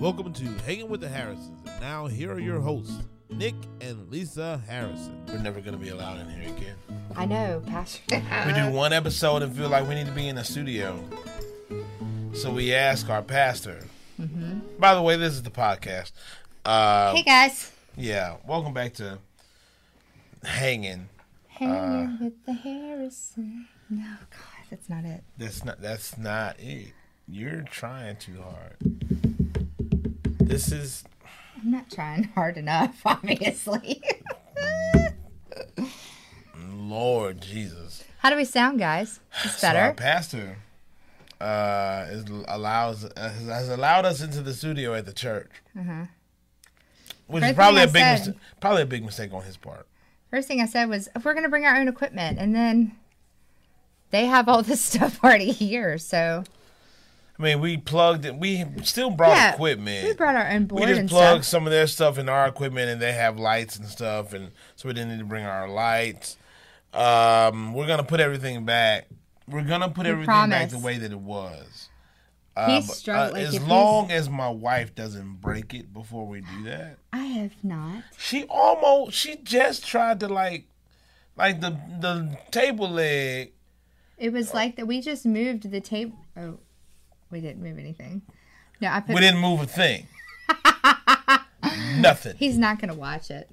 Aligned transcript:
Welcome 0.00 0.32
to 0.32 0.44
Hanging 0.64 0.88
with 0.88 1.02
the 1.02 1.10
Harrisons. 1.10 1.60
And 1.68 1.80
now, 1.82 2.06
here 2.06 2.32
are 2.32 2.40
your 2.40 2.58
hosts, 2.58 2.96
Nick 3.28 3.54
and 3.82 4.10
Lisa 4.10 4.58
Harrison. 4.66 5.22
We're 5.28 5.36
never 5.42 5.60
gonna 5.60 5.76
be 5.76 5.90
allowed 5.90 6.20
in 6.20 6.30
here 6.30 6.56
again. 6.56 6.76
I 7.14 7.26
know, 7.26 7.62
Pastor. 7.66 8.00
We 8.46 8.54
do 8.54 8.70
one 8.70 8.94
episode 8.94 9.42
and 9.42 9.54
feel 9.54 9.68
like 9.68 9.86
we 9.86 9.94
need 9.94 10.06
to 10.06 10.12
be 10.12 10.28
in 10.28 10.38
a 10.38 10.44
studio. 10.44 10.98
So 12.32 12.50
we 12.50 12.72
ask 12.72 13.10
our 13.10 13.20
pastor. 13.20 13.84
By 14.78 14.94
the 14.94 15.02
way, 15.02 15.16
this 15.18 15.34
is 15.34 15.42
the 15.42 15.50
podcast. 15.50 16.12
Uh, 16.64 17.14
hey 17.14 17.22
guys. 17.22 17.70
yeah, 17.94 18.36
welcome 18.46 18.72
back 18.72 18.94
to 18.94 19.18
Hanging. 20.42 21.10
Hanging 21.48 22.18
with 22.22 22.46
the 22.46 22.54
Harrison. 22.54 23.68
No, 23.90 24.16
God, 24.30 24.64
that's 24.70 24.88
not 24.88 25.04
it. 25.04 25.24
That's 25.36 25.62
not. 25.62 25.82
That's 25.82 26.16
not 26.16 26.58
it. 26.58 26.94
You're 27.28 27.62
trying 27.62 28.16
too 28.16 28.40
hard. 28.40 29.29
This 30.50 30.72
is 30.72 31.04
I'm 31.62 31.70
not 31.70 31.88
trying 31.90 32.24
hard 32.24 32.56
enough, 32.56 33.00
obviously. 33.06 34.02
Lord 36.74 37.40
Jesus. 37.40 38.02
How 38.18 38.30
do 38.30 38.36
we 38.36 38.44
sound, 38.44 38.80
guys? 38.80 39.20
It's 39.44 39.58
So 39.60 39.68
our 39.68 39.74
better. 39.74 39.94
pastor 39.94 40.56
uh, 41.40 42.06
is 42.10 42.24
allows 42.48 43.04
uh, 43.04 43.10
has- 43.16 43.46
has 43.46 43.68
allowed 43.68 44.04
us 44.04 44.20
into 44.22 44.42
the 44.42 44.52
studio 44.52 44.92
at 44.94 45.06
the 45.06 45.12
church, 45.12 45.50
uh-huh. 45.78 46.06
which 47.28 47.44
is 47.44 47.52
probably 47.52 47.84
a 47.84 47.86
big 47.86 48.02
I 48.02 48.12
mis- 48.14 48.30
probably 48.60 48.82
a 48.82 48.86
big 48.86 49.04
mistake 49.04 49.32
on 49.32 49.44
his 49.44 49.56
part. 49.56 49.86
First 50.30 50.48
thing 50.48 50.60
I 50.60 50.66
said 50.66 50.88
was, 50.88 51.08
if 51.14 51.24
we're 51.24 51.34
going 51.34 51.44
to 51.44 51.48
bring 51.48 51.64
our 51.64 51.76
own 51.76 51.86
equipment, 51.86 52.38
and 52.40 52.54
then 52.56 52.96
they 54.10 54.26
have 54.26 54.48
all 54.48 54.62
this 54.62 54.80
stuff 54.84 55.22
already 55.22 55.52
here, 55.52 55.96
so 55.96 56.42
I 57.40 57.42
mean, 57.42 57.60
we 57.60 57.78
plugged 57.78 58.26
it. 58.26 58.36
We 58.36 58.66
still 58.82 59.10
brought 59.10 59.30
yeah, 59.30 59.54
equipment. 59.54 60.06
We 60.06 60.12
brought 60.12 60.36
our 60.36 60.50
own 60.50 60.66
board 60.66 60.82
We 60.82 60.94
just 60.94 61.08
plugged 61.08 61.46
some 61.46 61.66
of 61.66 61.70
their 61.70 61.86
stuff 61.86 62.18
in 62.18 62.28
our 62.28 62.46
equipment, 62.46 62.90
and 62.90 63.00
they 63.00 63.12
have 63.12 63.38
lights 63.38 63.78
and 63.78 63.86
stuff, 63.86 64.34
and 64.34 64.50
so 64.76 64.88
we 64.88 64.92
didn't 64.94 65.12
need 65.12 65.20
to 65.20 65.24
bring 65.24 65.46
our 65.46 65.66
lights. 65.66 66.36
Um, 66.92 67.72
we're 67.72 67.86
gonna 67.86 68.04
put 68.04 68.20
everything 68.20 68.66
back. 68.66 69.08
We're 69.48 69.62
gonna 69.64 69.88
put 69.88 70.04
We 70.04 70.10
everything 70.12 70.50
back 70.50 70.68
the 70.68 70.78
way 70.80 70.98
that 70.98 71.12
it 71.12 71.18
was. 71.18 71.88
He's 72.56 72.58
uh, 72.58 72.66
but, 72.66 72.68
uh, 72.68 72.82
strugg- 72.82 73.32
like, 73.32 73.42
as 73.42 73.54
if 73.54 73.62
he's- 73.62 73.70
long 73.70 74.10
as 74.10 74.28
my 74.28 74.50
wife 74.50 74.94
doesn't 74.94 75.40
break 75.40 75.72
it 75.72 75.94
before 75.94 76.26
we 76.26 76.42
do 76.42 76.64
that. 76.64 76.98
I 77.10 77.24
have 77.24 77.52
not. 77.62 78.02
She 78.18 78.44
almost 78.50 79.16
she 79.16 79.36
just 79.36 79.86
tried 79.86 80.20
to 80.20 80.28
like 80.28 80.66
like 81.36 81.62
the 81.62 81.70
the 82.00 82.36
table 82.50 82.90
leg. 82.90 83.52
It 84.18 84.30
was 84.30 84.50
uh, 84.50 84.56
like 84.56 84.76
that. 84.76 84.86
We 84.86 85.00
just 85.00 85.24
moved 85.24 85.70
the 85.70 85.80
table. 85.80 86.18
Oh, 86.36 86.58
we 87.30 87.40
didn't 87.40 87.62
move 87.62 87.78
anything. 87.78 88.22
No, 88.80 88.88
I 88.88 89.00
put. 89.00 89.14
We 89.14 89.20
didn't 89.20 89.40
move 89.40 89.60
a 89.60 89.66
thing. 89.66 90.06
Nothing. 92.00 92.36
He's 92.36 92.56
not 92.58 92.80
going 92.80 92.92
to 92.92 92.98
watch 92.98 93.30
it. 93.30 93.50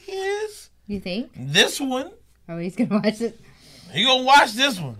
He 0.00 0.12
is. 0.12 0.70
You 0.86 1.00
think? 1.00 1.30
this 1.36 1.80
one? 1.80 2.10
Oh, 2.48 2.58
he's 2.58 2.74
going 2.76 2.88
to 2.90 2.96
watch 2.96 3.20
it. 3.20 3.38
He 3.92 4.04
gonna 4.04 4.22
watch 4.24 4.52
this 4.54 4.80
one. 4.80 4.96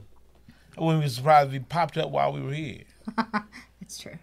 I 0.77 0.83
wouldn't 0.83 1.03
be 1.03 1.09
surprised 1.09 1.47
if 1.49 1.53
he 1.55 1.59
popped 1.61 1.97
up 1.97 2.11
while 2.11 2.33
we 2.33 2.43
were 2.43 2.53
here. 2.53 2.83
It's 3.81 3.99
true. 3.99 4.19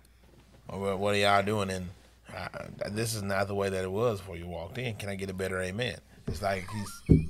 Or 0.67 0.79
what- 0.79 0.99
what 0.99 1.15
are 1.15 1.17
y'all 1.17 1.43
doing? 1.43 1.69
And 1.71 1.89
uh, 2.35 2.47
this 2.91 3.13
is 3.15 3.21
not 3.23 3.47
the 3.47 3.55
way 3.55 3.69
that 3.69 3.83
it 3.83 3.91
was 3.91 4.19
before 4.19 4.35
you 4.37 4.47
walked 4.47 4.77
in. 4.77 4.95
Can 4.95 5.09
I 5.09 5.15
get 5.15 5.29
a 5.29 5.33
better 5.33 5.59
amen? 5.61 5.97
It's 6.27 6.41
like 6.41 6.65
he's 7.07 7.27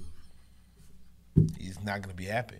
he's 1.57 1.81
not 1.83 2.01
gonna 2.01 2.13
be 2.13 2.25
happy. 2.25 2.57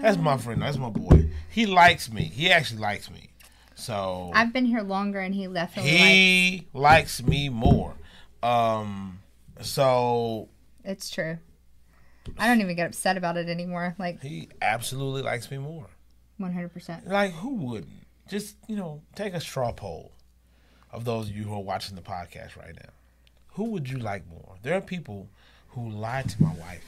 That's 0.00 0.16
my 0.16 0.36
friend. 0.36 0.62
That's 0.62 0.76
my 0.78 0.90
boy. 0.90 1.28
He 1.50 1.66
likes 1.66 2.10
me. 2.10 2.22
He 2.22 2.50
actually 2.50 2.80
likes 2.80 3.10
me. 3.10 3.28
So 3.74 4.30
I've 4.34 4.52
been 4.52 4.66
here 4.66 4.82
longer, 4.82 5.20
and 5.20 5.34
he 5.34 5.46
definitely 5.46 5.92
like. 5.92 6.00
he 6.00 6.66
likes 6.74 7.22
me 7.22 7.48
more. 7.48 7.94
Um. 8.42 9.20
So 9.60 10.48
It's 10.84 11.10
true. 11.10 11.38
I 12.38 12.46
don't 12.46 12.60
even 12.60 12.76
get 12.76 12.86
upset 12.86 13.16
about 13.16 13.36
it 13.36 13.48
anymore. 13.48 13.94
Like 13.98 14.22
he 14.22 14.48
absolutely 14.62 15.22
likes 15.22 15.50
me 15.50 15.58
more. 15.58 15.86
one 16.36 16.52
hundred 16.52 16.72
percent. 16.72 17.06
Like 17.06 17.32
who 17.32 17.54
wouldn't? 17.54 18.06
Just 18.28 18.56
you 18.68 18.76
know, 18.76 19.02
take 19.14 19.34
a 19.34 19.40
straw 19.40 19.72
poll 19.72 20.12
of 20.92 21.04
those 21.04 21.28
of 21.28 21.36
you 21.36 21.44
who 21.44 21.54
are 21.54 21.62
watching 21.62 21.96
the 21.96 22.02
podcast 22.02 22.56
right 22.56 22.74
now. 22.74 22.90
Who 23.54 23.64
would 23.70 23.88
you 23.88 23.98
like 23.98 24.28
more? 24.28 24.56
There 24.62 24.74
are 24.74 24.80
people 24.80 25.28
who 25.70 25.88
lie 25.90 26.22
to 26.22 26.42
my 26.42 26.52
wife 26.54 26.84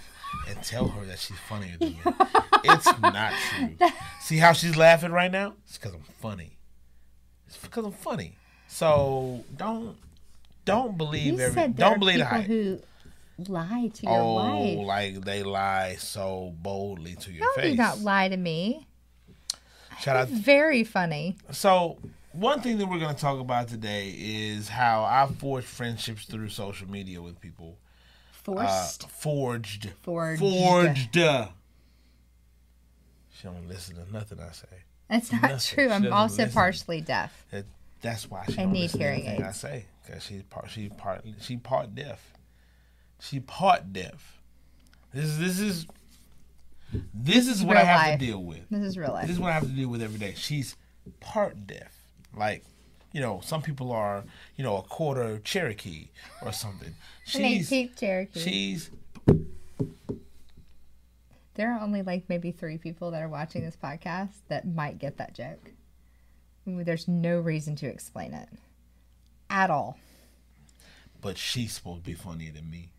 and 0.48 0.62
tell 0.62 0.88
her 0.88 1.04
that 1.06 1.18
she's 1.18 1.38
funnier 1.48 1.76
than 1.78 1.90
me. 1.90 2.00
it's 2.64 2.86
not 3.00 3.32
true. 3.50 3.76
See 4.20 4.38
how 4.38 4.52
she's 4.52 4.76
laughing 4.76 5.12
right 5.12 5.30
now? 5.30 5.54
It's 5.66 5.78
because 5.78 5.94
I'm 5.94 6.02
funny. 6.20 6.56
It's 7.46 7.56
because 7.58 7.84
I'm 7.84 7.92
funny. 7.92 8.36
So 8.68 9.44
don't 9.56 9.96
don't 10.64 10.96
believe 10.96 11.34
You 11.34 11.40
every 11.40 11.68
don't 11.68 11.98
believe 11.98 12.18
the 12.18 12.24
hype. 12.24 12.44
who 12.46 12.80
lie 13.48 13.90
to 13.94 14.02
your 14.06 14.12
oh, 14.20 14.34
wife. 14.34 14.86
like 14.86 15.24
they 15.24 15.42
lie 15.42 15.96
so 15.98 16.54
boldly 16.62 17.14
to 17.16 17.32
your 17.32 17.44
No, 17.44 17.52
face. 17.62 17.72
do 17.72 17.76
not 17.76 17.98
lie 18.00 18.28
to 18.28 18.36
me. 18.36 18.86
Shout 20.00 20.16
out 20.16 20.28
Very 20.28 20.84
funny. 20.84 21.36
So, 21.50 21.98
one 22.32 22.60
thing 22.60 22.78
that 22.78 22.86
we're 22.86 22.98
going 22.98 23.14
to 23.14 23.20
talk 23.20 23.38
about 23.38 23.68
today 23.68 24.14
is 24.16 24.68
how 24.68 25.04
I 25.04 25.28
forged 25.38 25.66
friendships 25.66 26.24
through 26.24 26.48
social 26.48 26.88
media 26.90 27.20
with 27.20 27.40
people. 27.40 27.76
Uh, 28.46 28.52
Forced. 28.54 29.08
forged. 29.10 29.90
Forged. 30.02 30.40
Forged. 30.40 31.14
She 31.14 33.44
don't 33.44 33.68
listen 33.68 33.96
to 33.96 34.12
nothing 34.12 34.40
I 34.40 34.52
say. 34.52 34.66
That's 35.08 35.32
not 35.32 35.42
nothing. 35.42 35.58
true. 35.74 35.88
She 35.88 35.92
I'm 35.92 36.12
also 36.12 36.42
listen. 36.44 36.54
partially 36.54 37.00
deaf. 37.00 37.44
That, 37.50 37.64
that's 38.00 38.30
why 38.30 38.44
she 38.46 38.58
I 38.58 38.62
don't 38.64 38.72
need 38.72 38.82
listen 38.82 38.98
to 39.00 39.04
hearing 39.04 39.26
anything 39.26 39.46
I 39.46 39.52
say 39.52 39.86
because 40.04 40.22
she's 40.24 40.42
part. 40.42 40.70
She 40.70 40.88
part. 40.88 41.24
She 41.40 41.56
part 41.56 41.94
deaf. 41.94 42.32
She 43.20 43.40
part 43.40 43.92
deaf. 43.92 44.40
This 45.12 45.24
is 45.24 45.38
this 45.38 45.60
is 45.60 45.86
this 47.14 47.48
is 47.48 47.62
what 47.62 47.76
I 47.76 47.84
have 47.84 48.00
life. 48.08 48.18
to 48.18 48.26
deal 48.26 48.42
with. 48.42 48.68
This 48.70 48.82
is 48.82 48.98
real 48.98 49.12
life. 49.12 49.26
This 49.26 49.36
is 49.36 49.40
what 49.40 49.50
I 49.50 49.54
have 49.54 49.62
to 49.64 49.68
deal 49.68 49.88
with 49.88 50.02
every 50.02 50.18
day. 50.18 50.34
She's 50.36 50.76
part 51.20 51.66
deaf. 51.66 51.92
Like, 52.36 52.64
you 53.12 53.20
know, 53.20 53.40
some 53.42 53.62
people 53.62 53.92
are, 53.92 54.24
you 54.56 54.64
know, 54.64 54.76
a 54.78 54.82
quarter 54.82 55.38
Cherokee 55.44 56.08
or 56.42 56.52
something. 56.52 56.94
She's 57.24 57.70
18th 57.70 57.98
Cherokee. 57.98 58.40
she's 58.40 58.90
there 61.54 61.72
are 61.74 61.80
only 61.80 62.02
like 62.02 62.24
maybe 62.28 62.50
three 62.50 62.78
people 62.78 63.10
that 63.10 63.22
are 63.22 63.28
watching 63.28 63.62
this 63.62 63.76
podcast 63.76 64.30
that 64.48 64.66
might 64.66 64.98
get 64.98 65.18
that 65.18 65.34
joke. 65.34 65.70
There's 66.66 67.06
no 67.08 67.38
reason 67.40 67.76
to 67.76 67.86
explain 67.86 68.32
it 68.32 68.48
at 69.50 69.68
all. 69.68 69.98
but 71.20 71.36
she's 71.36 71.72
supposed 71.74 72.04
to 72.04 72.10
be 72.10 72.14
funnier 72.14 72.52
than 72.52 72.70
me. 72.70 72.90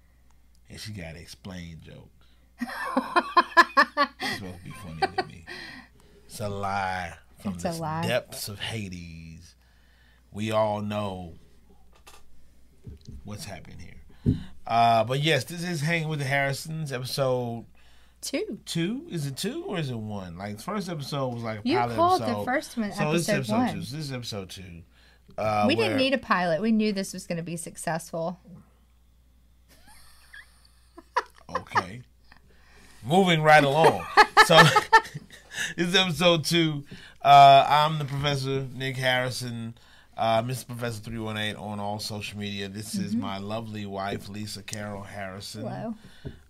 And 0.69 0.79
she 0.79 0.91
gotta 0.91 1.19
explain 1.19 1.79
jokes. 1.81 2.27
she's 4.19 4.35
supposed 4.35 4.57
to 4.59 4.63
be 4.63 4.71
funnier 4.71 5.13
than 5.15 5.27
me. 5.27 5.45
It's 6.25 6.39
a 6.39 6.49
lie 6.49 7.13
from 7.41 7.53
It's 7.53 7.63
the 7.63 8.01
depths 8.05 8.47
of 8.49 8.59
Hades. 8.59 9.32
We 10.33 10.51
all 10.51 10.81
know 10.81 11.33
what's 13.23 13.45
happening 13.45 13.77
here. 13.79 14.35
Uh, 14.65 15.03
but 15.03 15.19
yes, 15.21 15.43
this 15.43 15.63
is 15.63 15.81
Hanging 15.81 16.07
with 16.07 16.19
the 16.19 16.25
Harrisons, 16.25 16.91
episode 16.91 17.65
Two. 18.21 18.59
two. 18.65 19.05
Is 19.09 19.27
it 19.27 19.35
two 19.35 19.63
or 19.65 19.77
is 19.79 19.89
it 19.89 19.97
one? 19.97 20.37
Like 20.37 20.57
the 20.57 20.63
first 20.63 20.87
episode 20.89 21.33
was 21.33 21.43
like 21.43 21.59
a 21.59 21.61
You 21.67 21.77
pilot 21.77 21.95
called 21.95 22.21
the 22.21 22.43
first 22.45 22.77
one 22.77 22.91
so 22.93 23.11
this 23.11 23.23
is 23.23 23.29
episode 23.29 23.53
episode 23.53 23.53
one. 23.57 23.73
two. 23.75 23.81
So 23.83 23.95
this 23.97 24.05
is 24.05 24.11
episode 24.13 24.49
two. 24.49 24.81
Uh, 25.37 25.65
We 25.67 25.75
where- 25.75 25.85
didn't 25.87 25.97
need 25.97 26.13
a 26.13 26.17
pilot. 26.17 26.61
We 26.61 26.71
knew 26.71 26.93
this 26.93 27.11
was 27.13 27.27
going 27.27 27.37
to 27.37 27.43
be 27.43 27.57
successful. 27.57 28.39
Okay. 31.55 32.01
Moving 33.05 33.41
right 33.41 33.63
along. 33.63 34.05
So 34.45 34.57
this 35.75 35.87
is 35.89 35.95
episode 35.95 36.45
two. 36.45 36.85
Uh, 37.21 37.65
I'm 37.67 37.99
the 37.99 38.05
professor 38.05 38.65
Nick 38.73 38.95
Harrison, 38.97 39.75
uh, 40.17 40.41
Mr. 40.43 40.67
Professor 40.67 41.01
three 41.01 41.19
one 41.19 41.37
eight 41.37 41.55
on 41.55 41.79
all 41.79 41.99
social 41.99 42.39
media. 42.39 42.67
This 42.69 42.95
is 42.95 43.15
my 43.15 43.37
lovely 43.37 43.85
wife 43.85 44.29
Lisa 44.29 44.61
Carol 44.63 45.01
Harrison. 45.03 45.63
Mm-hmm. 45.63 45.73
Hello. 45.73 45.95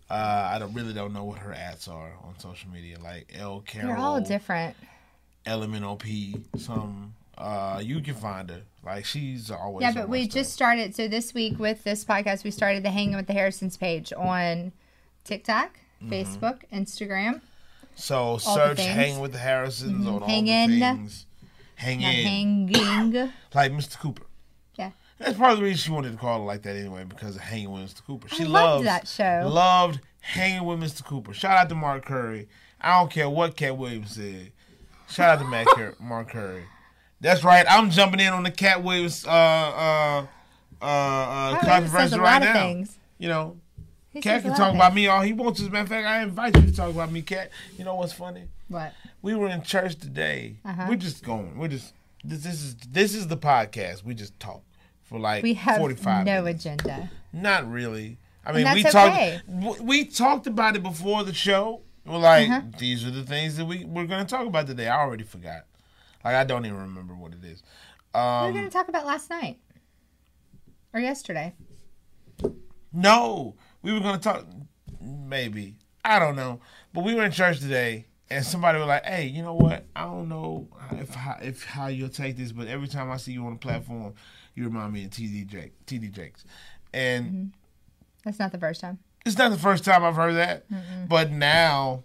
Uh, 0.10 0.50
I 0.54 0.60
don't 0.60 0.74
really 0.74 0.94
don't 0.94 1.14
know 1.14 1.24
what 1.24 1.40
her 1.40 1.54
ads 1.54 1.88
are 1.88 2.12
on 2.24 2.38
social 2.38 2.70
media, 2.70 2.98
like 3.04 3.32
L 3.34 3.62
Carol. 3.66 3.88
They're 3.88 3.98
all 3.98 4.22
different. 4.22 4.76
LMNOP. 5.46 6.44
Some 6.60 7.14
uh, 7.38 7.82
you 7.84 8.02
can 8.02 8.14
find 8.16 8.50
her. 8.50 8.62
Like 8.86 9.06
she's 9.06 9.50
always. 9.50 9.82
Yeah, 9.84 9.94
but 9.94 10.10
we 10.10 10.28
just 10.28 10.54
started. 10.54 10.96
So 10.96 11.08
this 11.08 11.34
week 11.34 11.58
with 11.60 11.84
this 11.84 12.04
podcast, 12.06 12.44
we 12.44 12.52
started 12.52 12.84
the 12.84 12.92
Hanging 12.92 13.16
with 13.16 13.28
the 13.28 13.34
Harrisons 13.34 13.78
page 13.78 14.12
on 14.16 14.72
TikTok, 15.24 15.80
Mm-hmm. 16.04 16.14
Facebook, 16.14 16.60
Instagram. 16.74 17.40
So 17.96 18.38
search 18.38 18.78
things. 18.78 18.90
"Hang 18.90 19.20
with 19.20 19.32
the 19.32 19.38
Harrisons" 19.38 20.06
on 20.06 20.22
all 20.22 20.28
Hangin'. 20.28 20.72
the 20.72 20.80
things. 20.80 21.26
Hang 21.76 22.02
Not 22.02 22.14
in, 22.14 22.68
hanging. 22.70 23.32
like 23.54 23.72
Mr. 23.72 24.00
Cooper. 24.00 24.24
Yeah. 24.76 24.92
That's 25.20 25.38
part 25.38 25.52
of 25.54 25.58
the 25.60 25.64
reason 25.64 25.78
she 25.78 25.92
wanted 25.92 26.12
to 26.12 26.18
call 26.18 26.42
it 26.42 26.46
like 26.46 26.62
that 26.64 26.76
anyway, 26.76 27.04
because 27.04 27.36
of 27.36 27.42
hanging 27.42 27.72
with 27.72 27.84
Mr. 27.94 28.06
Cooper. 28.06 28.28
She 28.30 28.46
loved 28.46 28.86
that 28.86 29.08
show. 29.08 29.48
Loved 29.52 30.00
hanging 30.22 30.66
with 30.66 30.80
Mr. 30.80 31.04
Cooper. 31.06 31.34
Shout 31.34 31.58
out 31.58 31.70
to 31.70 31.76
Mark 31.76 32.06
Curry. 32.06 32.48
I 32.82 33.00
don't 33.00 33.12
care 33.12 33.30
what 33.30 33.56
Katt 33.56 33.78
Williams 33.78 34.12
said. 34.16 34.52
Shout 35.10 35.30
out 35.38 35.44
to 35.44 35.48
Matt 35.50 35.68
Cur- 35.68 35.96
Mark 36.00 36.30
Curry. 36.30 36.64
That's 37.22 37.44
right. 37.44 37.66
I'm 37.70 37.90
jumping 37.90 38.20
in 38.20 38.34
on 38.34 38.44
the 38.44 38.52
Katt 38.52 38.84
Williams 38.84 39.26
uh, 39.26 39.30
uh, 39.32 40.26
uh, 40.82 40.86
uh, 40.86 41.60
controversy 41.60 42.20
right 42.20 42.40
now. 42.42 42.54
things. 42.54 42.98
You 43.18 43.30
know, 43.30 43.58
He 44.10 44.20
Katt 44.20 44.42
can 44.42 44.54
talk 44.56 44.74
about 44.76 44.94
me 44.94 45.08
all 45.08 45.22
he 45.22 45.32
wants. 45.32 45.62
As 45.62 45.68
a 45.68 45.70
matter 45.70 45.84
of 45.84 45.90
fact, 45.90 46.06
I 46.08 46.22
invite 46.24 46.56
you 46.58 46.64
to 46.64 46.76
talk 46.76 46.90
about 46.90 47.12
me, 47.12 47.22
Katt. 47.22 47.50
You 47.78 47.86
know 47.86 47.96
what's 47.96 48.12
funny? 48.14 48.44
What? 48.68 48.94
We 49.24 49.34
were 49.36 49.48
in 49.50 49.64
church 49.64 49.96
today. 49.96 50.60
Uh-huh. 50.66 50.86
We're 50.90 50.96
just 50.98 51.24
going. 51.24 51.58
We're 51.58 51.70
just 51.70 51.94
this, 52.24 52.44
this 52.44 52.62
is 52.62 52.76
this 52.76 53.16
is 53.16 53.28
the 53.28 53.38
podcast. 53.38 54.04
We 54.04 54.14
just 54.14 54.40
talk 54.40 54.62
for 55.04 55.18
like 55.20 55.42
We 55.44 55.56
have 55.56 55.78
45 55.80 56.26
no 56.26 56.42
minutes. 56.44 56.66
agenda. 56.66 57.10
Not 57.32 57.68
really. 57.72 58.20
I 58.46 58.52
mean, 58.52 58.72
we 58.74 58.84
talked. 58.84 59.14
okay. 59.16 59.40
We 59.82 60.06
talked 60.06 60.46
about 60.48 60.76
it 60.76 60.84
before 60.84 61.24
the 61.24 61.34
show. 61.34 61.82
We're 62.06 62.18
like, 62.18 62.50
Uh-huh. 62.50 62.62
these 62.78 63.06
are 63.08 63.12
the 63.12 63.24
things 63.24 63.56
that 63.58 63.66
we 63.66 63.86
we're 63.86 64.06
going 64.06 64.26
to 64.26 64.30
talk 64.30 64.46
about 64.46 64.68
today. 64.68 64.88
I 64.90 65.00
already 65.00 65.24
forgot. 65.24 65.64
Like, 66.24 66.36
I 66.36 66.44
don't 66.44 66.66
even 66.66 66.78
remember 66.78 67.16
what 67.16 67.32
it 67.34 67.44
is. 67.44 67.64
we 68.14 68.20
were 68.20 68.26
Um, 68.26 68.54
going 68.54 68.66
to 68.66 68.70
talk 68.70 68.90
about 68.90 69.06
last 69.06 69.30
night 69.30 69.58
or 70.94 71.00
yesterday. 71.00 71.54
no, 72.92 73.56
we 73.82 73.94
were 73.94 74.00
going 74.02 74.16
to 74.20 74.22
talk. 74.22 74.46
Maybe 75.02 75.76
I 76.04 76.20
don't 76.20 76.36
know, 76.36 76.60
but 76.94 77.04
we 77.06 77.14
were 77.16 77.24
in 77.24 77.32
church 77.32 77.60
today, 77.60 78.06
and 78.34 78.46
somebody 78.46 78.80
was 78.80 78.88
like, 78.88 79.06
"Hey, 79.06 79.28
you 79.28 79.44
know 79.44 79.54
what? 79.54 79.86
I 79.96 80.04
don't 80.04 80.30
know 80.30 80.68
if 80.92 81.14
how, 81.14 81.38
if 81.42 81.64
how 81.64 81.88
you'll 81.88 82.10
take 82.10 82.38
this, 82.38 82.52
but 82.52 82.68
every 82.68 82.88
time 82.88 83.12
I 83.12 83.18
see 83.18 83.34
you 83.34 83.46
on 83.46 83.54
the 83.54 83.60
platform, 83.60 84.14
you 84.56 84.64
remind 84.64 84.94
me 84.94 85.06
of 85.06 85.12
TD 85.12 85.48
Jake, 85.48 85.74
TD 85.86 86.12
Jakes." 86.12 86.44
And 86.94 87.26
mm-hmm. 87.26 87.46
That's 88.24 88.40
not 88.40 88.52
the 88.52 88.58
first 88.58 88.82
time. 88.82 89.00
it's 89.26 89.38
not 89.38 89.52
the 89.52 89.58
first 89.58 89.84
time 89.84 90.04
I've 90.04 90.16
heard 90.16 90.36
that, 90.36 90.66
but 91.10 91.32
now 91.32 92.04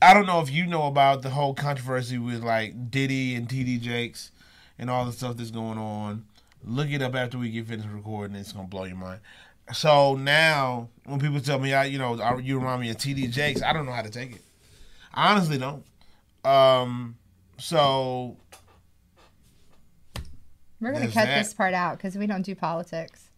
I 0.00 0.14
don't 0.14 0.26
know 0.26 0.40
if 0.40 0.50
you 0.50 0.66
know 0.66 0.86
about 0.86 1.22
the 1.22 1.30
whole 1.30 1.54
controversy 1.54 2.18
with 2.18 2.42
like 2.42 2.90
Diddy 2.90 3.34
and 3.34 3.48
TD 3.48 3.80
Jakes 3.80 4.32
and 4.78 4.90
all 4.90 5.04
the 5.04 5.12
stuff 5.12 5.36
that's 5.36 5.52
going 5.52 5.78
on. 5.78 6.24
Look 6.64 6.90
it 6.90 7.02
up 7.02 7.14
after 7.14 7.38
we 7.38 7.50
get 7.50 7.66
finished 7.66 7.88
recording; 7.88 8.36
it's 8.36 8.52
gonna 8.52 8.68
blow 8.68 8.84
your 8.84 8.96
mind. 8.96 9.20
So 9.72 10.16
now, 10.16 10.88
when 11.04 11.20
people 11.20 11.40
tell 11.40 11.58
me, 11.58 11.72
I, 11.72 11.84
you 11.84 11.98
know, 11.98 12.20
I- 12.20 12.38
you 12.38 12.58
remind 12.58 12.80
me 12.80 12.90
of 12.90 12.96
TD 12.96 13.30
Jakes, 13.30 13.62
I 13.62 13.72
don't 13.72 13.86
know 13.86 13.92
how 13.92 14.02
to 14.02 14.10
take 14.10 14.32
it. 14.32 14.42
I 15.14 15.32
honestly 15.32 15.58
don't. 15.58 15.84
Um, 16.44 17.16
so 17.58 18.36
We're 20.80 20.92
going 20.92 21.06
to 21.06 21.12
cut 21.12 21.26
that. 21.26 21.38
this 21.38 21.54
part 21.54 21.74
out 21.74 21.96
because 21.98 22.16
we 22.16 22.26
don't 22.26 22.42
do 22.42 22.54
politics 22.54 23.28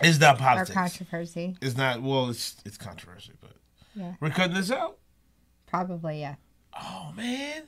it's 0.00 0.18
not 0.20 0.36
or 0.36 0.38
politics. 0.38 0.70
controversy. 0.72 1.56
It's 1.62 1.76
not. 1.76 2.02
Well, 2.02 2.28
it's 2.28 2.56
it's 2.64 2.76
controversy, 2.76 3.32
but 3.40 3.52
Yeah. 3.94 4.14
we're 4.20 4.30
cutting 4.30 4.54
this 4.54 4.70
out. 4.72 4.98
Probably, 5.66 6.20
yeah. 6.20 6.34
Oh 6.78 7.12
man! 7.16 7.62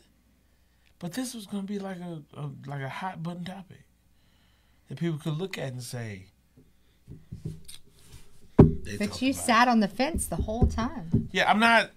But 0.98 1.12
this 1.12 1.34
was 1.34 1.46
gonna 1.46 1.62
be 1.62 1.78
like 1.78 1.98
a, 1.98 2.22
a 2.36 2.50
like 2.66 2.82
a 2.82 2.88
hot 2.88 3.22
button 3.22 3.44
topic 3.44 3.84
that 4.88 4.98
people 4.98 5.18
could 5.18 5.38
look 5.38 5.56
at 5.56 5.68
and 5.72 5.82
say. 5.82 6.26
They 8.58 8.96
But 8.98 9.20
you 9.22 9.30
it. 9.30 9.36
sat 9.36 9.68
on 9.68 9.80
the 9.80 9.88
fence 9.88 10.26
the 10.26 10.36
whole 10.36 10.66
time. 10.66 11.28
Yeah, 11.32 11.48
I'm 11.50 11.58
not. 11.60 11.90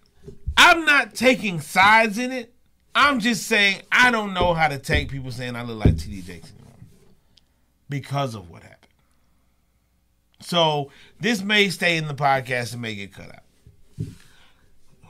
I'm 0.61 0.83
not 0.83 1.15
taking 1.15 1.61
sides 1.61 2.17
in 2.17 2.33
it. 2.33 2.53
I'm 2.93 3.21
just 3.21 3.47
saying 3.47 3.81
I 3.93 4.11
don't 4.11 4.33
know 4.33 4.53
how 4.53 4.67
to 4.67 4.77
take 4.77 5.09
people 5.09 5.31
saying 5.31 5.55
I 5.55 5.63
look 5.63 5.85
like 5.85 5.95
TD 5.95 6.25
Jakes 6.25 6.51
anymore 6.51 6.73
because 7.87 8.35
of 8.35 8.49
what 8.49 8.63
happened. 8.63 8.91
So 10.41 10.91
this 11.17 11.41
may 11.41 11.69
stay 11.69 11.95
in 11.95 12.07
the 12.09 12.13
podcast 12.13 12.73
and 12.73 12.81
may 12.81 12.93
get 12.93 13.13
cut 13.13 13.29
out. 13.29 14.05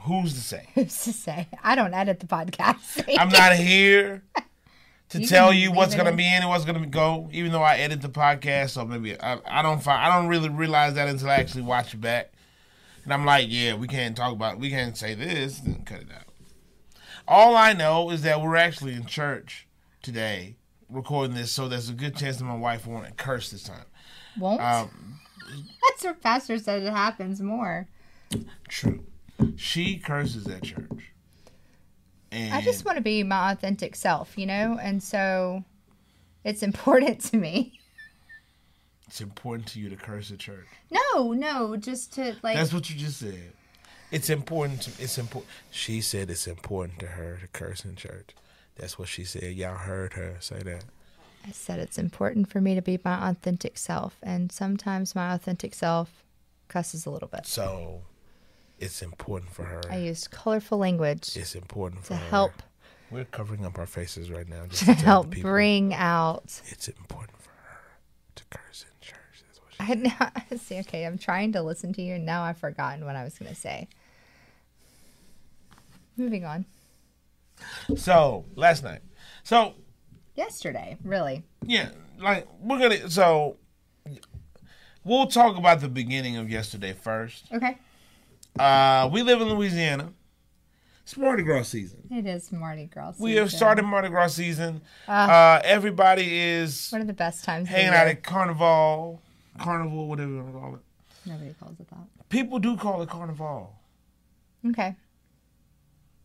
Who's 0.02 0.34
to 0.34 0.40
say? 0.40 0.68
Who's 0.74 0.96
to 1.02 1.12
say? 1.12 1.48
I 1.64 1.74
don't 1.74 1.94
edit 1.94 2.20
the 2.20 2.26
podcast. 2.26 3.04
I'm 3.18 3.28
not 3.28 3.54
here 3.54 4.22
to 5.08 5.18
You 5.20 5.26
tell 5.26 5.52
you 5.52 5.72
what's 5.72 5.96
gonna 5.96 6.14
be 6.14 6.26
in 6.26 6.42
and 6.42 6.48
what's 6.48 6.64
gonna 6.64 6.86
go. 6.86 7.28
Even 7.32 7.50
though 7.50 7.62
I 7.62 7.78
edit 7.78 8.02
the 8.02 8.08
podcast, 8.08 8.70
so 8.70 8.84
maybe 8.84 9.20
I, 9.20 9.40
I 9.46 9.62
don't 9.62 9.82
find 9.82 10.00
I 10.00 10.16
don't 10.16 10.28
really 10.28 10.48
realize 10.48 10.94
that 10.94 11.08
until 11.08 11.28
I 11.28 11.34
actually 11.34 11.62
watch 11.62 11.92
it 11.92 12.00
back. 12.00 12.30
And 13.04 13.12
I'm 13.12 13.24
like, 13.24 13.46
yeah, 13.48 13.74
we 13.74 13.86
can't 13.88 14.16
talk 14.16 14.32
about, 14.32 14.58
we 14.58 14.70
can't 14.70 14.96
say 14.96 15.14
this, 15.14 15.60
then 15.60 15.82
cut 15.84 16.00
it 16.00 16.08
out. 16.14 16.24
All 17.26 17.56
I 17.56 17.72
know 17.72 18.10
is 18.10 18.22
that 18.22 18.40
we're 18.40 18.56
actually 18.56 18.94
in 18.94 19.06
church 19.06 19.66
today 20.02 20.56
recording 20.88 21.36
this, 21.36 21.52
so 21.52 21.68
there's 21.68 21.88
a 21.88 21.94
good 21.94 22.16
chance 22.16 22.38
that 22.38 22.44
my 22.44 22.56
wife 22.56 22.86
won't 22.86 23.16
curse 23.16 23.50
this 23.50 23.62
time. 23.62 23.84
Won't? 24.38 24.60
Um, 24.60 25.20
That's 25.88 26.04
what 26.04 26.20
Pastor 26.20 26.58
said 26.58 26.82
it 26.82 26.90
happens 26.92 27.40
more. 27.40 27.88
true. 28.68 29.04
She 29.56 29.98
curses 29.98 30.46
at 30.48 30.62
church. 30.62 31.12
And 32.32 32.54
I 32.54 32.60
just 32.60 32.84
want 32.84 32.96
to 32.96 33.02
be 33.02 33.22
my 33.22 33.52
authentic 33.52 33.96
self, 33.96 34.38
you 34.38 34.46
know? 34.46 34.78
And 34.80 35.02
so 35.02 35.64
it's 36.44 36.62
important 36.62 37.20
to 37.26 37.36
me. 37.36 37.79
It's 39.10 39.20
important 39.20 39.66
to 39.66 39.80
you 39.80 39.88
to 39.90 39.96
curse 39.96 40.28
the 40.28 40.36
church. 40.36 40.68
No, 40.88 41.32
no, 41.32 41.76
just 41.76 42.12
to 42.14 42.36
like 42.44 42.56
That's 42.56 42.72
what 42.72 42.88
you 42.88 42.96
just 42.96 43.18
said. 43.18 43.52
It's 44.12 44.30
important 44.30 44.82
to 44.82 45.02
it's 45.02 45.18
important. 45.18 45.50
She 45.72 46.00
said 46.00 46.30
it's 46.30 46.46
important 46.46 47.00
to 47.00 47.06
her 47.06 47.38
to 47.40 47.48
curse 47.48 47.84
in 47.84 47.96
church. 47.96 48.30
That's 48.76 49.00
what 49.00 49.08
she 49.08 49.24
said. 49.24 49.54
Y'all 49.54 49.74
heard 49.74 50.12
her 50.12 50.36
say 50.38 50.62
that. 50.62 50.84
I 51.44 51.50
said 51.50 51.80
it's 51.80 51.98
important 51.98 52.48
for 52.48 52.60
me 52.60 52.76
to 52.76 52.82
be 52.82 53.00
my 53.04 53.30
authentic 53.30 53.78
self 53.78 54.16
and 54.22 54.52
sometimes 54.52 55.16
my 55.16 55.34
authentic 55.34 55.74
self 55.74 56.22
cusses 56.68 57.04
a 57.04 57.10
little 57.10 57.28
bit. 57.28 57.46
So 57.46 58.02
it's 58.78 59.02
important 59.02 59.50
for 59.52 59.64
her. 59.64 59.82
I 59.90 59.96
used 59.96 60.30
colorful 60.30 60.78
language 60.78 61.36
it's 61.36 61.56
important 61.56 62.02
for 62.02 62.10
to 62.10 62.16
her. 62.16 62.30
help 62.30 62.52
We're 63.10 63.24
covering 63.24 63.66
up 63.66 63.76
our 63.76 63.86
faces 63.86 64.30
right 64.30 64.48
now 64.48 64.66
just 64.68 64.84
to 64.84 64.94
to 64.94 64.94
help 64.94 65.30
bring 65.30 65.94
out 65.94 66.60
it's 66.68 66.86
important 66.86 67.36
for 67.42 67.50
her 67.50 67.80
to 68.36 68.44
curse 68.50 68.84
in 68.84 69.06
church. 69.06 69.42
That's 69.46 69.58
what 69.60 69.68
she 69.69 69.69
I 69.88 69.94
now 69.94 70.32
see 70.58 70.78
okay, 70.80 71.04
I'm 71.04 71.18
trying 71.18 71.52
to 71.52 71.62
listen 71.62 71.92
to 71.94 72.02
you 72.02 72.14
and 72.14 72.26
now 72.26 72.42
I've 72.42 72.58
forgotten 72.58 73.04
what 73.04 73.16
I 73.16 73.24
was 73.24 73.38
gonna 73.38 73.54
say. 73.54 73.88
Moving 76.16 76.44
on. 76.44 76.66
So 77.96 78.44
last 78.56 78.84
night. 78.84 79.00
So 79.42 79.74
Yesterday, 80.36 80.96
really. 81.04 81.44
yeah, 81.64 81.90
like 82.18 82.46
we're 82.60 82.78
gonna 82.78 83.10
so 83.10 83.56
we'll 85.04 85.26
talk 85.26 85.56
about 85.56 85.80
the 85.80 85.88
beginning 85.88 86.36
of 86.36 86.48
yesterday 86.50 86.92
first. 86.92 87.46
Okay. 87.52 87.76
Uh 88.58 89.08
we 89.12 89.22
live 89.22 89.40
in 89.40 89.48
Louisiana. 89.48 90.12
It's 91.02 91.16
Mardi 91.16 91.42
Gras 91.42 91.64
season. 91.64 92.02
It 92.10 92.24
is 92.26 92.52
Mardi 92.52 92.84
Gras. 92.84 93.14
We 93.18 93.34
have 93.34 93.48
season. 93.48 93.56
started 93.58 93.82
Mardi 93.82 94.08
Gras 94.10 94.28
season. 94.28 94.80
Ah. 95.08 95.56
Uh, 95.56 95.60
everybody 95.64 96.38
is 96.40 96.88
one 96.90 97.00
of 97.00 97.06
the 97.08 97.12
best 97.12 97.44
times. 97.44 97.68
hanging 97.68 97.88
out 97.92 98.06
at 98.06 98.22
Carnival, 98.22 99.20
Carnival, 99.58 100.06
whatever 100.08 100.30
you 100.30 100.36
want 100.42 100.52
to 100.54 100.58
call 100.60 100.74
it. 100.74 100.80
Nobody 101.26 101.54
calls 101.60 101.78
it 101.80 101.88
that. 101.90 102.28
People 102.28 102.58
do 102.58 102.76
call 102.76 103.02
it 103.02 103.08
Carnival. 103.08 103.74
Okay. 104.68 104.96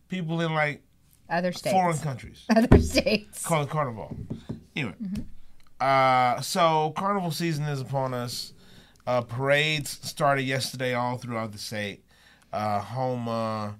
People 0.08 0.40
in 0.40 0.54
like 0.54 0.82
Other 1.28 1.52
states. 1.52 1.72
foreign 1.74 1.98
countries 1.98 2.44
Other 2.56 2.80
states. 2.80 3.44
call 3.44 3.62
it 3.64 3.68
Carnival. 3.70 4.16
Anyway, 4.74 4.94
Mm-hmm. 5.02 5.22
uh, 5.80 6.40
so 6.42 6.92
Carnival 6.96 7.30
season 7.30 7.64
is 7.64 7.80
upon 7.80 8.14
us. 8.14 8.52
Uh, 9.06 9.20
parades 9.22 9.90
started 10.02 10.42
yesterday 10.42 10.94
all 10.94 11.16
throughout 11.16 11.52
the 11.52 11.58
state. 11.58 12.04
Uh, 12.52 12.80
Houma, 12.80 13.76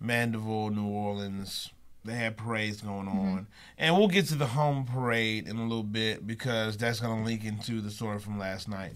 Mandeville, 0.00 0.70
New 0.70 0.86
Orleans. 0.88 1.70
They 2.04 2.14
had 2.14 2.36
parades 2.36 2.80
going 2.80 3.06
Mm-hmm. 3.06 3.18
on. 3.18 3.46
And 3.78 3.96
we'll 3.96 4.08
get 4.08 4.26
to 4.28 4.34
the 4.34 4.46
home 4.46 4.84
parade 4.86 5.46
in 5.46 5.56
a 5.58 5.62
little 5.62 5.82
bit 5.82 6.26
because 6.26 6.76
that's 6.76 6.98
going 7.00 7.18
to 7.18 7.24
link 7.24 7.44
into 7.44 7.80
the 7.80 7.90
story 7.90 8.18
from 8.18 8.38
last 8.38 8.68
night. 8.68 8.92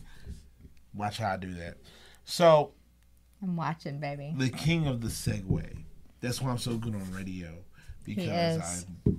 Watch 0.95 1.19
how 1.19 1.33
I 1.33 1.37
do 1.37 1.53
that. 1.55 1.77
So, 2.25 2.73
I'm 3.43 3.57
watching, 3.57 3.99
baby. 4.01 4.33
the 4.37 4.49
king 4.49 4.87
of 4.87 5.01
the 5.03 5.09
segue. 5.09 5.85
That's 6.21 6.41
why 6.41 6.51
I'm 6.51 6.59
so 6.59 6.77
good 6.77 6.95
on 6.95 7.13
radio. 7.13 7.49
Because. 8.05 8.87
I. 9.07 9.11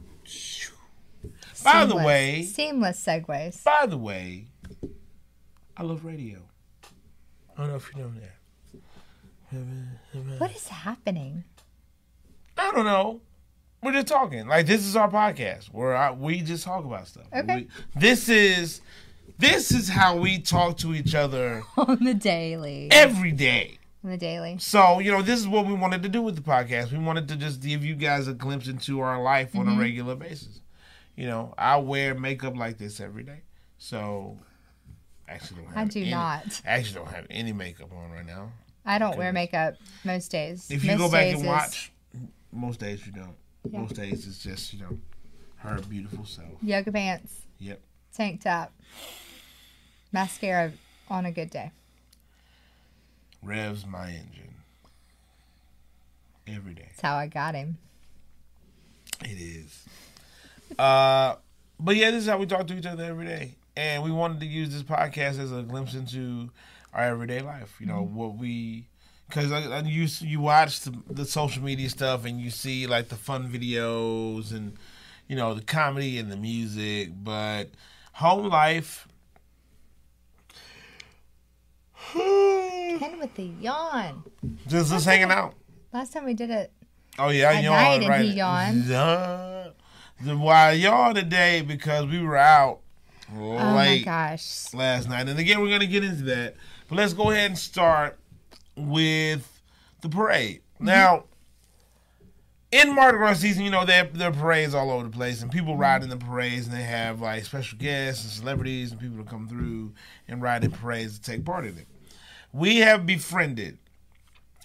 By 1.63 1.85
the 1.85 1.95
way- 1.95 2.43
seamless 2.43 3.03
segues. 3.03 3.63
By 3.63 3.85
the 3.87 3.97
way, 3.97 4.47
I 5.77 5.83
love 5.83 6.05
radio. 6.05 6.39
I 7.57 7.61
don't 7.61 7.69
know 7.69 7.75
if 7.75 7.91
you 7.95 8.01
know 8.01 8.11
that. 8.19 8.31
What 10.39 10.55
is 10.55 10.67
happening? 10.67 11.43
I 12.57 12.71
don't 12.71 12.85
know. 12.85 13.21
We're 13.85 13.93
just 13.93 14.07
talking. 14.07 14.47
Like 14.47 14.65
this 14.65 14.85
is 14.85 14.95
our 14.95 15.09
podcast 15.09 15.65
where 15.67 15.95
I, 15.95 16.11
we 16.11 16.41
just 16.41 16.63
talk 16.63 16.83
about 16.83 17.07
stuff. 17.07 17.25
Okay. 17.33 17.55
We- 17.55 17.67
this 18.01 18.27
is 18.29 18.81
this 19.37 19.71
is 19.71 19.87
how 19.89 20.17
we 20.17 20.39
talk 20.39 20.77
to 20.77 20.93
each 20.95 21.13
other 21.15 21.63
On 21.77 22.03
the 22.03 22.13
daily. 22.13 22.87
every 22.91 23.31
day. 23.31 23.77
On 24.03 24.09
the 24.11 24.17
daily. 24.17 24.57
So 24.59 24.99
you 24.99 25.11
know, 25.11 25.21
this 25.21 25.39
is 25.39 25.47
what 25.47 25.65
we 25.67 25.73
wanted 25.73 26.03
to 26.03 26.09
do 26.09 26.21
with 26.21 26.35
the 26.35 26.41
podcast. 26.41 26.91
We 26.91 26.97
wanted 26.97 27.27
to 27.29 27.35
just 27.35 27.61
give 27.61 27.85
you 27.85 27.95
guys 27.95 28.27
a 28.27 28.33
glimpse 28.33 28.67
into 28.67 28.99
our 29.01 29.21
life 29.21 29.55
on 29.55 29.65
Mm-hmm. 29.67 29.77
a 29.77 29.81
regular 29.81 30.15
basis. 30.15 30.61
You 31.15 31.27
know, 31.27 31.53
I 31.57 31.77
wear 31.77 32.13
makeup 32.15 32.55
like 32.57 32.77
this 32.77 32.99
every 32.99 33.23
day. 33.23 33.41
So 33.77 34.37
I 35.29 35.33
actually 35.33 35.61
don't 35.61 35.73
have 35.73 35.77
I 35.77 35.89
do 35.89 36.01
any- 36.01 36.09
not. 36.11 36.61
I 36.65 36.69
actually 36.71 36.95
don't 36.95 37.13
have 37.13 37.27
any 37.29 37.53
makeup 37.53 37.91
on 37.93 38.11
right 38.11 38.25
now. 38.25 38.51
I 38.85 38.97
don't 38.99 39.17
wear 39.17 39.31
makeup 39.33 39.75
most 40.03 40.29
days. 40.31 40.69
If 40.69 40.83
you 40.83 40.91
most 40.91 40.99
go 40.99 41.11
back 41.11 41.27
and 41.27 41.37
is- 41.41 41.43
watch, 41.45 41.91
most 42.51 42.79
days 42.79 43.05
you 43.05 43.11
don't. 43.11 43.35
Yeah. 43.71 43.79
Most 43.79 43.95
days 43.95 44.27
it's 44.27 44.43
just 44.43 44.73
you 44.73 44.79
know 44.81 44.97
her 45.57 45.79
beautiful 45.89 46.25
self. 46.25 46.49
Yoga 46.61 46.91
pants, 46.91 47.41
Yep. 47.59 47.81
tank 48.13 48.41
top, 48.41 48.71
mascara 50.11 50.71
on 51.09 51.25
a 51.25 51.31
good 51.31 51.49
day. 51.49 51.71
Revs 53.41 53.85
my 53.85 54.07
engine 54.09 54.53
every 56.47 56.73
day. 56.73 56.85
That's 56.89 57.01
how 57.01 57.15
I 57.15 57.27
got 57.27 57.55
him. 57.55 57.77
It 59.21 59.37
is. 59.39 59.85
Uh, 60.77 61.35
but 61.79 61.95
yeah, 61.95 62.11
this 62.11 62.23
is 62.23 62.29
how 62.29 62.37
we 62.37 62.45
talk 62.45 62.67
to 62.67 62.77
each 62.77 62.85
other 62.85 63.03
every 63.03 63.25
day, 63.25 63.55
and 63.77 64.03
we 64.03 64.11
wanted 64.11 64.39
to 64.41 64.45
use 64.45 64.69
this 64.71 64.83
podcast 64.83 65.39
as 65.39 65.51
a 65.51 65.61
glimpse 65.63 65.93
into 65.93 66.49
our 66.93 67.03
everyday 67.03 67.41
life. 67.41 67.75
You 67.79 67.85
know 67.87 68.01
what 68.01 68.35
we, 68.37 68.87
because 69.27 69.85
you 69.85 70.07
you 70.27 70.39
watch 70.39 70.81
the, 70.81 70.93
the 71.09 71.25
social 71.25 71.63
media 71.63 71.89
stuff 71.89 72.25
and 72.25 72.39
you 72.39 72.49
see 72.49 72.87
like 72.87 73.09
the 73.09 73.15
fun 73.15 73.51
videos 73.51 74.51
and 74.51 74.77
you 75.27 75.35
know 75.35 75.53
the 75.53 75.63
comedy 75.63 76.17
and 76.17 76.31
the 76.31 76.37
music, 76.37 77.09
but 77.23 77.65
home 78.13 78.47
life. 78.47 79.07
Ken 82.13 83.19
with 83.19 83.33
the 83.35 83.51
yawn. 83.59 84.23
Just 84.67 84.91
just 84.91 85.05
hanging 85.05 85.31
out. 85.31 85.55
Last 85.91 86.13
time 86.13 86.25
we 86.25 86.33
did 86.33 86.49
it, 86.49 86.71
Oh 87.17 87.29
yeah, 87.29 87.49
I 87.49 87.59
yawned. 87.61 87.65
night 87.65 88.01
and 88.01 88.09
right. 88.09 88.21
he 88.25 88.31
yawned. 88.31 88.85
Yeah. 88.85 89.69
Why 90.23 90.69
I 90.69 90.71
yawned 90.71 91.15
today 91.15 91.61
because 91.61 92.05
we 92.07 92.21
were 92.21 92.37
out 92.37 92.79
oh 93.33 93.53
my 93.57 94.01
gosh. 94.03 94.73
last 94.73 95.09
night, 95.09 95.27
and 95.27 95.39
again 95.39 95.61
we're 95.61 95.69
gonna 95.69 95.87
get 95.87 96.03
into 96.03 96.23
that. 96.23 96.55
But 96.87 96.97
let's 96.97 97.13
go 97.13 97.31
ahead 97.31 97.51
and 97.51 97.57
start 97.57 98.17
with 98.75 99.61
the 100.01 100.09
parade. 100.09 100.61
Mm-hmm. 100.75 100.85
Now, 100.85 101.23
in 102.71 102.93
Mardi 102.93 103.17
Gras 103.17 103.35
season, 103.35 103.63
you 103.63 103.69
know 103.71 103.85
there 103.85 104.09
there 104.11 104.29
are 104.29 104.33
parades 104.33 104.73
all 104.73 104.91
over 104.91 105.03
the 105.05 105.09
place, 105.09 105.41
and 105.41 105.51
people 105.51 105.77
ride 105.77 106.03
in 106.03 106.09
the 106.09 106.17
parades, 106.17 106.67
and 106.67 106.75
they 106.75 106.83
have 106.83 107.21
like 107.21 107.45
special 107.45 107.77
guests 107.77 108.23
and 108.23 108.31
celebrities 108.33 108.91
and 108.91 108.99
people 108.99 109.17
to 109.17 109.23
come 109.23 109.47
through 109.47 109.93
and 110.27 110.41
ride 110.41 110.63
in 110.63 110.71
parades 110.71 111.19
to 111.19 111.31
take 111.31 111.45
part 111.45 111.65
in 111.65 111.77
it. 111.77 111.87
We 112.51 112.77
have 112.77 113.05
befriended, 113.05 113.77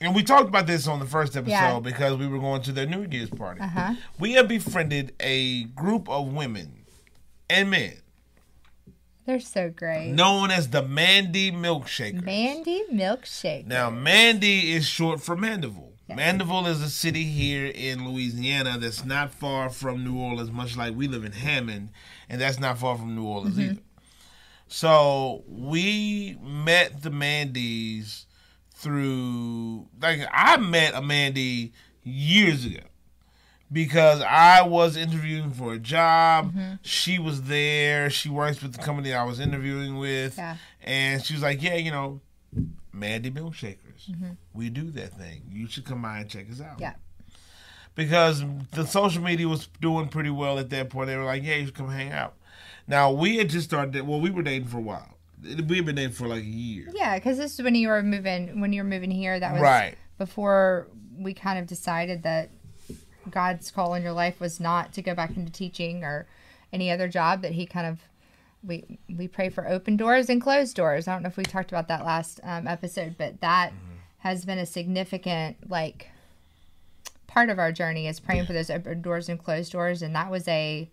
and 0.00 0.14
we 0.14 0.22
talked 0.24 0.48
about 0.48 0.66
this 0.66 0.88
on 0.88 0.98
the 0.98 1.06
first 1.06 1.36
episode 1.36 1.50
Yeah. 1.52 1.80
because 1.80 2.16
we 2.16 2.26
were 2.26 2.38
going 2.38 2.62
to 2.62 2.72
their 2.72 2.86
New 2.86 3.06
Year's 3.08 3.30
party. 3.30 3.60
Uh-huh. 3.60 3.94
We 4.18 4.32
have 4.32 4.48
befriended 4.48 5.14
a 5.20 5.64
group 5.64 6.08
of 6.08 6.32
women 6.32 6.84
and 7.48 7.70
men 7.70 7.94
They're 9.26 9.40
so 9.40 9.70
great. 9.70 10.10
known 10.12 10.50
as 10.50 10.70
the 10.70 10.82
Mandy 10.82 11.52
Milkshakers. 11.52 12.24
Mandy 12.24 12.82
milkshake. 12.92 13.66
Now, 13.66 13.90
Mandy 13.90 14.72
is 14.72 14.86
short 14.86 15.20
for 15.20 15.36
Mandeville. 15.36 15.90
Mandeville 16.08 16.66
is 16.66 16.82
a 16.82 16.90
city 16.90 17.24
here 17.24 17.66
in 17.66 18.08
Louisiana 18.08 18.78
that's 18.78 19.04
not 19.04 19.32
far 19.32 19.70
from 19.70 20.04
New 20.04 20.18
Orleans, 20.18 20.50
much 20.50 20.76
like 20.76 20.96
we 20.96 21.06
live 21.06 21.24
in 21.24 21.32
Hammond, 21.32 21.90
and 22.28 22.40
that's 22.40 22.58
not 22.58 22.78
far 22.78 22.96
from 22.96 23.14
New 23.14 23.24
Orleans 23.24 23.56
mm-hmm. 23.56 23.70
either. 23.72 23.80
So 24.66 25.44
we 25.46 26.36
met 26.42 27.02
the 27.02 27.10
Mandys 27.10 28.24
through, 28.74 29.88
like, 30.00 30.20
I 30.32 30.56
met 30.56 30.94
a 30.94 31.02
Mandy 31.02 31.72
years 32.02 32.64
ago 32.64 32.89
because 33.72 34.20
I 34.22 34.62
was 34.62 34.96
interviewing 34.96 35.50
for 35.50 35.74
a 35.74 35.78
job. 35.78 36.48
Mm-hmm. 36.52 36.74
She 36.82 37.18
was 37.18 37.42
there. 37.42 38.10
She 38.10 38.28
works 38.28 38.62
with 38.62 38.72
the 38.74 38.82
company 38.82 39.12
I 39.14 39.24
was 39.24 39.40
interviewing 39.40 39.98
with. 39.98 40.36
Yeah. 40.36 40.56
And 40.82 41.22
she 41.24 41.34
was 41.34 41.42
like, 41.42 41.62
Yeah, 41.62 41.76
you 41.76 41.90
know, 41.90 42.20
Mandy 42.92 43.30
Milkshakers. 43.30 44.10
Mm-hmm. 44.10 44.30
We 44.54 44.70
do 44.70 44.90
that 44.92 45.14
thing. 45.14 45.42
You 45.50 45.68
should 45.68 45.84
come 45.84 46.02
by 46.02 46.18
and 46.18 46.28
check 46.28 46.50
us 46.50 46.60
out. 46.60 46.80
Yeah. 46.80 46.94
Because 47.94 48.44
the 48.72 48.86
social 48.86 49.22
media 49.22 49.48
was 49.48 49.68
doing 49.80 50.08
pretty 50.08 50.30
well 50.30 50.58
at 50.58 50.70
that 50.70 50.90
point. 50.90 51.08
They 51.08 51.16
were 51.16 51.24
like, 51.24 51.42
Yeah, 51.42 51.56
you 51.56 51.66
should 51.66 51.74
come 51.74 51.90
hang 51.90 52.12
out. 52.12 52.34
Now, 52.86 53.12
we 53.12 53.36
had 53.36 53.48
just 53.50 53.66
started, 53.68 54.06
well, 54.06 54.20
we 54.20 54.30
were 54.30 54.42
dating 54.42 54.68
for 54.68 54.78
a 54.78 54.82
while. 54.82 55.16
We 55.42 55.50
had 55.54 55.66
been 55.86 55.94
dating 55.94 56.10
for 56.12 56.26
like 56.26 56.42
a 56.42 56.46
year. 56.46 56.88
Yeah, 56.92 57.16
because 57.16 57.38
this 57.38 57.54
is 57.58 57.62
when 57.62 57.74
you 57.74 57.88
were 57.88 58.02
moving. 58.02 58.60
When 58.60 58.72
you 58.72 58.82
were 58.82 58.88
moving 58.88 59.10
here, 59.10 59.38
that 59.38 59.52
was 59.52 59.62
Right. 59.62 59.94
before 60.18 60.88
we 61.16 61.34
kind 61.34 61.58
of 61.58 61.66
decided 61.66 62.24
that 62.24 62.50
God's 63.30 63.70
call 63.70 63.94
in 63.94 64.02
your 64.02 64.12
life 64.12 64.40
was 64.40 64.60
not 64.60 64.92
to 64.94 65.02
go 65.02 65.14
back 65.14 65.36
into 65.36 65.52
teaching 65.52 66.04
or 66.04 66.26
any 66.72 66.90
other 66.90 67.08
job. 67.08 67.42
That 67.42 67.52
He 67.52 67.66
kind 67.66 67.86
of 67.86 68.00
we 68.62 68.98
we 69.16 69.28
pray 69.28 69.48
for 69.48 69.68
open 69.68 69.96
doors 69.96 70.28
and 70.28 70.40
closed 70.40 70.76
doors. 70.76 71.08
I 71.08 71.12
don't 71.12 71.22
know 71.22 71.28
if 71.28 71.36
we 71.36 71.44
talked 71.44 71.70
about 71.70 71.88
that 71.88 72.04
last 72.04 72.40
um, 72.42 72.66
episode, 72.66 73.16
but 73.16 73.40
that 73.40 73.72
has 74.18 74.44
been 74.44 74.58
a 74.58 74.66
significant 74.66 75.70
like 75.70 76.10
part 77.26 77.48
of 77.48 77.58
our 77.58 77.72
journey 77.72 78.06
is 78.06 78.20
praying 78.20 78.44
for 78.44 78.52
those 78.52 78.70
open 78.70 79.00
doors 79.00 79.28
and 79.28 79.42
closed 79.42 79.72
doors, 79.72 80.02
and 80.02 80.14
that 80.14 80.30
was 80.30 80.46
a 80.48 80.90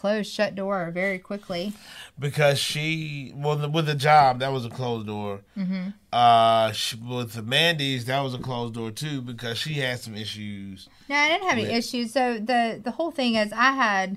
closed 0.00 0.32
shut 0.32 0.54
door 0.54 0.90
very 0.90 1.18
quickly. 1.18 1.74
because 2.18 2.58
she 2.58 3.32
well 3.36 3.56
the, 3.56 3.68
with 3.68 3.86
the 3.86 3.94
job 3.94 4.40
that 4.40 4.50
was 4.50 4.64
a 4.64 4.70
closed 4.70 5.06
door. 5.06 5.42
Mm-hmm. 5.56 5.90
Uh, 6.12 6.72
she, 6.72 6.96
with 6.96 7.32
the 7.34 7.42
Mandy's 7.42 8.06
that 8.06 8.20
was 8.20 8.34
a 8.34 8.38
closed 8.38 8.74
door 8.74 8.90
too 8.90 9.20
because 9.20 9.58
she 9.58 9.74
had 9.74 10.00
some 10.00 10.14
issues. 10.16 10.88
No, 11.08 11.16
I 11.16 11.28
didn't 11.28 11.48
have 11.48 11.58
any 11.58 11.72
issues. 11.72 12.12
So 12.12 12.38
the 12.38 12.80
the 12.82 12.92
whole 12.92 13.10
thing 13.10 13.34
is, 13.34 13.52
I 13.52 13.72
had 13.72 14.16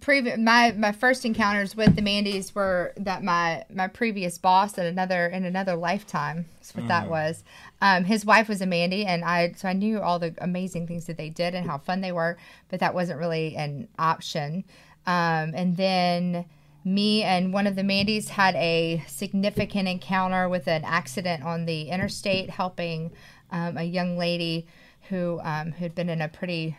previous 0.00 0.36
my 0.38 0.72
my 0.76 0.92
first 0.92 1.24
encounters 1.24 1.76
with 1.76 1.94
the 1.94 2.02
Mandys 2.02 2.54
were 2.54 2.92
that 2.96 3.22
my 3.22 3.64
my 3.72 3.86
previous 3.88 4.36
boss 4.36 4.78
in 4.78 4.86
another 4.86 5.26
in 5.26 5.44
another 5.44 5.76
lifetime. 5.76 6.46
That's 6.58 6.74
what 6.74 6.88
that 6.88 7.08
was. 7.08 7.44
Um, 7.80 8.04
his 8.04 8.24
wife 8.24 8.48
was 8.48 8.62
a 8.62 8.66
Mandy, 8.66 9.04
and 9.04 9.24
I 9.24 9.52
so 9.56 9.68
I 9.68 9.72
knew 9.72 10.00
all 10.00 10.18
the 10.18 10.34
amazing 10.38 10.86
things 10.86 11.06
that 11.06 11.16
they 11.16 11.28
did 11.28 11.54
and 11.54 11.66
how 11.66 11.78
fun 11.78 12.00
they 12.00 12.12
were, 12.12 12.38
but 12.68 12.80
that 12.80 12.94
wasn't 12.94 13.18
really 13.18 13.56
an 13.56 13.88
option. 13.98 14.64
Um, 15.06 15.52
and 15.54 15.76
then 15.76 16.46
me 16.84 17.22
and 17.22 17.52
one 17.52 17.66
of 17.66 17.76
the 17.76 17.82
Mandys 17.82 18.28
had 18.28 18.54
a 18.54 19.04
significant 19.08 19.88
encounter 19.88 20.48
with 20.48 20.68
an 20.68 20.84
accident 20.84 21.42
on 21.42 21.66
the 21.66 21.88
interstate, 21.90 22.48
helping 22.48 23.12
um, 23.50 23.76
a 23.76 23.82
young 23.82 24.16
lady 24.16 24.66
who 25.08 25.40
um, 25.42 25.72
had 25.72 25.94
been 25.94 26.08
in 26.08 26.22
a 26.22 26.28
pretty 26.28 26.76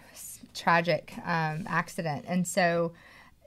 tragic 0.53 1.13
um, 1.25 1.65
accident. 1.67 2.25
And 2.27 2.47
so 2.47 2.93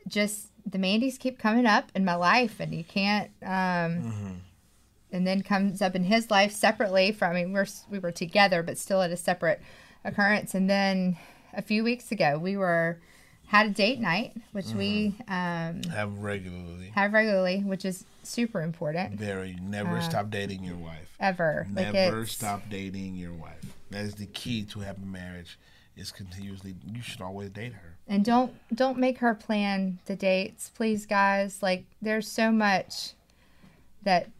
just 0.07 0.51
the 0.71 0.79
Mandys 0.79 1.19
keep 1.19 1.39
coming 1.39 1.67
up 1.67 1.91
in 1.95 2.05
my 2.05 2.15
life, 2.15 2.61
and 2.61 2.75
you 2.75 2.85
can't. 2.85 3.31
Um, 3.43 4.41
And 5.13 5.27
then 5.27 5.43
comes 5.43 5.83
up 5.83 5.95
in 5.97 6.05
his 6.05 6.31
life 6.31 6.53
separately 6.53 7.13
from. 7.13 7.33
I 7.33 7.43
mean, 7.45 7.53
we're 7.53 7.67
we 7.91 7.99
were 7.99 8.13
together, 8.13 8.63
but 8.63 8.79
still 8.79 9.03
at 9.03 9.11
a 9.11 9.17
separate 9.17 9.61
occurrence. 10.05 10.55
And 10.55 10.69
then 10.71 11.17
a 11.53 11.63
few 11.63 11.83
weeks 11.85 12.13
ago, 12.13 12.39
we 12.39 12.57
were 12.57 12.99
had 13.49 13.67
a 13.67 13.71
date 13.71 13.99
night, 14.01 14.33
which 14.53 14.67
we 14.69 15.17
um, 15.27 15.83
Have 15.93 16.17
regularly. 16.19 16.93
have 16.95 17.13
regularly, 17.13 17.59
which 17.65 17.85
is 17.85 18.05
super 18.23 18.63
important. 18.63 19.19
Very 19.19 19.57
never 19.61 19.97
Uh, 19.99 20.01
stop 20.03 20.31
dating 20.31 20.63
your 20.63 20.77
wife. 20.77 21.09
Ever, 21.19 21.67
Never 21.71 21.99
it's- 22.21 22.31
stop 22.33 22.63
dating 22.71 23.17
your 23.17 23.35
wife. 23.35 23.65
That 23.91 24.05
is 24.05 24.15
the 24.15 24.27
key 24.27 24.63
to 24.67 24.81
happy 24.81 25.03
marriage. 25.05 25.59
Is 25.97 26.13
continuously. 26.13 26.77
You 26.87 27.03
should 27.03 27.21
always 27.21 27.51
date 27.51 27.73
her. 27.75 27.97
and 28.09 28.25
don't 28.25 28.53
don't 28.75 28.97
make 28.97 29.19
her 29.19 29.35
plan 29.35 29.99
the 30.07 30.15
dates 30.17 30.71
please 30.71 31.05
guys 31.05 31.63
like 31.63 31.85
there's 32.01 32.27
so 32.27 32.51
much 32.51 33.13
that 34.05 34.31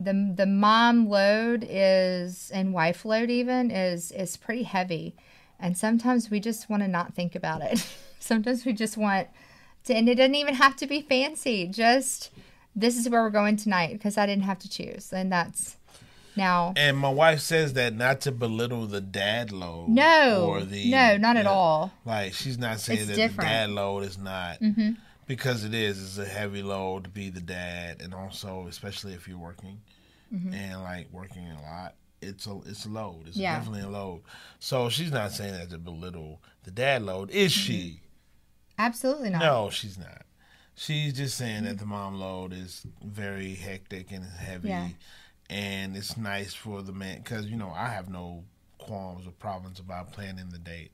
the 0.00 0.32
the 0.34 0.46
mom 0.46 1.08
load 1.08 1.66
is 1.68 2.50
and 2.54 2.72
wife 2.72 3.04
load 3.04 3.28
even 3.30 3.70
is 3.70 4.10
is 4.12 4.36
pretty 4.36 4.62
heavy 4.62 5.14
and 5.58 5.76
sometimes 5.76 6.30
we 6.30 6.40
just 6.40 6.70
want 6.70 6.82
to 6.82 6.88
not 6.88 7.14
think 7.14 7.34
about 7.34 7.60
it 7.60 7.86
sometimes 8.18 8.64
we 8.64 8.72
just 8.72 8.96
want 8.96 9.28
to 9.84 9.94
and 9.94 10.08
it 10.08 10.14
doesn't 10.14 10.34
even 10.34 10.54
have 10.54 10.74
to 10.74 10.86
be 10.86 11.02
fancy 11.02 11.66
just 11.66 12.30
this 12.74 12.96
is 12.96 13.08
where 13.10 13.22
we're 13.22 13.30
going 13.30 13.56
tonight 13.56 13.92
because 13.92 14.16
i 14.16 14.24
didn't 14.24 14.44
have 14.44 14.58
to 14.58 14.68
choose 14.70 15.12
and 15.12 15.30
that's 15.30 15.76
now 16.36 16.72
And 16.76 16.96
my 16.96 17.10
wife 17.10 17.40
says 17.40 17.72
that 17.74 17.92
not 17.92 18.20
to 18.22 18.30
belittle 18.32 18.86
the 18.86 19.00
dad 19.00 19.50
load. 19.52 19.88
no 19.88 20.46
or 20.48 20.60
the 20.62 20.88
no 20.90 21.16
not 21.16 21.36
at 21.36 21.46
all 21.46 21.92
Like 22.06 22.32
she's 22.34 22.56
not 22.56 22.78
saying 22.80 23.00
It's 23.00 23.08
that 23.08 23.16
different. 23.16 23.40
the 23.40 23.54
dad 23.54 23.70
load 23.70 24.04
is 24.04 24.16
not 24.16 24.60
mm-hmm. 24.60 24.92
because 25.26 25.64
it 25.64 25.74
is. 25.74 26.00
It's 26.02 26.18
a 26.18 26.30
heavy 26.32 26.62
load 26.62 27.04
to 27.04 27.10
be 27.10 27.30
the 27.30 27.40
dad, 27.40 28.00
and 28.00 28.14
also 28.14 28.66
especially 28.68 29.12
if 29.12 29.26
you're 29.26 29.38
working 29.38 29.80
Mm-hmm. 30.32 30.54
and 30.54 30.82
like 30.82 31.08
working 31.12 31.46
a 31.48 31.60
lot. 31.62 31.94
It's 32.22 32.46
a 32.46 32.60
it's 32.66 32.84
a 32.86 32.88
load. 32.88 33.24
It's 33.28 33.36
Yeah. 33.36 33.56
definitely 33.56 33.80
a 33.82 33.88
load. 33.88 34.22
So 34.58 34.88
she's 34.88 35.10
not 35.10 35.32
saying 35.32 35.54
that 35.54 35.70
to 35.70 35.78
belittle 35.78 36.40
the 36.64 36.70
dad 36.70 37.02
load. 37.02 37.30
Is 37.30 37.52
she? 37.52 38.00
absolutely 38.78 39.28
not 39.30 39.40
No, 39.40 39.70
she's 39.70 39.98
not. 39.98 40.22
She's 40.74 41.12
just 41.14 41.36
saying 41.36 41.64
that 41.64 41.78
the 41.78 41.84
mom 41.86 42.14
load 42.18 42.52
is 42.52 42.86
very 43.04 43.54
hectic 43.54 44.10
and 44.12 44.24
heavy, 44.24 44.68
Yeah. 44.68 44.88
and 45.50 45.94
it's 45.96 46.16
nice 46.16 46.54
for 46.54 46.80
the 46.80 46.92
man 46.92 47.18
because 47.18 47.46
you 47.46 47.56
know 47.56 47.70
I 47.70 47.88
have 47.88 48.08
no 48.08 48.44
qualms 48.78 49.26
or 49.26 49.32
problems 49.32 49.78
about 49.80 50.12
planning 50.12 50.48
the 50.50 50.58
date. 50.58 50.92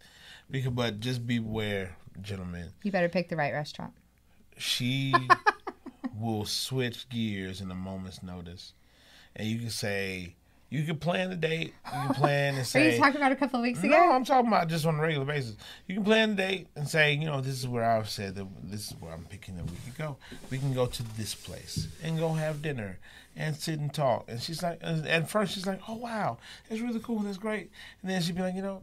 Because, 0.50 0.72
but 0.72 0.98
just 1.00 1.26
be 1.26 1.36
aware, 1.36 1.96
gentlemen, 2.20 2.70
you 2.82 2.90
better 2.90 3.08
pick 3.08 3.28
the 3.28 3.36
right 3.36 3.52
restaurant 3.52 3.92
she 4.58 5.12
will 6.18 6.44
switch 6.46 7.08
gears 7.10 7.60
in 7.60 7.70
a 7.70 7.74
moment's 7.74 8.22
notice, 8.22 8.72
and 9.36 9.46
you 9.46 9.58
can 9.58 9.70
say, 9.70 10.34
You 10.70 10.82
can 10.84 10.96
plan 10.98 11.30
the 11.30 11.36
date. 11.36 11.74
You 11.84 11.92
can 12.06 12.14
plan 12.14 12.54
and 12.56 12.66
say. 12.66 12.88
Are 12.88 12.92
you 12.92 12.98
talking 12.98 13.16
about 13.16 13.32
a 13.32 13.36
couple 13.36 13.60
of 13.60 13.62
weeks 13.62 13.78
ago? 13.80 13.90
No, 13.90 14.12
I'm 14.12 14.24
talking 14.24 14.48
about 14.48 14.68
just 14.68 14.84
on 14.86 14.96
a 14.96 15.00
regular 15.00 15.26
basis. 15.26 15.56
You 15.86 15.94
can 15.94 16.04
plan 16.04 16.30
the 16.30 16.36
date 16.36 16.68
and 16.74 16.88
say, 16.88 17.14
you 17.14 17.26
know, 17.26 17.40
this 17.40 17.58
is 17.58 17.68
where 17.68 17.84
I've 17.84 18.08
said 18.08 18.34
that 18.34 18.46
this 18.64 18.90
is 18.90 18.96
where 19.00 19.12
I'm 19.12 19.24
picking 19.24 19.56
that 19.56 19.64
we 19.64 19.76
could 19.84 19.96
go. 19.96 20.16
We 20.50 20.58
can 20.58 20.72
go 20.74 20.86
to 20.86 21.02
this 21.16 21.34
place 21.34 21.86
and 22.02 22.18
go 22.18 22.32
have 22.32 22.62
dinner 22.62 22.98
and 23.36 23.54
sit 23.54 23.78
and 23.78 23.92
talk. 23.92 24.24
And 24.28 24.40
she's 24.40 24.62
like, 24.62 24.78
and 24.80 25.06
at 25.06 25.30
first 25.30 25.52
she's 25.54 25.66
like, 25.66 25.80
oh 25.88 25.96
wow, 25.96 26.38
that's 26.68 26.80
really 26.80 27.00
cool, 27.00 27.18
that's 27.20 27.38
great. 27.38 27.70
And 28.02 28.10
then 28.10 28.22
she'd 28.22 28.34
be 28.34 28.42
like, 28.42 28.54
you 28.54 28.62
know, 28.62 28.82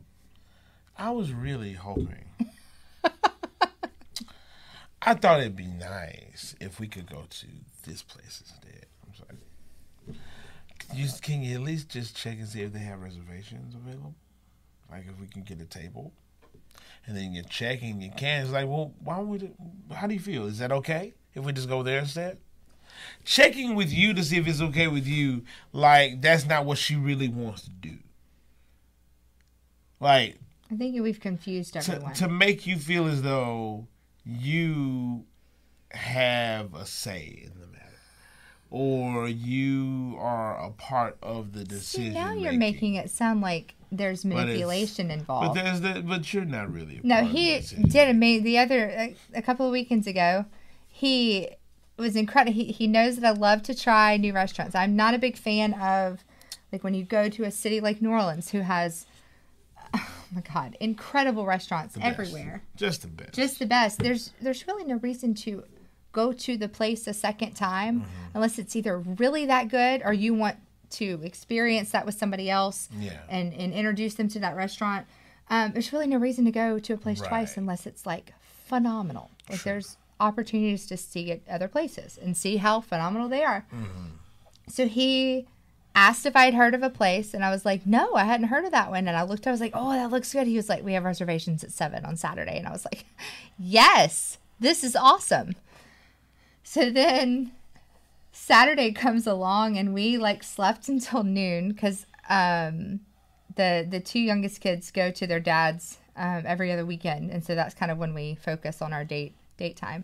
I 0.98 1.10
was 1.10 1.33
really 1.33 1.74
hoping. 1.74 2.25
I 5.05 5.15
thought 5.15 5.41
it'd 5.41 5.55
be 5.55 5.67
nice 5.67 6.55
if 6.62 6.79
we 6.79 6.88
could 6.88 7.10
go 7.10 7.25
to 7.29 7.48
this 7.86 8.01
place 8.03 8.41
instead. 8.41 8.73
You, 10.95 11.07
can 11.21 11.41
you 11.41 11.55
at 11.55 11.62
least 11.62 11.89
just 11.89 12.15
check 12.15 12.38
and 12.38 12.47
see 12.47 12.62
if 12.62 12.73
they 12.73 12.79
have 12.79 13.01
reservations 13.01 13.75
available? 13.75 14.15
Like 14.89 15.05
if 15.07 15.19
we 15.19 15.27
can 15.27 15.43
get 15.43 15.59
a 15.59 15.65
table, 15.65 16.13
and 17.05 17.17
then 17.17 17.33
you're 17.33 17.43
checking, 17.43 18.01
you 18.01 18.12
can. 18.15 18.43
It's 18.43 18.51
like, 18.51 18.67
well, 18.67 18.93
why 19.03 19.19
would? 19.19 19.43
It, 19.43 19.55
how 19.93 20.07
do 20.07 20.13
you 20.13 20.19
feel? 20.19 20.45
Is 20.45 20.59
that 20.59 20.71
okay 20.71 21.13
if 21.33 21.43
we 21.43 21.51
just 21.51 21.69
go 21.69 21.83
there 21.83 22.00
instead? 22.00 22.38
Checking 23.25 23.75
with 23.75 23.91
you 23.91 24.13
to 24.13 24.23
see 24.23 24.38
if 24.38 24.47
it's 24.47 24.62
okay 24.62 24.88
with 24.88 25.07
you, 25.07 25.43
like 25.71 26.21
that's 26.21 26.45
not 26.45 26.65
what 26.65 26.77
she 26.77 26.95
really 26.95 27.27
wants 27.27 27.63
to 27.63 27.69
do. 27.69 27.97
Like 30.00 30.38
I 30.71 30.75
think 30.75 31.01
we've 31.01 31.19
confused 31.19 31.73
to, 31.73 31.79
everyone. 31.79 32.13
to 32.15 32.27
make 32.27 32.67
you 32.67 32.77
feel 32.77 33.07
as 33.07 33.21
though 33.21 33.88
you 34.25 35.25
have 35.91 36.73
a 36.73 36.85
say 36.85 37.43
in 37.45 37.59
the 37.59 37.67
matter, 37.67 37.83
or 38.74 39.27
you 39.30 40.18
are 40.20 40.58
a 40.65 40.72
part 40.72 41.15
of 41.22 41.53
the 41.53 41.63
decision. 41.63 42.12
See, 42.12 42.20
now 42.20 42.34
you're 42.34 42.53
making 42.53 42.96
it 42.96 43.12
sound 43.12 43.42
like 43.42 43.75
there's 43.92 44.25
manipulation 44.25 45.10
But 45.10 45.13
involved. 45.13 45.60
there's 45.60 45.82
that. 45.82 46.08
But 46.08 46.34
you're 46.34 46.44
not 46.44 46.74
really. 46.74 46.98
A 46.98 47.06
No, 47.08 47.15
part 47.18 47.27
of 47.27 47.32
the 47.34 47.38
he 47.38 47.84
did 47.84 48.10
amazing. 48.10 48.44
The 48.46 48.58
other 48.58 48.86
a, 48.89 49.15
a 49.36 49.42
couple 49.44 49.68
of 49.68 49.72
weekends 49.72 50.08
ago, 50.08 50.46
he 50.88 51.50
was 51.98 52.15
incredible. 52.15 52.53
He 52.56 52.72
he 52.72 52.88
knows 52.88 53.18
that 53.18 53.27
I 53.27 53.38
love 53.39 53.62
to 53.63 53.75
try 53.75 54.18
new 54.18 54.34
restaurants. 54.34 54.74
I'm 54.74 54.96
not 54.96 55.13
a 55.13 55.20
big 55.20 55.38
fan 55.38 55.74
of 55.75 56.24
like 56.72 56.84
when 56.84 56.96
you 56.96 57.03
go 57.03 57.30
to 57.30 57.44
a 57.44 57.51
city 57.51 57.80
like 57.80 58.01
New 58.01 58.10
Orleans, 58.10 58.50
who 58.50 58.62
has 58.62 59.06
oh 59.94 60.10
my 60.34 60.42
god, 60.51 60.75
incredible 60.80 61.46
restaurants 61.46 61.96
everywhere, 62.01 62.63
Just 62.75 63.03
the 63.03 63.08
best. 63.08 63.34
just 63.34 63.60
the 63.60 63.68
best. 63.68 64.00
There's 64.00 64.32
there's 64.42 64.65
really 64.68 64.86
no 64.86 64.96
reason 64.96 65.36
to 65.36 65.63
go 66.13 66.32
to 66.32 66.55
the 66.58 66.70
place 66.70 67.05
a 67.08 67.13
second 67.13 67.53
time 67.53 68.01
Mm-hmm. 68.01 68.36
unless 68.36 68.58
it's 68.58 68.75
either 68.75 68.98
really 69.00 69.46
that 69.48 69.67
good 69.67 70.01
or 70.05 70.13
you 70.13 70.34
want 70.34 70.55
to 70.91 71.20
experience 71.24 71.91
that 71.91 72.05
with 72.05 72.15
somebody 72.15 72.50
else 72.50 72.88
Yeah. 72.98 73.17
and, 73.29 73.53
and 73.53 73.74
introduce 73.74 74.13
them 74.15 74.27
to 74.29 74.39
that 74.39 74.55
restaurant. 74.55 75.05
Um, 75.50 75.72
there's 75.74 75.91
really 75.91 76.08
no 76.08 76.17
reason 76.17 76.46
to 76.46 76.51
go 76.51 76.79
to 76.79 76.93
a 76.93 76.98
place 76.98 77.20
twice 77.20 77.58
unless 77.58 77.86
it's 77.86 78.05
like 78.05 78.32
phenomenal. 78.65 79.29
Like 79.50 79.60
Sure. 79.60 79.74
there's 79.74 79.98
opportunities 80.20 80.86
to 80.88 80.96
see 80.98 81.32
it 81.32 81.41
other 81.50 81.67
places 81.67 82.17
and 82.22 82.38
see 82.38 82.58
how 82.58 82.79
phenomenal 82.79 83.27
they 83.27 83.43
are. 83.43 83.65
Mm-hmm. 83.74 84.05
So 84.70 84.88
he 84.88 85.46
asked 85.96 86.25
if 86.25 86.36
I'd 86.36 86.53
heard 86.53 86.74
of 86.74 86.82
a 86.82 86.89
place, 86.89 87.34
and 87.36 87.43
I 87.46 87.50
was 87.51 87.65
like, 87.65 87.86
no, 87.86 88.15
I 88.15 88.24
hadn't 88.24 88.48
heard 88.48 88.65
of 88.65 88.72
that 88.72 88.89
one. 88.89 89.08
And 89.08 89.15
I 89.17 89.22
looked, 89.24 89.46
I 89.46 89.51
was 89.51 89.60
like, 89.62 89.74
oh, 89.75 89.91
that 89.91 90.10
looks 90.10 90.32
good. 90.34 90.48
He 90.48 90.55
was 90.55 90.70
like, 90.70 90.84
we 90.84 90.93
have 90.93 91.03
reservations 91.03 91.63
at 91.63 91.72
seven 91.72 92.03
on 92.05 92.15
Saturday, 92.17 92.58
and 92.58 92.65
I 92.67 92.72
was 92.72 92.86
like, 92.86 93.05
yes, 93.60 94.38
this 94.60 94.84
is 94.84 94.96
awesome. 94.96 95.55
So 96.74 96.89
then 96.89 97.51
Saturday 98.32 98.94
comes 98.94 99.27
along, 99.27 99.77
and 99.77 99.94
we 99.94 100.18
like 100.18 100.42
slept 100.42 100.89
until 100.89 101.24
noon 101.24 101.70
because 101.70 102.08
um, 102.30 103.01
the 103.56 103.86
the 103.88 104.00
two 104.00 104.20
youngest 104.20 104.60
kids 104.60 104.89
go 104.89 105.12
to 105.12 105.27
their 105.27 105.39
dads 105.39 106.00
um, 106.18 106.42
every 106.48 106.72
other 106.72 106.84
weekend, 106.84 107.30
and 107.30 107.44
so 107.44 107.53
that's 107.53 107.75
kind 107.75 107.92
of 107.92 108.00
when 108.00 108.15
we 108.15 108.34
focus 108.34 108.82
on 108.82 108.92
our 108.92 109.06
date 109.06 109.36
date 109.58 109.77
time. 109.77 110.03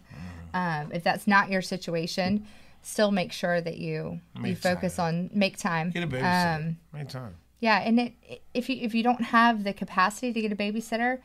Um, 0.53 0.91
if 0.91 1.03
that's 1.03 1.25
not 1.25 1.49
your 1.49 1.63
situation, 1.63 2.45
still 2.83 3.09
make 3.09 3.31
sure 3.31 3.59
that 3.61 3.79
you 3.79 4.21
you 4.35 4.41
Make 4.41 4.57
focus 4.59 4.99
on 4.99 5.31
make 5.33 5.57
time. 5.57 5.89
Get 5.89 6.03
a 6.03 6.07
babysitter. 6.07 6.55
Um, 6.57 6.77
Anytime. 6.93 7.35
yeah, 7.61 7.79
and 7.79 7.99
it, 7.99 8.13
if 8.53 8.69
you 8.69 8.77
if 8.79 8.93
you 8.93 9.01
don't 9.01 9.23
have 9.23 9.63
the 9.63 9.73
capacity 9.73 10.33
to 10.33 10.41
get 10.41 10.51
a 10.51 10.55
babysitter, 10.55 11.17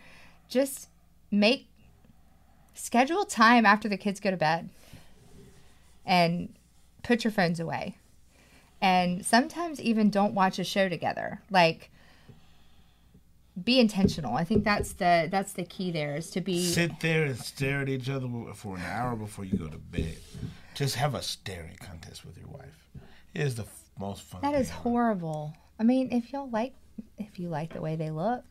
just 0.49 0.89
make 1.31 1.67
schedule 2.73 3.27
time 3.27 3.67
after 3.67 3.91
the 3.91 3.99
kids 3.99 4.21
go 4.21 4.31
to 4.31 4.39
bed, 4.39 4.71
and 6.05 6.55
put 7.03 7.25
your 7.25 7.31
phones 7.33 7.61
away, 7.61 7.97
and 8.81 9.25
sometimes 9.25 9.81
even 9.81 10.11
don't 10.11 10.35
watch 10.35 10.59
a 10.59 10.65
show 10.65 10.89
together. 10.89 11.41
Like, 11.51 11.91
be 13.63 13.79
intentional. 13.79 14.35
I 14.37 14.45
think 14.45 14.65
that's 14.65 14.95
the 14.95 15.29
that's 15.31 15.53
the 15.53 15.65
key. 15.65 15.91
There 15.91 16.17
is 16.17 16.31
to 16.31 16.41
be 16.41 16.65
Sit 16.67 17.01
there 17.01 17.25
and 17.25 17.39
stare 17.39 17.81
at 17.83 17.89
each 17.89 18.09
other 18.11 18.29
for 18.55 18.77
an 18.77 18.83
hour 18.83 19.15
before 19.17 19.45
you 19.45 19.57
go 19.57 19.69
to 19.69 19.79
bed. 19.79 20.17
Just 20.75 20.97
have 20.97 21.15
a 21.15 21.23
staring 21.23 21.77
contest 21.81 22.25
with 22.25 22.37
your 22.37 22.49
wife. 22.49 22.89
It 23.33 23.43
is 23.43 23.55
the 23.55 23.63
f- 23.63 23.81
most 23.99 24.23
fun. 24.23 24.41
that 24.43 24.55
is 24.55 24.71
ever. 24.71 24.79
horrible. 24.81 25.55
I 25.79 25.85
mean, 25.85 26.11
if 26.13 26.33
y'all 26.33 26.51
like 26.51 26.75
if 27.17 27.39
you 27.39 27.49
like 27.49 27.73
the 27.75 27.81
way 27.81 27.95
they 27.97 28.11
look, 28.11 28.45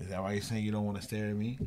Is 0.00 0.08
that 0.08 0.22
why 0.22 0.32
you're 0.32 0.42
saying 0.42 0.64
you 0.64 0.72
don't 0.72 0.84
want 0.84 0.96
to 0.98 1.02
stare 1.04 1.28
at 1.28 1.36
me? 1.36 1.58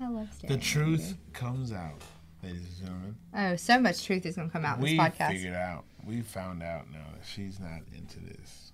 I 0.00 0.08
love 0.08 0.28
The 0.40 0.46
staring. 0.46 0.60
truth 0.60 1.16
comes 1.32 1.72
out, 1.72 2.00
ladies 2.42 2.62
and 2.80 2.86
gentlemen. 2.86 3.16
Oh, 3.34 3.56
so 3.56 3.80
much 3.80 4.04
truth 4.04 4.24
is 4.26 4.36
going 4.36 4.48
to 4.48 4.52
come 4.52 4.64
out 4.64 4.78
in 4.78 4.84
this 4.84 4.92
We 4.92 4.98
podcast. 4.98 5.30
figured 5.32 5.54
out. 5.54 5.84
We 6.06 6.20
found 6.22 6.62
out 6.62 6.90
now 6.90 7.04
that 7.14 7.26
she's 7.26 7.58
not 7.60 7.80
into 7.96 8.20
this. 8.20 8.72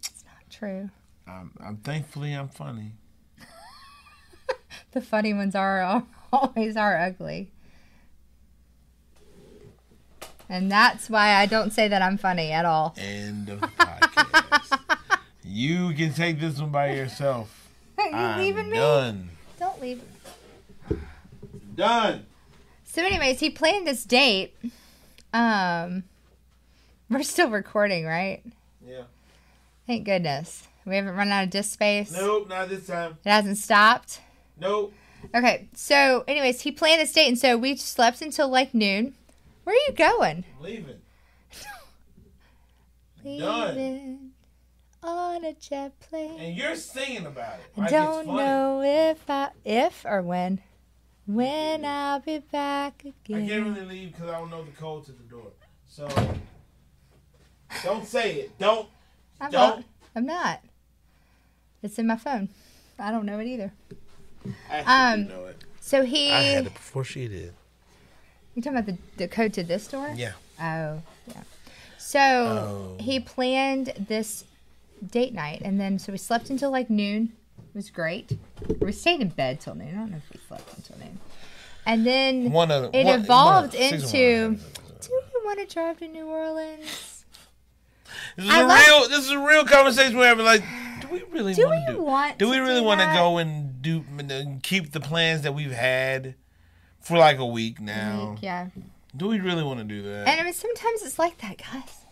It's 0.00 0.24
not 0.24 0.50
true. 0.50 0.90
I'm, 1.26 1.52
I'm 1.64 1.76
thankfully 1.78 2.32
I'm 2.32 2.48
funny. 2.48 2.92
The 4.92 5.00
funny 5.02 5.32
ones 5.34 5.54
are 5.54 6.02
always 6.32 6.76
are 6.76 6.98
ugly. 6.98 7.50
And 10.48 10.70
that's 10.70 11.08
why 11.08 11.34
I 11.34 11.46
don't 11.46 11.72
say 11.72 11.88
that 11.88 12.02
I'm 12.02 12.18
funny 12.18 12.52
at 12.52 12.64
all. 12.66 12.94
End 12.98 13.48
of 13.48 13.60
podcast. 13.60 14.78
you 15.44 15.92
can 15.94 16.12
take 16.12 16.38
this 16.40 16.58
one 16.60 16.70
by 16.70 16.94
yourself. 16.94 17.68
Are 17.98 18.06
you 18.08 18.14
I'm 18.14 18.38
leaving 18.40 18.70
me? 18.70 18.76
done. 18.76 19.30
Don't 19.58 19.80
leave. 19.80 20.02
Done. 21.74 22.26
So, 22.84 23.04
anyways, 23.04 23.40
he 23.40 23.50
planned 23.50 23.86
this 23.86 24.04
date. 24.04 24.54
Um, 25.32 26.04
we're 27.08 27.22
still 27.22 27.50
recording, 27.50 28.04
right? 28.04 28.42
Yeah. 28.86 29.04
Thank 29.86 30.04
goodness. 30.04 30.68
We 30.84 30.96
haven't 30.96 31.16
run 31.16 31.30
out 31.30 31.44
of 31.44 31.50
disk 31.50 31.72
space. 31.72 32.12
Nope, 32.12 32.48
not 32.48 32.68
this 32.68 32.86
time. 32.86 33.18
It 33.24 33.30
hasn't 33.30 33.58
stopped. 33.58 34.20
Nope. 34.60 34.92
Okay, 35.34 35.68
so 35.74 36.24
anyways, 36.26 36.62
he 36.62 36.72
planned 36.72 37.00
this 37.00 37.12
date, 37.12 37.28
and 37.28 37.38
so 37.38 37.56
we 37.56 37.76
slept 37.76 38.20
until 38.22 38.48
like 38.48 38.74
noon. 38.74 39.14
Where 39.64 39.74
are 39.74 39.88
you 39.88 39.94
going? 39.94 40.44
I'm 40.58 40.64
leaving. 40.64 41.00
Done. 43.38 43.76
Leaving 43.76 44.32
on 45.02 45.44
a 45.44 45.52
jet 45.54 45.98
plane. 46.00 46.38
And 46.38 46.56
you're 46.56 46.76
singing 46.76 47.26
about 47.26 47.54
it. 47.54 47.64
I 47.76 47.80
Like 47.82 47.90
don't 47.90 48.26
know 48.26 48.82
if 48.82 49.28
I 49.28 49.50
if 49.64 50.04
or 50.04 50.22
when 50.22 50.60
when 51.26 51.84
I'll 51.84 52.20
be 52.20 52.38
back 52.38 53.04
again. 53.04 53.44
I 53.44 53.48
can't 53.48 53.64
really 53.76 53.86
leave 53.86 54.12
because 54.12 54.28
I 54.30 54.38
don't 54.38 54.50
know 54.50 54.64
the 54.64 54.70
code 54.72 55.04
to 55.06 55.12
the 55.12 55.22
door. 55.24 55.52
So 55.86 56.08
don't 57.82 58.06
say 58.06 58.34
it. 58.34 58.58
Don't. 58.58 58.88
I'm 59.40 59.50
don't. 59.50 59.76
not. 59.76 59.84
I'm 60.16 60.26
not. 60.26 60.60
It's 61.82 61.98
in 61.98 62.06
my 62.06 62.16
phone. 62.16 62.48
I 62.98 63.10
don't 63.10 63.26
know 63.26 63.38
it 63.38 63.46
either. 63.46 63.72
I 64.70 64.78
Um, 64.80 64.86
actually 64.86 65.24
do 65.24 65.28
know 65.30 65.44
it. 65.46 65.64
So 65.80 66.04
he. 66.04 66.30
I 66.30 66.40
had 66.42 66.66
it 66.66 66.74
before 66.74 67.04
she 67.04 67.28
did. 67.28 67.54
You 68.54 68.62
talking 68.62 68.78
about 68.78 68.86
the, 68.86 68.98
the 69.16 69.28
code 69.28 69.52
to 69.54 69.62
this 69.62 69.86
door? 69.88 70.12
Yeah. 70.14 70.32
Oh, 70.60 71.00
yeah. 71.26 71.42
So 71.98 72.18
Oh. 72.20 72.96
he 73.02 73.18
planned 73.18 73.94
this 73.98 74.44
date 75.10 75.32
night, 75.32 75.62
and 75.64 75.80
then 75.80 75.98
so 75.98 76.12
we 76.12 76.18
slept 76.18 76.50
until 76.50 76.70
like 76.70 76.90
noon. 76.90 77.32
It 77.74 77.76
was 77.78 77.90
great. 77.90 78.36
We 78.80 78.92
stayed 78.92 79.20
in 79.20 79.28
bed 79.28 79.60
till 79.60 79.74
noon. 79.74 79.88
I 79.88 79.92
don't 79.92 80.10
know 80.10 80.18
if 80.18 80.30
we 80.32 80.40
slept 80.46 80.76
until 80.76 80.98
noon. 80.98 81.18
And 81.86 82.06
then 82.06 82.52
One 82.52 82.70
of 82.70 82.94
it 82.94 83.04
one- 83.06 83.20
evolved 83.20 83.74
one 83.74 83.82
of- 83.82 83.92
into. 83.92 84.10
Do 85.00 85.08
you 85.10 85.42
want 85.44 85.58
to 85.66 85.74
drive 85.74 85.98
to 85.98 86.08
New 86.08 86.26
Orleans? 86.26 87.24
This 88.36 88.44
is 88.44 88.50
I 88.50 88.60
a 88.60 88.66
like- 88.66 88.86
real. 88.86 89.08
This 89.08 89.24
is 89.24 89.30
a 89.30 89.38
real 89.38 89.64
conversation 89.64 90.16
we're 90.16 90.26
having. 90.26 90.44
Like, 90.44 90.62
do 91.00 91.08
we 91.08 91.22
really 91.30 91.54
Do 91.54 91.66
want 91.66 91.80
we 91.80 91.86
to 91.86 91.92
do? 91.98 92.02
want 92.02 92.38
do 92.38 92.48
we 92.50 92.58
really 92.58 92.80
want 92.80 93.00
to 93.00 93.06
go 93.06 93.38
and 93.38 93.80
do 93.82 94.04
and 94.18 94.30
uh, 94.30 94.42
keep 94.62 94.92
the 94.92 95.00
plans 95.00 95.42
that 95.42 95.54
we've 95.54 95.72
had 95.72 96.34
for 97.00 97.16
like 97.18 97.38
a 97.38 97.46
week 97.46 97.80
now? 97.80 98.36
Yeah. 98.40 98.68
Do 99.16 99.26
we 99.28 99.40
really 99.40 99.62
want 99.62 99.78
to 99.80 99.84
do 99.84 100.02
that? 100.02 100.28
And 100.28 100.40
I 100.40 100.44
mean, 100.44 100.52
sometimes 100.52 101.02
it's 101.02 101.18
like 101.18 101.38
that, 101.38 101.56
guys. 101.58 102.04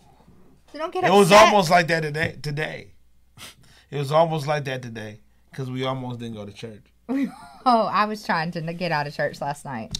So 0.72 0.78
don't 0.78 0.92
get 0.92 1.04
it 1.04 1.06
upset. 1.06 1.18
was 1.18 1.32
almost 1.32 1.70
like 1.70 1.86
that 1.88 2.00
today. 2.02 2.38
Today, 2.42 2.92
it 3.90 3.98
was 3.98 4.10
almost 4.10 4.46
like 4.46 4.64
that 4.64 4.82
today 4.82 5.20
because 5.50 5.70
we 5.70 5.84
almost 5.84 6.18
didn't 6.20 6.34
go 6.36 6.44
to 6.46 6.52
church. 6.52 6.82
Oh, 7.66 7.82
I 7.92 8.06
was 8.06 8.24
trying 8.24 8.52
to 8.52 8.62
get 8.72 8.90
out 8.90 9.06
of 9.06 9.14
church 9.14 9.38
last 9.42 9.66
night. 9.66 9.98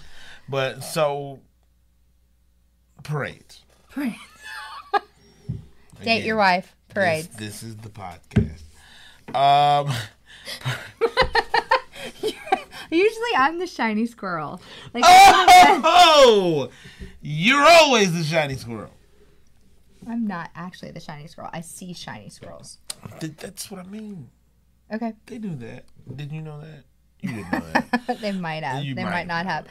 But 0.49 0.83
so 0.83 1.41
parades. 3.03 3.61
Parades. 3.91 4.17
Date 4.95 6.01
Again, 6.01 6.25
your 6.27 6.37
wife. 6.37 6.75
this- 6.89 6.95
Parades. 6.95 7.29
This, 7.37 7.63
is 7.63 7.77
the 7.77 7.91
podcast. 7.91 8.63
Um, 9.35 9.93
Usually 12.91 13.31
I'm 13.37 13.59
the 13.59 13.67
shiny 13.67 14.07
squirrel. 14.07 14.61
Like 14.95 15.05
oh, 15.07 16.71
you're 17.21 17.63
always 17.63 18.13
the 18.15 18.25
shiny 18.25 18.57
squirrel. 18.57 18.91
I'm 20.09 20.27
not 20.27 20.51
actually 20.57 20.91
the 20.93 21.01
shiny 21.01 21.27
squirrel. 21.29 21.51
I 21.53 21.61
see 21.61 21.93
shiny 21.93 22.31
squirrels. 22.31 22.79
Th- 23.21 23.37
That's 23.37 23.71
what 23.71 23.81
I 23.81 23.85
mean. 23.85 24.31
Okay. 24.93 25.13
They 25.27 25.39
do 25.39 25.55
that. 25.57 25.85
Did 26.17 26.33
you 26.33 26.43
know 26.43 26.61
that? 26.61 26.85
You 27.23 27.35
didn't 27.35 27.53
know 27.53 27.61
that. 28.07 28.21
they 28.21 28.33
might 28.33 28.63
have. 28.65 28.83
You 28.85 28.95
they 28.95 29.05
might, 29.05 29.27
not 29.27 29.47
have. 29.47 29.67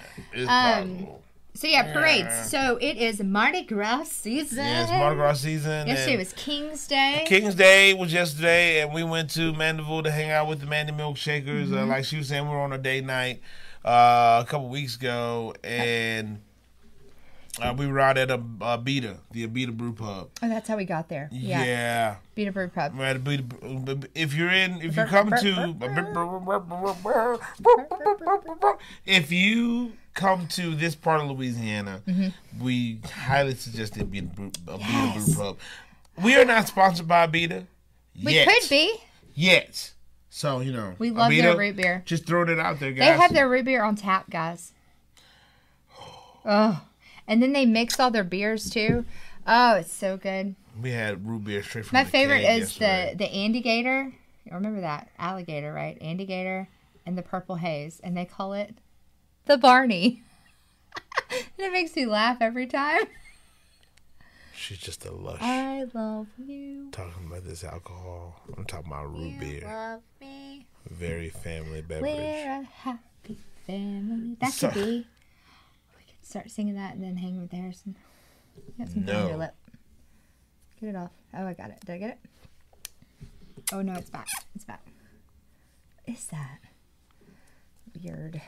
Um. 0.47 1.07
So 1.55 1.67
yeah, 1.67 1.91
parades. 1.91 2.49
So 2.49 2.77
it 2.79 2.97
is 2.97 3.21
Mardi 3.21 3.63
Gras 3.63 4.03
season. 4.05 4.59
Yeah, 4.65 4.83
it's 4.83 4.91
Mardi 4.91 5.15
Gras 5.15 5.33
season. 5.33 5.87
Yesterday 5.87 6.15
was 6.17 6.31
King's 6.33 6.87
Day. 6.87 7.25
King's 7.27 7.55
Day 7.55 7.93
was 7.93 8.13
yesterday, 8.13 8.81
and 8.81 8.93
we 8.93 9.03
went 9.03 9.29
to 9.31 9.51
Mandeville 9.53 10.03
to 10.03 10.11
hang 10.11 10.29
out 10.29 10.47
with 10.47 10.61
the 10.61 10.67
Mandy 10.67 10.93
Milkshakers. 10.93 11.71
Uh, 11.73 11.77
Mm-hmm. 11.79 11.89
like 11.89 12.05
she 12.05 12.17
was 12.17 12.27
saying, 12.27 12.43
we 12.47 12.51
were 12.51 12.61
on 12.61 12.71
a 12.71 12.77
date 12.77 13.03
night 13.03 13.41
uh, 13.83 14.43
a 14.45 14.49
couple 14.49 14.69
weeks 14.69 14.95
ago, 14.95 15.53
and 15.63 16.39
uh, 17.61 17.73
we 17.77 17.87
were 17.87 17.99
out 17.99 18.17
at 18.17 18.29
a, 18.31 18.35
a 18.35 18.77
Abita, 18.77 19.17
the 19.31 19.47
Abita 19.47 19.75
Brew 19.75 19.93
Pub. 19.93 20.29
oh, 20.41 20.49
that's 20.49 20.67
how 20.67 20.77
we 20.77 20.85
got 20.85 21.09
there. 21.09 21.29
Yeah. 21.31 21.63
Yeah. 22.35 22.51
Brew 22.51 22.67
Pub. 22.69 22.95
Abita. 22.95 24.07
If 24.15 24.33
you're 24.33 24.49
in, 24.49 24.81
if 24.81 24.95
you 24.95 25.05
come 25.05 25.29
to, 25.29 25.75
if 29.05 29.31
you 29.31 29.93
come 30.13 30.47
to 30.47 30.75
this 30.75 30.95
part 30.95 31.21
of 31.21 31.29
Louisiana, 31.29 32.01
we 32.59 32.99
highly 33.13 33.55
suggest 33.55 33.93
the 33.95 34.03
Abita 34.03 34.33
Brew, 34.35 34.51
Abita 34.65 34.79
Yes. 34.79 35.25
Brew 35.25 35.35
Pub. 35.35 35.57
We 36.21 36.35
are 36.35 36.45
not 36.45 36.67
sponsored 36.67 37.07
by 37.07 37.27
Abita. 37.27 37.65
We 38.23 38.33
yet. 38.33 38.47
could 38.47 38.69
be. 38.69 38.93
Yet. 39.33 39.93
So, 40.29 40.59
you 40.59 40.71
know. 40.71 40.93
We 40.99 41.11
love 41.11 41.31
Abita, 41.31 41.41
their 41.41 41.57
root 41.57 41.75
beer. 41.77 42.03
Just 42.05 42.25
throwing 42.25 42.49
it 42.49 42.59
out 42.59 42.79
there, 42.79 42.91
guys. 42.91 42.99
They 42.99 43.21
have 43.21 43.33
their 43.33 43.47
root 43.49 43.65
beer 43.65 43.83
on 43.83 43.95
tap, 43.95 44.29
guys. 44.29 44.73
Oh, 46.45 46.81
and 47.29 47.41
then 47.41 47.53
they 47.53 47.65
mix 47.65 47.97
all 47.99 48.11
their 48.11 48.25
beers 48.25 48.69
too. 48.69 49.05
Oh, 49.47 49.75
it's 49.75 49.93
so 49.93 50.17
good. 50.17 50.55
we 50.81 50.91
had 50.91 51.25
root 51.25 51.45
beer 51.45 51.63
straight 51.63 51.85
from. 51.85 51.95
My 51.95 52.03
favorite 52.03 52.41
is 52.43 52.77
yesterday. 52.79 53.15
the 53.17 53.25
the 53.25 53.29
Andygator. 53.31 54.11
You 54.45 54.51
remember 54.53 54.81
that 54.81 55.09
alligator, 55.17 55.71
right? 55.71 55.97
Andygator 56.01 56.67
and 57.05 57.17
the 57.17 57.21
purple 57.21 57.55
haze, 57.55 58.01
and 58.03 58.17
they 58.17 58.25
call 58.25 58.51
it 58.53 58.75
the 59.45 59.57
Barney. 59.57 60.21
and 61.31 61.43
it 61.57 61.71
makes 61.71 61.95
me 61.95 62.05
laugh 62.05 62.37
every 62.41 62.65
time. 62.67 63.01
She's 64.53 64.77
just 64.79 65.05
a 65.05 65.11
lush. 65.11 65.39
I 65.41 65.85
love 65.93 66.27
you. 66.37 66.89
talking 66.91 67.27
about 67.27 67.45
this 67.45 67.63
alcohol. 67.63 68.41
I'm 68.57 68.65
talking 68.65 68.91
about 68.91 69.11
root 69.15 69.29
You 69.33 69.39
beer. 69.39 69.61
love 69.65 70.01
me. 70.19 70.65
Very 70.89 71.29
family 71.29 71.81
beverage. 71.81 72.13
We're 72.17 72.61
a 72.61 72.63
happy 72.63 73.37
family. 73.65 74.35
That 74.41 74.51
So- 74.51 74.69
could 74.69 74.83
be. 74.85 75.07
Start 76.29 76.51
singing 76.51 76.75
that 76.75 76.93
and 76.93 77.03
then 77.03 77.17
hang 77.17 77.41
with 77.41 77.51
Harrison. 77.51 77.95
You 78.55 78.73
got 78.85 78.91
something 78.93 79.15
on 79.15 79.21
your 79.23 79.31
No. 79.31 79.37
lip. 79.37 79.55
Get 80.79 80.89
it 80.89 80.95
off. 80.95 81.09
Oh, 81.33 81.47
I 81.47 81.53
got 81.53 81.71
it. 81.71 81.79
Did 81.83 81.93
I 81.93 81.97
get 81.97 82.09
it? 82.11 82.19
Oh 83.73 83.81
no, 83.81 83.93
it's 83.93 84.11
back. 84.11 84.27
It's 84.53 84.63
back. 84.63 84.85
What 86.05 86.15
is 86.15 86.25
that? 86.27 86.59
Weird. 88.03 88.41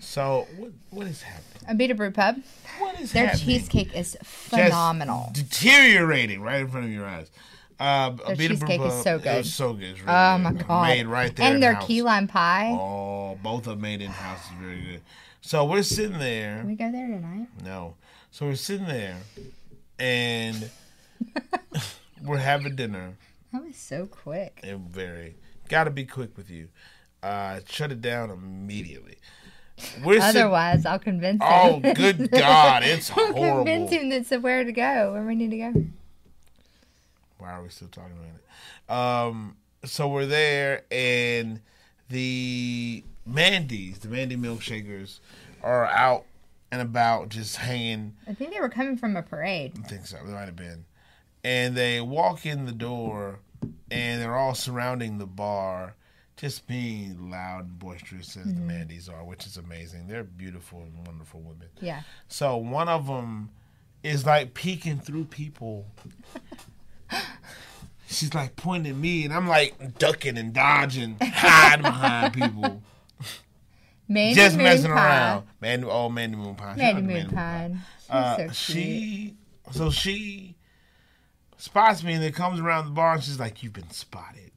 So 0.00 0.46
what 0.56 0.72
what 0.90 1.06
is 1.06 1.20
happening? 1.22 1.76
Abita 1.90 1.94
Brew 1.94 2.10
Pub. 2.10 2.36
What 2.78 2.98
is 2.98 3.12
Their 3.12 3.26
happening? 3.28 3.44
cheesecake 3.46 3.94
is 3.94 4.12
Just 4.12 4.24
phenomenal. 4.24 5.30
deteriorating 5.34 6.40
right 6.40 6.62
in 6.62 6.68
front 6.68 6.86
of 6.86 6.92
your 6.92 7.04
eyes. 7.06 7.30
Uh, 7.78 8.10
Their 8.28 8.36
cheesecake 8.36 8.80
is 8.80 8.92
Pub, 8.94 9.02
so 9.04 9.16
It 9.16 9.22
good. 9.22 9.46
so 9.46 9.72
good. 9.74 9.90
It's 9.90 10.00
really 10.00 10.12
Oh 10.12 10.36
good. 10.38 10.42
my 10.42 10.52
god! 10.62 10.88
Made 10.88 11.06
right 11.06 11.36
there. 11.36 11.52
and 11.52 11.62
their 11.62 11.70
in-house. 11.72 11.86
key 11.86 12.00
lime 12.02 12.28
pie. 12.28 12.70
Oh, 12.72 13.38
both 13.42 13.66
of 13.66 13.72
them 13.74 13.80
made 13.82 14.00
in 14.00 14.10
house 14.10 14.46
is 14.46 14.52
very 14.58 14.80
good. 14.80 15.00
So 15.42 15.64
we're 15.64 15.82
sitting 15.82 16.18
there. 16.18 16.58
Can 16.58 16.68
we 16.68 16.76
go 16.76 16.90
there 16.90 17.08
tonight? 17.08 17.48
No. 17.64 17.96
So 18.30 18.46
we're 18.46 18.54
sitting 18.54 18.86
there, 18.86 19.18
and 19.98 20.70
we're 22.24 22.38
having 22.38 22.76
dinner. 22.76 23.14
That 23.52 23.64
was 23.64 23.76
so 23.76 24.06
quick. 24.06 24.60
And 24.62 24.88
very 24.88 25.34
got 25.68 25.84
to 25.84 25.90
be 25.90 26.04
quick 26.04 26.36
with 26.36 26.48
you. 26.48 26.68
Uh, 27.22 27.60
shut 27.68 27.90
it 27.90 28.00
down 28.00 28.30
immediately. 28.30 29.16
We're. 30.04 30.20
Otherwise, 30.20 30.86
I'll 30.86 30.98
convince 31.00 31.42
him. 31.42 31.48
Oh, 31.50 31.80
good 31.80 32.30
God! 32.30 32.84
It's 32.84 33.10
I'll 33.10 33.32
horrible. 33.32 33.64
convince 33.64 33.90
him 33.90 34.10
that's 34.10 34.30
where 34.30 34.62
to 34.64 34.72
go, 34.72 35.12
where 35.12 35.24
we 35.24 35.34
need 35.34 35.50
to 35.50 35.58
go. 35.58 35.84
Why 37.38 37.50
are 37.52 37.62
we 37.62 37.68
still 37.70 37.88
talking 37.88 38.12
about 38.16 38.28
it? 38.36 39.28
Um, 39.28 39.56
so 39.84 40.06
we're 40.08 40.26
there, 40.26 40.84
and 40.92 41.60
the 42.08 43.02
Mandy's, 43.26 43.98
the 44.00 44.08
Mandy 44.08 44.36
Milkshakers, 44.36 45.20
are 45.62 45.86
out 45.86 46.24
and 46.70 46.80
about, 46.80 47.28
just 47.28 47.56
hanging. 47.56 48.16
I 48.26 48.34
think 48.34 48.52
they 48.52 48.60
were 48.60 48.68
coming 48.68 48.96
from 48.96 49.16
a 49.16 49.22
parade. 49.22 49.72
I 49.84 49.86
think 49.86 50.06
so. 50.06 50.16
They 50.24 50.32
might 50.32 50.46
have 50.46 50.56
been. 50.56 50.84
And 51.44 51.76
they 51.76 52.00
walk 52.00 52.46
in 52.46 52.66
the 52.66 52.72
door, 52.72 53.40
and 53.90 54.22
they're 54.22 54.36
all 54.36 54.54
surrounding 54.54 55.18
the 55.18 55.26
bar, 55.26 55.94
just 56.36 56.66
being 56.66 57.30
loud 57.30 57.64
and 57.64 57.78
boisterous 57.78 58.36
as 58.36 58.44
the 58.44 58.52
mm-hmm. 58.52 58.70
Mandys 58.70 59.12
are, 59.12 59.24
which 59.24 59.46
is 59.46 59.56
amazing. 59.56 60.06
They're 60.08 60.24
beautiful 60.24 60.80
and 60.80 61.06
wonderful 61.06 61.40
women. 61.40 61.68
Yeah. 61.80 62.02
So 62.28 62.56
one 62.56 62.88
of 62.88 63.06
them 63.06 63.50
is 64.02 64.26
like 64.26 64.54
peeking 64.54 64.98
through 64.98 65.26
people. 65.26 65.86
She's 68.06 68.34
like 68.34 68.56
pointing 68.56 68.92
at 68.92 68.98
me, 68.98 69.24
and 69.24 69.32
I'm 69.32 69.48
like 69.48 69.98
ducking 69.98 70.36
and 70.36 70.52
dodging, 70.52 71.16
hiding 71.20 71.82
behind 71.82 72.34
people, 72.34 72.82
Mandy 74.08 74.34
just 74.34 74.56
Moon 74.56 74.64
messing 74.64 74.90
Pie. 74.92 75.06
around. 75.16 75.46
Man, 75.60 75.84
oh, 75.84 76.08
Mandy 76.08 76.36
Moon. 76.36 76.56
Shout 76.56 76.76
Mandy 76.76 77.02
Moon 77.02 77.30
Pie. 77.30 77.70
She's 78.00 78.10
Uh, 78.10 78.36
so 78.36 78.52
she, 78.52 79.36
so 79.70 79.90
she 79.90 80.56
spots 81.56 82.02
me, 82.02 82.14
and 82.14 82.22
then 82.22 82.32
comes 82.32 82.60
around 82.60 82.84
the 82.86 82.90
bar, 82.90 83.14
and 83.14 83.22
she's 83.22 83.38
like, 83.40 83.62
"You've 83.62 83.72
been 83.72 83.90
spotted." 83.90 84.50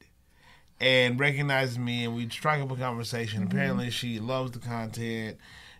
And 0.78 1.18
recognizes 1.18 1.78
me, 1.78 2.04
and 2.04 2.14
we 2.14 2.28
strike 2.28 2.60
up 2.60 2.70
a 2.70 2.76
conversation. 2.76 3.40
Mm-hmm. 3.44 3.50
Apparently, 3.56 3.90
she 3.90 4.18
loves 4.20 4.50
the 4.52 4.58
content 4.58 5.38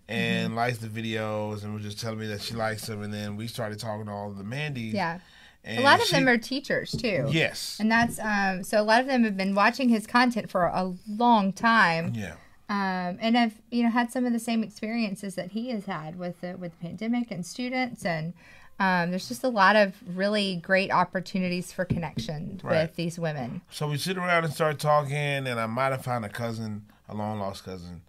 and 0.08 0.54
likes 0.56 0.78
the 0.78 0.86
videos, 0.88 1.64
and 1.64 1.74
was 1.74 1.82
just 1.82 2.00
telling 2.00 2.18
me 2.20 2.26
that 2.28 2.40
she 2.40 2.54
likes 2.54 2.86
them. 2.86 3.02
And 3.02 3.12
then 3.12 3.36
we 3.36 3.46
started 3.46 3.78
talking 3.78 4.06
to 4.06 4.12
all 4.12 4.30
the 4.30 4.44
Mandys. 4.44 4.94
Yeah. 4.94 5.18
and 5.64 5.80
A 5.80 5.82
lot 5.82 6.00
of 6.00 6.06
she- 6.06 6.12
them 6.14 6.28
are 6.28 6.38
teachers 6.38 6.92
too. 6.92 7.26
Yes. 7.28 7.76
And 7.78 7.90
that's 7.92 8.18
um 8.20 8.62
so 8.62 8.80
a 8.80 8.84
lot 8.84 9.00
of 9.02 9.06
them 9.06 9.24
have 9.24 9.36
been 9.36 9.54
watching 9.54 9.88
his 9.90 10.06
content 10.06 10.48
for 10.50 10.66
a 10.66 10.94
long 11.06 11.52
time. 11.52 12.12
Yeah. 12.14 12.36
Um 12.68 13.18
and 13.20 13.36
have 13.36 13.54
you 13.70 13.82
know 13.84 13.90
had 13.90 14.10
some 14.10 14.24
of 14.26 14.32
the 14.32 14.38
same 14.40 14.62
experiences 14.64 15.34
that 15.36 15.52
he 15.52 15.70
has 15.70 15.84
had 15.86 16.18
with 16.18 16.40
the 16.40 16.56
with 16.56 16.72
the 16.78 16.86
pandemic 16.86 17.30
and 17.30 17.44
students 17.46 18.04
and 18.04 18.32
um, 18.78 19.08
there's 19.10 19.26
just 19.28 19.42
a 19.42 19.48
lot 19.48 19.74
of 19.74 19.94
really 20.14 20.56
great 20.56 20.90
opportunities 20.90 21.72
for 21.72 21.86
connection 21.86 22.60
Right. 22.62 22.82
with 22.82 22.94
these 22.96 23.18
women. 23.18 23.62
So 23.70 23.88
we 23.88 23.96
sit 23.96 24.18
around 24.18 24.44
and 24.44 24.52
start 24.52 24.78
talking, 24.78 25.16
and 25.16 25.58
I 25.58 25.64
might 25.64 25.92
have 25.92 26.04
found 26.04 26.26
a 26.26 26.28
cousin, 26.28 26.84
a 27.08 27.14
long 27.14 27.38
lost 27.40 27.64
cousin. 27.64 28.02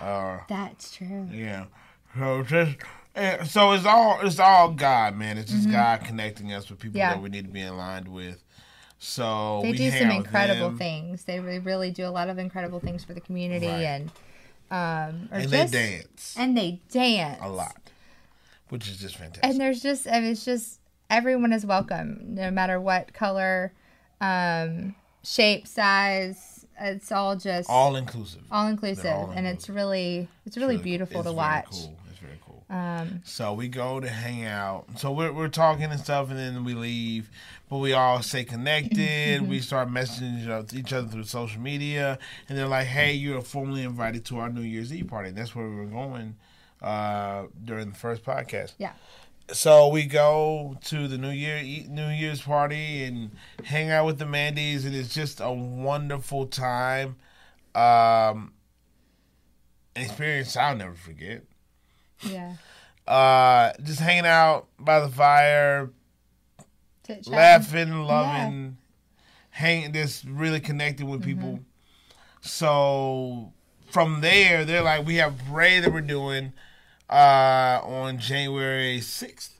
Uh, 0.00 0.38
That's 0.48 0.90
true. 0.96 1.28
Yeah. 1.30 1.66
So 2.16 2.42
just 2.44 2.76
eh, 3.14 3.44
so 3.44 3.72
it's 3.72 3.84
all 3.84 4.18
it's 4.22 4.38
all 4.38 4.70
God, 4.72 5.16
man. 5.16 5.36
It's 5.36 5.52
just 5.52 5.70
God 5.70 6.02
connecting 6.04 6.50
us 6.54 6.70
with 6.70 6.78
people 6.78 6.98
Mm-hmm. 6.98 7.10
Yeah. 7.10 7.14
that 7.16 7.22
we 7.22 7.28
need 7.28 7.44
to 7.44 7.52
be 7.52 7.64
aligned 7.64 8.08
with. 8.08 8.42
So 8.98 9.60
They 9.62 9.72
we 9.72 9.76
do 9.78 9.90
some 9.90 10.10
incredible 10.10 10.68
them, 10.70 10.78
things. 10.78 11.24
They 11.24 11.38
really, 11.40 11.58
really 11.58 11.90
do 11.90 12.06
a 12.06 12.08
lot 12.10 12.28
of 12.28 12.38
incredible 12.38 12.80
things 12.80 13.04
for 13.04 13.14
the 13.14 13.20
community 13.20 13.66
Right. 13.66 13.82
and 13.82 14.10
um 14.70 15.28
and 15.30 15.48
just 15.48 15.72
they 15.72 15.98
dance 15.98 16.34
and 16.36 16.56
they 16.56 16.80
dance 16.90 17.38
a 17.42 17.48
lot, 17.48 17.76
which 18.70 18.88
is 18.88 18.96
just 18.98 19.16
fantastic. 19.16 19.44
and 19.44 19.60
there's 19.60 19.80
just 19.80 20.08
I 20.08 20.20
mean, 20.20 20.32
it's 20.32 20.44
just 20.44 20.80
everyone 21.08 21.52
is 21.52 21.64
welcome 21.64 22.34
no 22.34 22.50
matter 22.50 22.80
what 22.80 23.12
color 23.12 23.72
um 24.20 24.94
shape 25.22 25.66
size 25.68 26.66
it's 26.80 27.12
all 27.12 27.36
just 27.36 27.70
all, 27.70 27.94
inclusive, 27.96 28.42
all 28.50 28.66
inclusive. 28.66 29.04
inclusive 29.06 29.28
all 29.28 29.34
and 29.36 29.46
it's 29.46 29.68
really 29.68 30.28
it's 30.46 30.56
really 30.56 30.78
beautiful 30.78 31.20
it's 31.20 31.28
to 31.28 31.32
watch 31.34 31.66
Cool. 31.70 31.96
It's 32.68 32.76
very 32.76 33.08
cool. 33.08 33.14
um 33.14 33.20
So 33.24 33.52
we 33.52 33.68
go 33.68 34.00
to 34.00 34.08
hang 34.08 34.44
out. 34.44 34.86
So 34.98 35.12
we're 35.12 35.32
we're 35.32 35.48
talking 35.48 35.90
and 35.90 36.00
stuff, 36.00 36.30
and 36.30 36.38
then 36.38 36.64
we 36.64 36.74
leave. 36.74 37.30
But 37.68 37.78
we 37.78 37.92
all 37.92 38.22
stay 38.22 38.44
connected. 38.44 39.46
we 39.48 39.60
start 39.70 39.88
messaging 39.88 40.40
each 40.74 40.92
other, 40.92 41.08
through 41.08 41.24
social 41.24 41.60
media, 41.60 42.18
and 42.48 42.56
they're 42.56 42.68
like, 42.68 42.86
"Hey, 42.86 43.12
you're 43.14 43.42
formally 43.42 43.82
invited 43.82 44.24
to 44.26 44.38
our 44.38 44.48
New 44.48 44.62
Year's 44.62 44.92
Eve 44.92 45.08
party." 45.08 45.30
That's 45.30 45.54
where 45.54 45.68
we 45.68 45.76
were 45.76 45.86
going 45.86 46.36
uh, 46.82 47.46
during 47.64 47.90
the 47.90 47.96
first 47.96 48.24
podcast. 48.24 48.74
yeah 48.78 48.92
So 49.52 49.88
we 49.88 50.04
go 50.06 50.76
to 50.84 51.08
the 51.08 51.18
New 51.18 51.30
Year 51.30 51.62
New 51.88 52.08
Year's 52.08 52.42
party 52.42 53.04
and 53.04 53.30
hang 53.64 53.90
out 53.90 54.06
with 54.06 54.18
the 54.18 54.24
Mandys, 54.26 54.84
and 54.84 54.94
it's 54.94 55.14
just 55.14 55.40
a 55.40 55.52
wonderful 55.52 56.46
time. 56.46 57.16
Um, 57.74 58.52
experience 59.94 60.56
I'll 60.56 60.76
never 60.76 60.94
forget. 60.94 61.44
Yeah 62.22 62.54
Uh, 63.06 63.72
just 63.84 64.00
hanging 64.00 64.26
out 64.26 64.66
by 64.78 64.98
the 65.00 65.08
fire, 65.08 65.90
laughing, 67.28 68.02
loving, 68.02 68.76
hanging, 69.50 69.92
just 69.92 70.24
really 70.24 70.58
connecting 70.60 71.08
with 71.08 71.22
people. 71.22 71.60
So 72.40 73.52
from 73.90 74.20
there, 74.22 74.64
they're 74.64 74.82
like, 74.82 75.06
we 75.06 75.16
have 75.16 75.38
a 75.40 75.44
parade 75.50 75.84
that 75.84 75.92
we're 75.92 76.00
doing 76.00 76.52
uh, 77.08 77.80
on 77.84 78.18
January 78.18 78.98
6th. 79.00 79.50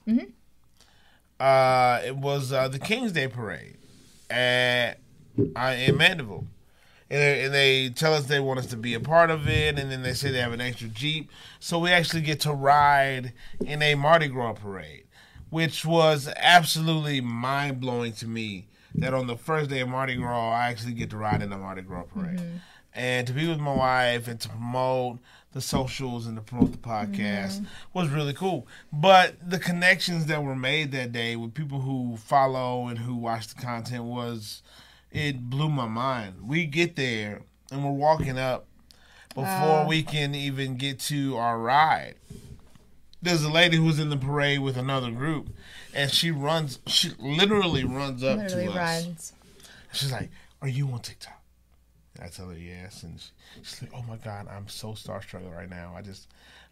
Uh, 1.39 2.01
it 2.05 2.15
was 2.17 2.51
uh, 2.51 2.67
the 2.67 2.79
King's 2.79 3.11
Day 3.11 3.27
parade 3.27 3.77
at 4.29 4.95
uh, 5.55 5.75
in 5.77 5.95
Mandeville. 5.97 6.47
And 7.09 7.21
they, 7.21 7.43
and 7.45 7.53
they 7.53 7.89
tell 7.89 8.13
us 8.13 8.25
they 8.25 8.39
want 8.39 8.59
us 8.59 8.65
to 8.67 8.77
be 8.77 8.93
a 8.93 8.99
part 8.99 9.29
of 9.29 9.47
it, 9.47 9.79
and 9.79 9.91
then 9.91 10.01
they 10.01 10.13
say 10.13 10.31
they 10.31 10.41
have 10.41 10.51
an 10.51 10.61
extra 10.61 10.89
Jeep. 10.89 11.29
So 11.59 11.79
we 11.79 11.91
actually 11.91 12.21
get 12.21 12.41
to 12.41 12.53
ride 12.53 13.33
in 13.65 13.81
a 13.81 13.95
Mardi 13.95 14.27
Gras 14.27 14.53
parade, 14.53 15.05
which 15.49 15.85
was 15.85 16.29
absolutely 16.35 17.21
mind 17.21 17.79
blowing 17.79 18.11
to 18.13 18.27
me 18.27 18.67
that 18.95 19.13
on 19.13 19.27
the 19.27 19.37
first 19.37 19.69
day 19.69 19.79
of 19.79 19.89
Mardi 19.89 20.15
Gras, 20.15 20.51
I 20.51 20.69
actually 20.69 20.93
get 20.93 21.09
to 21.11 21.17
ride 21.17 21.41
in 21.41 21.53
a 21.53 21.57
Mardi 21.57 21.81
Gras 21.81 22.03
parade. 22.03 22.39
Mm-hmm. 22.39 22.57
And 22.93 23.27
to 23.27 23.33
be 23.33 23.47
with 23.47 23.59
my 23.59 23.75
wife 23.75 24.27
and 24.27 24.39
to 24.41 24.49
promote 24.49 25.19
the 25.53 25.61
socials 25.61 26.25
and 26.25 26.35
to 26.35 26.41
promote 26.41 26.71
the 26.71 26.77
podcast 26.77 27.59
mm-hmm. 27.59 27.65
was 27.93 28.09
really 28.09 28.33
cool. 28.33 28.67
But 28.91 29.35
the 29.47 29.59
connections 29.59 30.25
that 30.25 30.43
were 30.43 30.55
made 30.55 30.91
that 30.91 31.11
day 31.11 31.35
with 31.35 31.53
people 31.53 31.81
who 31.81 32.17
follow 32.17 32.87
and 32.87 32.97
who 32.97 33.15
watch 33.15 33.47
the 33.47 33.61
content 33.61 34.03
was 34.03 34.63
it 35.11 35.49
blew 35.49 35.69
my 35.69 35.87
mind. 35.87 36.35
We 36.47 36.65
get 36.65 36.95
there 36.95 37.41
and 37.71 37.83
we're 37.83 37.91
walking 37.91 38.37
up 38.37 38.65
before 39.35 39.85
we 39.87 40.03
can 40.03 40.33
even 40.35 40.77
get 40.77 40.99
to 41.01 41.37
our 41.37 41.59
ride. 41.59 42.15
There's 43.21 43.43
a 43.43 43.49
lady 43.51 43.77
who's 43.77 43.99
in 43.99 44.09
the 44.09 44.17
parade 44.17 44.59
with 44.59 44.77
another 44.77 45.09
group, 45.11 45.49
and 45.93 46.09
she 46.11 46.29
runs. 46.31 46.79
She 46.87 47.11
literally 47.19 47.83
runs 47.83 48.23
up 48.23 48.37
Literally 48.37 48.67
to 48.67 48.71
us. 48.79 49.33
She's 49.91 50.11
like, 50.11 50.29
"Are 50.61 50.67
you 50.67 50.87
on 50.89 50.99
TikTok?" 50.99 51.41
And 52.15 52.25
I 52.25 52.29
tell 52.29 52.47
her 52.49 52.55
yes, 52.57 53.01
and 53.03 53.19
she, 53.19 53.29
she's 53.63 53.81
like, 53.81 53.91
"Oh 53.93 54.03
my 54.07 54.17
god, 54.17 54.47
I'm 54.47 54.67
so 54.67 54.89
starstruck 54.89 55.51
right 55.53 55.69
now. 55.69 55.93
I 55.97 56.03
just, 56.03 56.27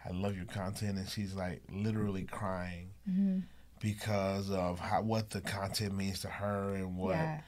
I 0.07 0.11
love 0.11 0.35
your 0.35 0.45
content." 0.45 0.97
And 0.99 1.09
she's 1.09 1.33
like, 1.33 1.61
literally 1.71 2.23
crying 2.23 2.89
Mm-hmm. 3.09 3.39
because 3.81 4.49
of 4.51 4.79
how 4.79 5.01
what 5.01 5.31
the 5.31 5.41
content 5.41 5.95
means 5.95 6.19
to 6.21 6.27
her 6.29 6.75
and 6.75 6.95
what 6.95 7.15
Yeah. 7.15 7.41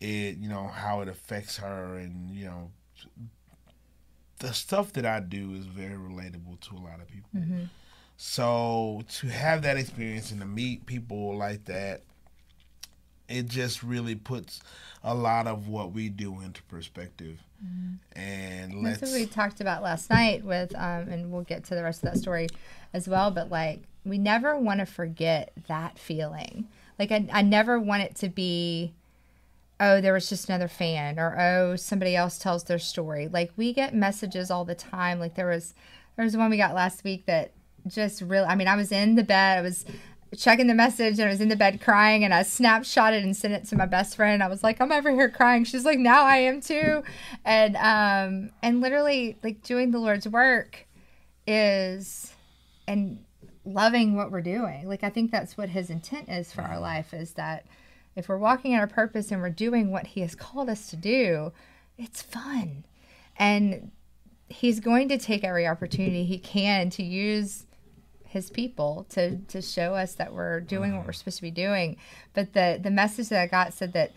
It, 0.00 0.38
you 0.38 0.48
know, 0.48 0.68
how 0.68 1.00
it 1.00 1.08
affects 1.08 1.56
her, 1.58 1.96
and 1.96 2.30
you 2.30 2.46
know, 2.46 2.70
the 4.38 4.52
stuff 4.52 4.92
that 4.94 5.06
I 5.06 5.20
do 5.20 5.54
is 5.54 5.66
very 5.66 5.96
relatable 5.96 6.60
to 6.68 6.76
a 6.76 6.82
lot 6.82 7.00
of 7.00 7.08
people. 7.08 7.30
Mm-hmm. 7.36 7.64
So 8.16 9.02
to 9.20 9.28
have 9.28 9.62
that 9.62 9.76
experience 9.76 10.30
and 10.30 10.40
to 10.40 10.46
meet 10.46 10.86
people 10.86 11.36
like 11.36 11.64
that, 11.66 12.02
it 13.28 13.46
just 13.46 13.82
really 13.82 14.14
puts 14.14 14.60
a 15.04 15.14
lot 15.14 15.46
of 15.46 15.68
what 15.68 15.92
we 15.92 16.08
do 16.08 16.40
into 16.40 16.62
perspective. 16.64 17.38
And 18.12 18.84
That's 18.84 19.00
let's 19.00 19.12
what 19.12 19.20
we 19.20 19.26
talked 19.26 19.60
about 19.60 19.82
last 19.82 20.10
night 20.10 20.44
with, 20.44 20.74
um, 20.74 21.08
and 21.08 21.30
we'll 21.30 21.42
get 21.42 21.64
to 21.64 21.74
the 21.74 21.82
rest 21.82 22.02
of 22.02 22.12
that 22.12 22.18
story 22.18 22.48
as 22.92 23.08
well. 23.08 23.30
But 23.30 23.50
like, 23.50 23.82
we 24.04 24.18
never 24.18 24.56
want 24.58 24.80
to 24.80 24.86
forget 24.86 25.52
that 25.66 25.98
feeling. 25.98 26.68
Like, 26.98 27.12
I, 27.12 27.28
I 27.32 27.42
never 27.42 27.78
want 27.78 28.02
it 28.02 28.16
to 28.16 28.28
be, 28.28 28.94
oh, 29.80 30.00
there 30.00 30.12
was 30.12 30.28
just 30.28 30.48
another 30.48 30.68
fan, 30.68 31.18
or 31.18 31.38
oh, 31.38 31.76
somebody 31.76 32.16
else 32.16 32.38
tells 32.38 32.64
their 32.64 32.78
story. 32.78 33.28
Like, 33.28 33.52
we 33.56 33.72
get 33.72 33.94
messages 33.94 34.50
all 34.50 34.64
the 34.64 34.74
time. 34.74 35.20
Like, 35.20 35.34
there 35.34 35.48
was, 35.48 35.74
there 36.16 36.24
was 36.24 36.36
one 36.36 36.50
we 36.50 36.56
got 36.56 36.74
last 36.74 37.04
week 37.04 37.26
that 37.26 37.52
just 37.86 38.22
really. 38.22 38.46
I 38.46 38.54
mean, 38.54 38.68
I 38.68 38.76
was 38.76 38.92
in 38.92 39.14
the 39.14 39.22
bed. 39.22 39.58
I 39.58 39.62
was 39.62 39.84
checking 40.36 40.66
the 40.66 40.74
message 40.74 41.18
and 41.18 41.28
I 41.28 41.30
was 41.30 41.40
in 41.40 41.48
the 41.48 41.56
bed 41.56 41.80
crying 41.80 42.24
and 42.24 42.34
I 42.34 42.42
snapshot 42.42 43.14
it 43.14 43.24
and 43.24 43.36
sent 43.36 43.54
it 43.54 43.64
to 43.66 43.76
my 43.76 43.86
best 43.86 44.16
friend. 44.16 44.42
I 44.42 44.48
was 44.48 44.62
like, 44.62 44.80
I'm 44.80 44.92
over 44.92 45.10
here 45.10 45.30
crying. 45.30 45.64
She's 45.64 45.84
like, 45.84 45.98
now 45.98 46.24
I 46.24 46.38
am 46.38 46.60
too. 46.60 47.02
And 47.44 47.76
um 47.76 48.50
and 48.62 48.80
literally 48.80 49.38
like 49.42 49.62
doing 49.62 49.90
the 49.90 49.98
Lord's 49.98 50.28
work 50.28 50.86
is 51.46 52.34
and 52.86 53.24
loving 53.64 54.16
what 54.16 54.30
we're 54.30 54.42
doing. 54.42 54.86
Like 54.86 55.02
I 55.02 55.10
think 55.10 55.30
that's 55.30 55.56
what 55.56 55.70
his 55.70 55.90
intent 55.90 56.28
is 56.28 56.52
for 56.52 56.62
our 56.62 56.78
life 56.78 57.14
is 57.14 57.32
that 57.34 57.64
if 58.18 58.28
we're 58.28 58.36
walking 58.36 58.72
in 58.72 58.80
our 58.80 58.88
purpose 58.88 59.30
and 59.30 59.40
we're 59.40 59.48
doing 59.48 59.92
what 59.92 60.08
he 60.08 60.22
has 60.22 60.34
called 60.34 60.68
us 60.68 60.88
to 60.88 60.96
do, 60.96 61.52
it's 61.96 62.20
fun. 62.20 62.84
And 63.38 63.92
he's 64.48 64.80
going 64.80 65.08
to 65.10 65.18
take 65.18 65.44
every 65.44 65.68
opportunity 65.68 66.24
he 66.24 66.38
can 66.38 66.90
to 66.90 67.04
use 67.04 67.64
his 68.24 68.50
people 68.50 69.06
to 69.10 69.38
to 69.38 69.62
show 69.62 69.94
us 69.94 70.14
that 70.14 70.34
we're 70.34 70.60
doing 70.60 70.90
what 70.90 70.98
mm-hmm. 70.98 71.06
we're 71.06 71.12
supposed 71.12 71.36
to 71.36 71.42
be 71.42 71.52
doing. 71.52 71.96
But 72.34 72.54
the 72.54 72.80
the 72.82 72.90
message 72.90 73.28
that 73.28 73.40
I 73.40 73.46
got 73.46 73.72
said 73.72 73.92
that 73.92 74.10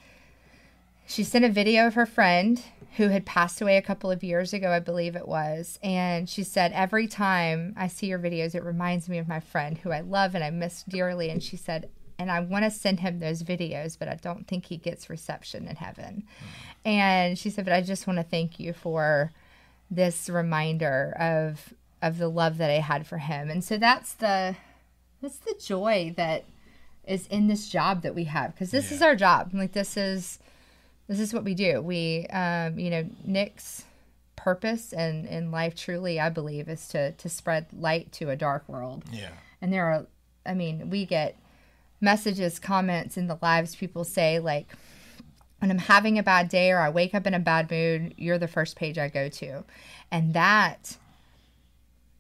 she 1.06 1.24
sent 1.24 1.46
a 1.46 1.50
video 1.50 1.86
of 1.86 1.94
her 1.94 2.08
friend 2.08 2.62
who 2.98 3.10
had 3.10 3.26
passed 3.26 3.62
away 3.62 3.78
a 3.78 3.82
couple 3.84 4.10
of 4.10 4.24
years 4.24 4.52
ago, 4.52 4.72
I 4.72 4.80
believe 4.80 5.16
it 5.16 5.28
was, 5.28 5.78
and 5.84 6.28
she 6.28 6.44
said 6.44 6.72
every 6.74 7.08
time 7.08 7.76
I 7.78 7.88
see 7.88 8.08
your 8.08 8.20
videos, 8.20 8.56
it 8.56 8.64
reminds 8.64 9.08
me 9.08 9.20
of 9.20 9.28
my 9.28 9.40
friend 9.40 9.78
who 9.78 9.92
I 9.92 10.02
love 10.02 10.34
and 10.34 10.44
I 10.44 10.50
miss 10.50 10.84
dearly. 10.84 11.30
And 11.30 11.42
she 11.42 11.56
said, 11.56 11.90
and 12.22 12.30
I 12.30 12.40
want 12.40 12.66
to 12.66 12.72
send 12.72 13.00
him 13.00 13.20
those 13.20 13.42
videos, 13.42 13.98
but 13.98 14.08
I 14.08 14.14
don't 14.14 14.48
think 14.48 14.68
he 14.68 14.78
gets 14.78 15.10
reception 15.10 15.68
in 15.68 15.76
heaven. 15.76 16.24
And 16.86 17.38
she 17.38 17.50
said, 17.50 17.66
but 17.66 17.74
I 17.74 17.82
just 17.82 18.06
want 18.06 18.20
to 18.20 18.24
thank 18.24 18.60
you 18.60 18.74
for 18.74 19.32
this 19.90 20.30
reminder 20.30 21.16
of 21.20 21.74
of 22.02 22.18
the 22.18 22.30
love 22.30 22.58
that 22.58 22.72
I 22.72 22.80
had 22.80 23.06
for 23.06 23.18
him. 23.18 23.50
And 23.50 23.64
so 23.64 23.78
that's 23.78 24.14
the 24.14 24.56
that's 25.22 25.38
the 25.38 25.56
joy 25.60 26.14
that 26.16 26.46
is 27.08 27.26
in 27.28 27.48
this 27.48 27.70
job 27.70 28.04
that 28.04 28.14
we 28.14 28.26
have 28.26 28.54
because 28.54 28.70
this 28.70 28.92
is 28.92 29.02
our 29.02 29.16
job. 29.16 29.50
Like 29.54 29.74
this 29.74 29.98
is 29.98 30.38
this 31.08 31.20
is 31.20 31.34
what 31.34 31.44
we 31.44 31.56
do. 31.56 31.82
We 31.82 32.28
um, 32.28 32.78
you 32.78 32.92
know, 32.92 33.10
Nick's 33.26 33.86
purpose 34.36 34.94
and 34.94 35.28
in 35.28 35.52
life 35.52 35.76
truly 35.76 36.20
I 36.20 36.30
believe 36.30 36.70
is 36.70 36.88
to 36.90 37.14
to 37.14 37.30
spread 37.30 37.66
light 37.74 38.12
to 38.14 38.30
a 38.30 38.36
dark 38.36 38.70
world. 38.70 39.06
yeah. 39.12 39.30
And 39.60 39.74
there 39.74 39.86
are 39.86 40.06
I 40.46 40.54
mean, 40.54 40.90
we 40.90 41.06
get 41.06 41.36
messages, 42.02 42.60
comments 42.60 43.16
in 43.18 43.28
the 43.28 43.38
lives 43.42 43.76
people 43.76 44.04
say 44.04 44.40
like 44.40 44.68
when 45.60 45.70
I'm 45.72 45.78
having 45.78 46.18
a 46.18 46.24
bad 46.24 46.50
day 46.50 46.72
or 46.72 46.80
I 46.80 46.90
wake 46.90 47.14
up 47.14 47.28
in 47.28 47.36
a 47.36 47.40
bad 47.40 47.70
mood, 47.70 48.16
you're 48.18 48.40
the 48.40 48.48
first 48.48 48.76
page 48.76 48.98
I 48.98 49.08
go 49.10 49.30
to. 49.30 49.64
And 50.12 50.34
that 50.34 50.98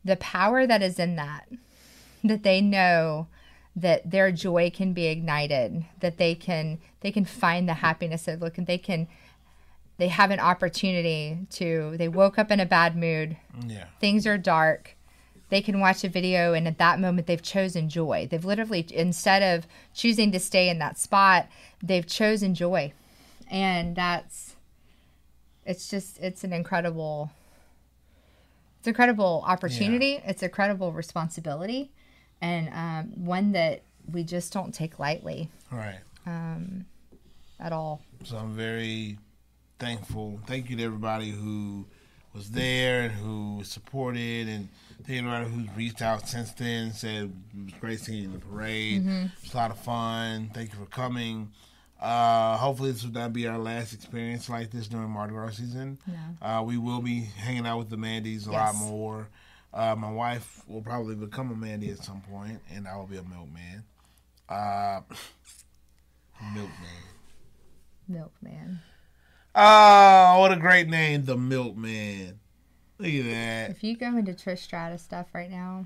the 0.06 0.15
power 0.15 0.65
that 0.67 0.82
is 0.82 1.00
in 1.00 1.15
that 1.15 1.48
that 2.24 2.44
they 2.44 2.62
know 2.62 3.28
that 3.76 4.10
their 4.10 4.32
joy 4.32 4.70
can 4.70 4.94
be 4.94 5.06
ignited 5.08 5.86
that 6.02 6.17
they 6.17 6.36
can 6.36 6.78
they 7.02 7.12
can 7.12 7.24
find 7.26 7.67
the 7.70 7.76
happiness 7.76 8.28
of 8.28 8.41
look 8.41 8.58
and 8.58 8.67
they 8.67 8.78
can 8.78 9.08
they 9.98 10.08
have 10.10 10.30
an 10.32 10.39
opportunity 10.39 11.38
to 11.50 11.96
they 11.98 12.08
woke 12.08 12.38
up 12.39 12.52
in 12.52 12.60
a 12.60 12.65
bad 12.65 12.96
mood 12.98 13.38
Yeah. 13.65 13.86
things 14.00 14.26
are 14.28 14.38
dark 14.38 14.96
they 15.51 15.61
can 15.61 15.79
watch 15.79 16.03
a 16.03 16.09
video 16.09 16.53
and 16.53 16.67
at 16.67 16.79
that 16.79 16.99
moment 16.99 17.27
they've 17.27 17.43
chosen 17.43 17.89
joy. 17.89 18.27
They've 18.29 18.43
literally 18.43 18.87
instead 18.89 19.43
of 19.43 19.67
choosing 19.93 20.31
to 20.31 20.39
stay 20.39 20.69
in 20.69 20.79
that 20.79 20.97
spot 20.97 21.47
they've 21.83 22.07
chosen 22.07 22.55
joy. 22.55 22.93
And 23.49 23.95
that's 23.95 24.55
it's 25.65 25.89
just 25.89 26.17
it's 26.19 26.43
an 26.43 26.53
incredible 26.53 27.29
it's 28.79 28.87
incredible 28.87 29.43
opportunity. 29.45 30.19
It's 30.25 30.41
a 30.41 30.45
incredible 30.45 30.91
responsibility 30.91 31.91
and 32.41 32.69
um, 32.73 33.25
one 33.25 33.51
that 33.51 33.83
we 34.11 34.23
just 34.23 34.51
don't 34.51 34.73
take 34.73 34.97
lightly. 34.97 35.49
Right. 35.69 35.99
Um, 36.25 36.85
at 37.61 37.71
all. 37.71 38.01
So 38.23 38.37
I'm 38.37 38.55
very 38.55 39.17
thankful. 39.79 40.39
Thank 40.47 40.69
you 40.69 40.75
to 40.77 40.83
everybody 40.83 41.29
who 41.29 41.85
was 42.33 42.49
there 42.49 43.03
and 43.03 43.11
who 43.11 43.61
supported, 43.63 44.47
and 44.47 44.67
to 45.05 45.49
who's 45.49 45.67
reached 45.75 46.01
out 46.01 46.27
since 46.27 46.51
then. 46.53 46.93
Said 46.93 47.31
it 47.53 47.65
was 47.65 47.73
great 47.79 47.99
seeing 47.99 48.19
you 48.19 48.25
in 48.25 48.33
the 48.33 48.39
parade. 48.39 49.05
It 49.05 49.31
was 49.43 49.53
a 49.53 49.57
lot 49.57 49.71
of 49.71 49.79
fun. 49.79 50.49
Thank 50.53 50.73
you 50.73 50.79
for 50.79 50.85
coming. 50.85 51.51
Uh, 51.99 52.57
hopefully, 52.57 52.91
this 52.91 53.03
will 53.03 53.11
not 53.11 53.31
be 53.31 53.47
our 53.47 53.59
last 53.59 53.93
experience 53.93 54.49
like 54.49 54.71
this 54.71 54.87
during 54.87 55.09
Mardi 55.09 55.33
Gras 55.33 55.51
season. 55.51 55.99
Uh, 56.41 56.63
we 56.65 56.77
will 56.77 57.01
be 57.01 57.21
hanging 57.21 57.67
out 57.67 57.77
with 57.77 57.89
the 57.89 57.97
Mandys 57.97 58.47
a 58.47 58.51
lot 58.51 58.75
more. 58.75 59.27
Uh, 59.73 59.95
my 59.95 60.11
wife 60.11 60.63
will 60.67 60.81
probably 60.81 61.15
become 61.15 61.51
a 61.51 61.55
Mandy 61.55 61.91
at 61.91 62.03
some 62.03 62.21
point, 62.21 62.59
and 62.73 62.87
I 62.87 62.97
will 62.97 63.07
be 63.07 63.17
a 63.17 63.23
milkman. 63.23 63.83
Uh, 64.49 65.01
milkman. 66.53 66.71
milkman 68.07 68.79
Oh, 69.53 70.39
what 70.39 70.51
a 70.53 70.55
great 70.55 70.87
name, 70.87 71.25
the 71.25 71.35
Milkman. 71.35 72.39
Look 73.01 73.13
at 73.25 73.31
that. 73.31 73.69
if 73.71 73.83
you 73.83 73.95
go 73.97 74.15
into 74.17 74.33
trish 74.33 74.59
stratus 74.59 75.01
stuff 75.01 75.27
right 75.33 75.49
now 75.49 75.85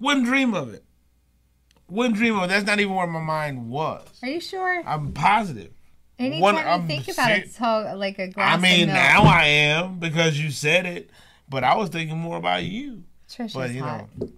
Wouldn't 0.00 0.26
dream 0.26 0.54
of 0.54 0.74
it. 0.74 0.84
Wouldn't 1.88 2.16
dream 2.16 2.36
of 2.36 2.44
it. 2.44 2.48
That's 2.48 2.66
not 2.66 2.80
even 2.80 2.94
where 2.94 3.06
my 3.06 3.20
mind 3.20 3.70
was. 3.70 4.06
are 4.22 4.28
you 4.28 4.40
sure 4.40 4.82
I'm 4.86 5.12
positive. 5.12 5.72
anytime 6.18 6.40
One- 6.42 6.54
you 6.56 6.60
I'm 6.62 6.86
think 6.86 7.08
about 7.08 7.30
it 7.30 7.44
it's 7.46 7.60
all 7.60 7.96
like 7.96 8.18
a 8.18 8.28
glass 8.28 8.58
I 8.58 8.60
mean, 8.60 8.88
now 8.88 9.22
I 9.22 9.44
am 9.44 9.98
because 9.98 10.38
you 10.38 10.50
said 10.50 10.84
it, 10.86 11.10
but 11.48 11.64
I 11.64 11.76
was 11.76 11.88
thinking 11.90 12.18
more 12.18 12.36
about 12.36 12.64
you. 12.64 13.04
trish 13.30 13.54
But 13.54 13.70
you 13.70 13.82
hot. 13.82 14.08
know, 14.18 14.28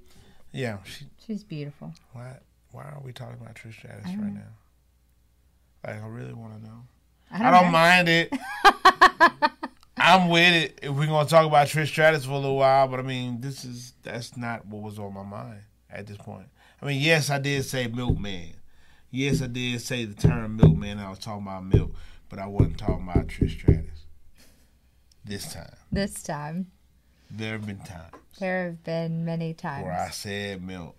Yeah, 0.52 0.78
she. 0.84 1.06
She's 1.26 1.44
beautiful. 1.44 1.92
Why? 2.14 2.36
Why 2.72 2.84
are 2.84 3.00
we 3.04 3.12
talking 3.12 3.36
about 3.40 3.54
Trish 3.54 3.74
Stratus 3.74 4.06
right 4.06 4.16
know. 4.16 4.40
now? 4.40 5.86
Like, 5.86 6.02
I 6.02 6.06
really 6.06 6.32
want 6.32 6.54
to 6.58 6.64
know. 6.66 6.82
I 7.30 7.38
don't, 7.38 7.46
I 7.46 7.62
don't 7.62 7.72
mind 7.72 8.08
it. 8.08 8.32
I'm 10.08 10.28
with 10.28 10.54
it. 10.54 10.78
If 10.82 10.90
we're 10.90 11.06
gonna 11.06 11.28
talk 11.28 11.46
about 11.46 11.66
Trish 11.66 11.88
Stratus 11.88 12.24
for 12.24 12.32
a 12.32 12.38
little 12.38 12.56
while, 12.56 12.88
but 12.88 12.98
I 12.98 13.02
mean, 13.02 13.40
this 13.40 13.64
is 13.64 13.92
that's 14.02 14.36
not 14.36 14.66
what 14.66 14.82
was 14.82 14.98
on 14.98 15.12
my 15.12 15.22
mind 15.22 15.60
at 15.90 16.06
this 16.06 16.16
point. 16.16 16.48
I 16.80 16.86
mean, 16.86 17.00
yes, 17.00 17.28
I 17.30 17.38
did 17.38 17.64
say 17.64 17.86
milkman. 17.88 18.54
Yes, 19.10 19.42
I 19.42 19.46
did 19.48 19.80
say 19.80 20.04
the 20.04 20.14
term 20.14 20.56
milkman. 20.56 20.98
I 20.98 21.10
was 21.10 21.18
talking 21.18 21.42
about 21.42 21.64
milk, 21.64 21.94
but 22.28 22.38
I 22.38 22.46
wasn't 22.46 22.78
talking 22.78 23.06
about 23.08 23.26
Trish 23.26 23.58
Stratus. 23.58 24.06
This 25.24 25.52
time, 25.52 25.74
This 25.92 26.22
time, 26.22 26.70
there 27.30 27.52
have 27.52 27.66
been 27.66 27.80
times 27.80 28.14
there 28.38 28.66
have 28.66 28.84
been 28.84 29.24
many 29.24 29.52
times. 29.52 29.84
where 29.84 29.92
I 29.92 30.10
said 30.10 30.62
milk 30.62 30.96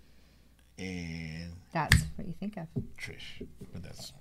and 0.78 1.52
That's 1.72 1.96
what 2.16 2.28
you 2.28 2.34
think 2.38 2.56
of. 2.56 2.66
Trish, 2.96 3.46
but 3.72 3.82
that's 3.82 4.12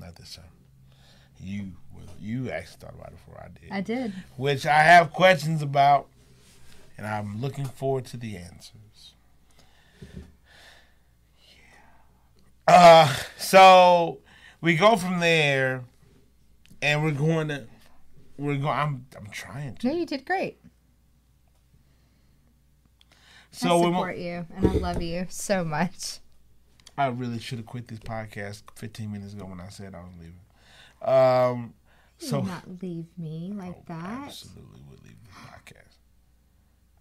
not 0.00 0.16
this 0.16 0.34
time. 0.36 0.44
You, 1.44 1.72
you 2.20 2.50
actually 2.50 2.78
thought 2.80 2.94
about 2.94 3.08
it 3.08 3.16
before 3.16 3.40
I 3.40 3.48
did. 3.48 3.70
I 3.70 3.80
did. 3.80 4.12
which 4.36 4.66
I 4.66 4.78
have 4.82 5.12
questions 5.12 5.62
about, 5.62 6.08
and 6.96 7.06
I'm 7.06 7.40
looking 7.40 7.66
forward 7.66 8.06
to 8.06 8.16
the 8.16 8.36
answers. 8.36 9.12
Yeah. 11.38 11.54
Uh, 12.66 13.14
so 13.36 14.18
we 14.60 14.76
go 14.76 14.96
from 14.96 15.20
there, 15.20 15.84
and 16.80 17.02
we're 17.04 17.12
going 17.12 17.48
to, 17.48 17.66
we're 18.38 18.56
going. 18.56 18.68
I'm, 18.78 19.06
I'm 19.16 19.26
trying 19.30 19.76
to. 19.76 19.88
No, 19.88 19.94
you 19.94 20.06
did 20.06 20.24
great. 20.24 20.58
So 23.50 23.68
I 23.68 23.74
we 23.76 23.82
support 23.92 24.16
you, 24.16 24.46
and 24.56 24.66
I 24.66 24.72
love 24.72 25.02
you 25.02 25.26
so 25.28 25.62
much. 25.64 26.18
I 26.96 27.06
really 27.08 27.38
should 27.38 27.58
have 27.58 27.66
quit 27.66 27.88
this 27.88 27.98
podcast 27.98 28.62
15 28.76 29.12
minutes 29.12 29.34
ago 29.34 29.46
when 29.46 29.60
I 29.60 29.68
said 29.68 29.94
I 29.94 30.00
was 30.00 30.12
leaving. 30.18 30.38
Um, 31.04 31.74
so 32.18 32.40
not 32.42 32.82
leave 32.82 33.06
me 33.18 33.52
like 33.54 33.74
Oh, 33.76 33.82
that. 33.88 34.22
absolutely 34.28 34.80
would 34.88 35.02
leave 35.02 35.16
this 35.24 35.34
podcast. 35.34 35.96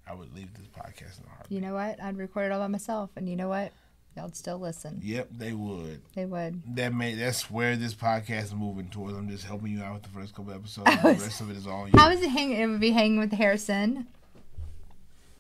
I 0.08 0.14
would 0.14 0.36
leave 0.36 0.54
this 0.54 0.68
podcast 0.68 1.20
in 1.20 1.26
a 1.26 1.30
heartbeat. 1.30 1.52
You 1.52 1.62
know 1.62 1.74
what? 1.74 2.02
I'd 2.02 2.18
record 2.18 2.46
it 2.48 2.52
all 2.52 2.60
by 2.60 2.68
myself, 2.68 3.12
and 3.16 3.30
you 3.30 3.36
know 3.36 3.48
what? 3.50 3.72
Y'all'd 4.18 4.36
still 4.36 4.60
listen. 4.60 5.00
Yep, 5.04 5.30
they 5.38 5.54
would. 5.54 6.02
They 6.14 6.26
would. 6.26 6.76
That 6.76 6.94
may 6.94 7.16
that's 7.16 7.50
where 7.50 7.76
this 7.76 7.96
podcast 7.96 8.44
is 8.44 8.54
moving 8.54 8.90
towards. 8.90 9.18
I'm 9.18 9.28
just 9.30 9.46
helping 9.46 9.72
you 9.72 9.82
out 9.82 9.94
with 9.96 10.04
the 10.04 10.10
first 10.10 10.36
couple 10.36 10.54
episodes. 10.54 10.88
I 10.92 10.96
the 11.14 11.20
rest 11.20 11.42
of 11.42 11.50
it 11.50 11.58
is 11.58 11.66
all 11.66 11.88
you. 11.88 11.94
How 11.98 12.10
is 12.12 12.22
it 12.22 12.30
hanging? 12.30 12.58
It 12.60 12.68
would 12.68 12.80
be 12.80 12.92
hanging 12.92 13.18
with 13.18 13.32
Harrison. 13.32 14.08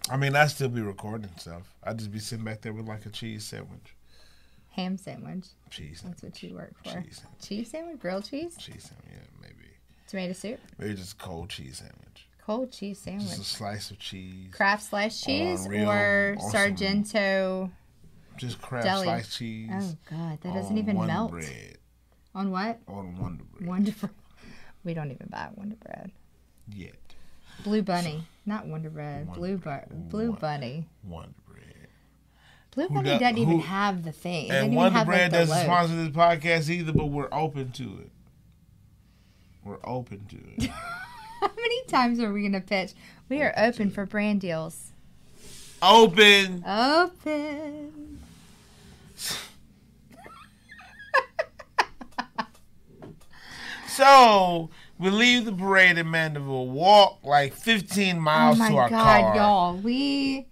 I 0.09 0.17
mean, 0.17 0.35
I'd 0.35 0.47
still 0.49 0.69
be 0.69 0.81
recording 0.81 1.29
stuff. 1.37 1.73
I'd 1.83 1.99
just 1.99 2.11
be 2.11 2.19
sitting 2.19 2.43
back 2.43 2.61
there 2.61 2.73
with 2.73 2.87
like 2.87 3.05
a 3.05 3.09
cheese 3.09 3.45
sandwich. 3.45 3.95
Ham 4.73 4.97
sandwich. 4.97 5.45
Cheese 5.69 6.01
That's 6.05 6.21
what 6.23 6.41
you 6.43 6.55
work 6.55 6.73
for. 6.83 7.01
Cheese 7.01 7.17
sandwich. 7.21 7.41
Cheese 7.47 7.69
sandwich, 7.71 7.99
grilled 7.99 8.25
cheese, 8.29 8.55
Cheese 8.57 8.83
sandwich. 8.83 9.07
Yeah, 9.11 9.19
maybe. 9.41 9.69
tomato 10.07 10.33
soup, 10.33 10.59
Maybe 10.77 10.93
just 10.95 11.17
cold 11.19 11.49
cheese 11.49 11.77
sandwich. 11.77 12.27
cold 12.43 12.71
cheese 12.71 12.99
sandwich. 12.99 13.27
Just 13.27 13.39
a 13.41 13.43
slice 13.43 13.91
of 13.91 13.99
cheese. 13.99 14.49
Kraft 14.51 14.83
sliced 14.83 15.23
cheese, 15.23 15.67
real 15.67 15.89
or. 15.89 16.35
Sargento. 16.51 17.71
Just 18.37 18.61
Kraft 18.61 18.85
Deli. 18.85 19.03
sliced 19.05 19.37
cheese. 19.37 19.69
Oh 19.71 19.95
God, 20.09 20.39
that 20.41 20.53
doesn't 20.53 20.77
even 20.77 20.95
Wonder 20.95 21.13
melt. 21.13 21.31
Bread. 21.31 21.77
On 22.35 22.49
what? 22.51 22.79
On 22.87 23.15
Wonder 23.19 23.43
Bread. 23.43 23.67
Wonder. 23.67 23.93
We 24.85 24.93
don't 24.93 25.11
even 25.11 25.27
buy 25.29 25.47
Wonder 25.55 25.77
Bread. 25.77 26.11
Yet. 26.75 26.95
Blue 27.63 27.81
Bunny, 27.83 28.27
not 28.45 28.65
Wonder 28.67 28.89
Bread. 28.89 29.27
Wonder 29.27 29.39
Blue 29.39 29.57
Bread. 29.57 29.87
bu- 29.87 29.95
Blue 30.09 30.31
Bunny. 30.33 30.89
Wonder 31.05 31.29
Bread. 31.29 31.33
Blue 32.75 32.89
Bunny 32.89 33.11
do- 33.13 33.19
doesn't 33.19 33.37
even 33.37 33.55
who- 33.59 33.65
have 33.65 34.03
the 34.03 34.11
thing. 34.11 34.49
And 34.51 34.65
even 34.67 34.75
Wonder 34.75 34.97
have, 34.99 35.07
like, 35.07 35.31
doesn't 35.31 35.63
sponsor 35.63 35.95
this 35.95 36.09
podcast 36.09 36.69
either, 36.69 36.91
but 36.91 37.05
we're 37.05 37.29
open 37.31 37.71
to 37.73 37.83
it. 38.01 38.09
We're 39.63 39.77
open 39.83 40.25
to 40.29 40.37
it. 40.65 40.69
How 41.41 41.51
many 41.55 41.83
times 41.87 42.19
are 42.19 42.31
we 42.31 42.43
gonna 42.43 42.61
pitch? 42.61 42.93
We 43.29 43.41
are 43.41 43.53
open 43.57 43.89
for 43.91 44.05
brand 44.05 44.41
deals. 44.41 44.91
open. 45.81 46.63
Open. 46.65 48.19
So 53.87 54.69
we 54.97 55.09
leave 55.09 55.45
the 55.45 55.51
parade 55.53 55.97
in 55.97 56.09
Mandeville, 56.09 56.67
walk 56.67 57.19
like 57.23 57.53
15 57.53 58.15
Oh 58.15 58.19
miles 58.19 58.57
my 58.59 58.69
to 58.69 58.75
our 58.77 58.89
God, 58.89 59.21
car. 59.21 59.35
y'all! 59.35 59.77
We, 59.77 60.47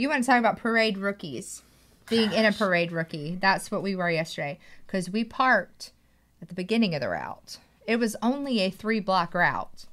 you 0.00 0.08
want 0.08 0.22
to 0.22 0.26
talk 0.26 0.38
about 0.38 0.58
parade 0.58 0.98
rookies? 0.98 1.62
Being 2.08 2.32
in 2.32 2.44
a 2.44 2.52
parade 2.52 2.92
rookie. 2.92 3.36
That's 3.40 3.70
what 3.70 3.82
we 3.82 3.96
were 3.96 4.10
yesterday 4.10 4.58
because 4.86 5.10
we 5.10 5.24
parked 5.24 5.92
at 6.40 6.48
the 6.48 6.54
beginning 6.54 6.94
of 6.94 7.00
the 7.00 7.08
route. 7.08 7.58
It 7.86 7.96
was 7.96 8.14
only 8.22 8.60
a 8.60 8.70
three 8.70 9.00
block 9.00 9.34
route. 9.34 9.86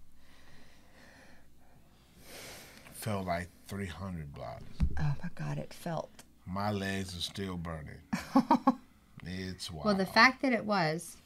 Felt 2.94 3.26
like 3.26 3.50
300 3.68 4.34
blocks. 4.34 4.64
Oh 5.00 5.16
my 5.24 5.30
God! 5.36 5.58
It 5.58 5.74
felt. 5.74 6.12
My 6.46 6.72
legs 6.72 7.18
are 7.18 7.22
still 7.22 7.58
burning. 7.58 8.00
it's 9.26 9.72
wild. 9.72 9.86
Well, 9.86 9.96
the 9.96 10.06
fact 10.06 10.42
that 10.42 10.54
it 10.54 10.66
was 10.66 11.18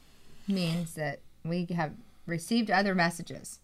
means 0.46 0.94
that 0.94 1.20
we 1.44 1.66
have 1.74 1.92
received 2.26 2.70
other 2.70 2.94
messages. 2.94 3.58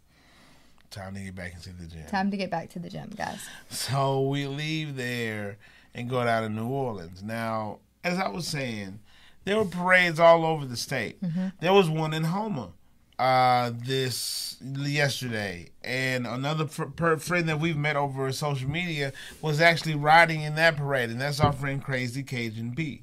Time 0.95 1.15
to 1.15 1.21
get 1.21 1.35
back 1.35 1.55
into 1.55 1.73
the 1.73 1.87
gym. 1.87 2.07
Time 2.09 2.31
to 2.31 2.37
get 2.37 2.51
back 2.51 2.71
to 2.71 2.79
the 2.79 2.89
gym, 2.89 3.11
guys. 3.17 3.41
So 3.69 4.23
we 4.29 4.47
leave 4.47 4.95
there 4.97 5.59
and 5.95 6.09
go 6.09 6.25
down 6.25 6.45
to 6.45 6.49
New 6.49 6.69
Orleans. 6.69 7.23
Now, 7.23 7.79
as 8.05 8.19
I 8.19 8.29
was 8.29 8.47
saying, 8.47 9.01
there 9.45 9.57
were 9.57 9.65
parades 9.65 10.21
all 10.21 10.45
over 10.47 10.65
the 10.65 10.77
state. 10.77 11.19
There 11.61 11.73
was 11.73 11.91
one 11.91 12.15
in 12.15 12.25
Houma 12.25 12.71
uh, 13.19 13.73
this 13.75 14.57
yesterday, 14.63 15.71
and 15.83 16.27
another 16.27 16.67
fr- 16.67 16.85
per- 16.85 17.17
friend 17.19 17.49
that 17.49 17.61
we've 17.61 17.77
met 17.77 17.97
over 17.97 18.31
social 18.33 18.71
media 18.71 19.13
was 19.43 19.61
actually 19.61 19.95
riding 19.95 20.43
in 20.43 20.55
that 20.57 20.77
parade, 20.77 21.11
and 21.11 21.21
that's 21.21 21.41
our 21.41 21.53
friend 21.53 21.83
Crazy 21.83 22.23
Cajun 22.23 22.71
B, 22.71 23.03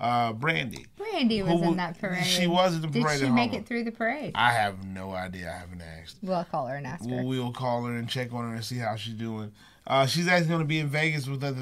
uh, 0.00 0.32
Brandy. 0.32 0.86
Brandy 0.96 1.42
was 1.42 1.52
Who- 1.60 1.70
in 1.72 1.76
that 1.76 1.98
parade. 1.98 2.24
she 2.24 2.46
was 2.46 2.74
in 2.74 2.80
the 2.82 2.88
Did 2.88 3.02
parade 3.02 3.20
she 3.20 3.28
make 3.30 3.52
it 3.52 3.66
through 3.66 3.84
the 3.84 3.92
parade? 3.92 4.32
I 4.34 4.52
have 4.52 4.84
no 4.84 5.12
idea. 5.12 5.52
I 5.54 5.58
haven't 5.58 5.82
asked. 5.82 6.16
We'll 6.22 6.42
call 6.44 6.66
her 6.68 6.76
and 6.76 6.86
ask 6.86 7.08
her. 7.08 7.22
Well, 7.22 7.52
call 7.52 7.84
her 7.84 7.96
and 7.96 8.08
check 8.08 8.32
on 8.32 8.48
her 8.48 8.54
and 8.56 8.64
see 8.64 8.78
how 8.78 8.96
she's 8.96 9.14
doing. 9.14 9.52
Uh, 9.86 10.06
she's 10.06 10.26
actually 10.28 10.48
going 10.48 10.60
to 10.60 10.66
be 10.66 10.78
in 10.78 10.88
Vegas 10.88 11.26
with 11.28 11.42
us. 11.44 11.56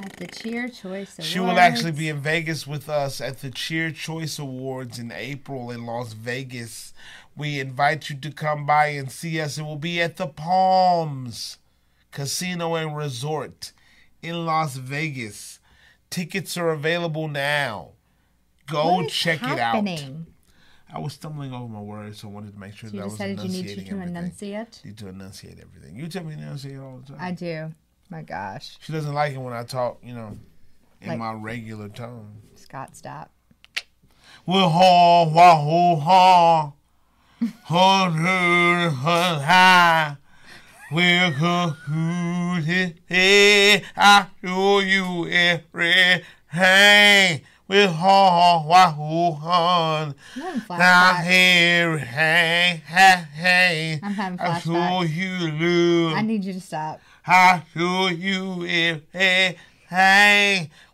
At 0.00 0.16
the 0.16 0.26
Cheer 0.28 0.68
Choice 0.68 0.84
Awards. 1.18 1.24
She 1.26 1.40
will 1.40 1.58
actually 1.58 1.90
be 1.92 2.08
in 2.08 2.20
Vegas 2.20 2.66
with 2.66 2.88
us 2.88 3.20
at 3.20 3.40
the 3.40 3.50
Cheer 3.50 3.90
Choice 3.90 4.38
Awards 4.38 4.98
in 4.98 5.10
April 5.10 5.70
in 5.72 5.84
Las 5.86 6.12
Vegas. 6.12 6.92
We 7.36 7.58
invite 7.60 8.08
you 8.08 8.16
to 8.16 8.30
come 8.30 8.64
by 8.64 8.88
and 8.88 9.10
see 9.10 9.40
us. 9.40 9.58
It 9.58 9.62
will 9.62 9.76
be 9.76 10.00
at 10.00 10.16
the 10.16 10.28
Palms 10.28 11.58
Casino 12.12 12.74
and 12.76 12.96
Resort 12.96 13.72
in 14.22 14.46
Las 14.46 14.76
Vegas. 14.76 15.57
Tickets 16.10 16.56
are 16.56 16.70
available 16.70 17.28
now. 17.28 17.90
Go 18.66 19.06
check 19.06 19.42
it 19.42 19.58
out. 19.58 19.58
happening? 19.76 20.26
I 20.92 20.98
was 20.98 21.12
stumbling 21.14 21.52
over 21.52 21.68
my 21.68 21.80
words, 21.80 22.20
so 22.20 22.28
I 22.28 22.30
wanted 22.30 22.54
to 22.54 22.58
make 22.58 22.74
sure 22.74 22.88
You 22.88 22.96
that 22.96 23.02
I 23.02 23.04
was 23.04 23.12
decided 23.14 23.40
you 23.40 23.48
need 23.48 23.64
to 23.66 23.72
everything. 23.72 24.02
enunciate. 24.02 24.80
Need 24.84 24.96
to 24.98 25.08
enunciate 25.08 25.58
everything. 25.60 25.96
You 25.96 26.08
tell 26.08 26.24
me 26.24 26.34
to 26.34 26.40
enunciate 26.40 26.78
all 26.78 26.98
the 26.98 27.12
time. 27.12 27.16
I 27.20 27.32
do. 27.32 27.74
My 28.10 28.22
gosh, 28.22 28.78
She 28.80 28.92
doesn't 28.94 29.12
like 29.12 29.34
it 29.34 29.38
when 29.38 29.52
I 29.52 29.64
talk, 29.64 29.98
you 30.02 30.14
know, 30.14 30.38
in 31.02 31.08
Like- 31.10 31.18
my 31.18 31.32
regular 31.34 31.90
tone. 31.90 32.40
Scott 32.54 32.92
Stapp. 32.94 33.28
Well, 34.46 34.70
ha, 34.70 35.24
wah, 35.24 35.56
ho, 35.62 35.96
ha. 35.96 36.72
Ha, 37.64 38.10
ha, 38.10 38.90
ha, 38.90 39.40
ha. 39.46 40.16
We're 40.90 41.32
cahooted. 41.32 43.00
Hey, 43.06 43.84
I 43.94 44.26
show 44.42 44.78
you 44.80 45.28
everything. 45.28 46.22
With 47.68 47.90
ha, 47.90 48.64
wah, 48.66 48.90
ho, 48.92 49.32
ha. 49.32 50.14
I'm 50.34 50.40
having 50.40 50.62
Now 50.78 51.12
flashbacks. 51.12 51.24
here, 51.26 51.98
hey, 51.98 52.82
hey, 52.86 52.90
ah, 52.90 52.96
eh, 52.96 52.96
eh, 52.96 52.96
ah, 52.96 53.18
eh, 53.20 53.24
hey. 53.34 54.00
I'm 54.02 54.12
having 54.12 54.40
I 54.40 54.58
show 54.60 55.02
you 55.02 55.50
love. 55.50 56.16
I 56.16 56.22
need 56.22 56.44
you 56.44 56.54
to 56.54 56.60
stop. 56.62 57.00
I 57.26 57.62
show 57.74 58.06
you 58.08 58.64
everything. 58.66 59.56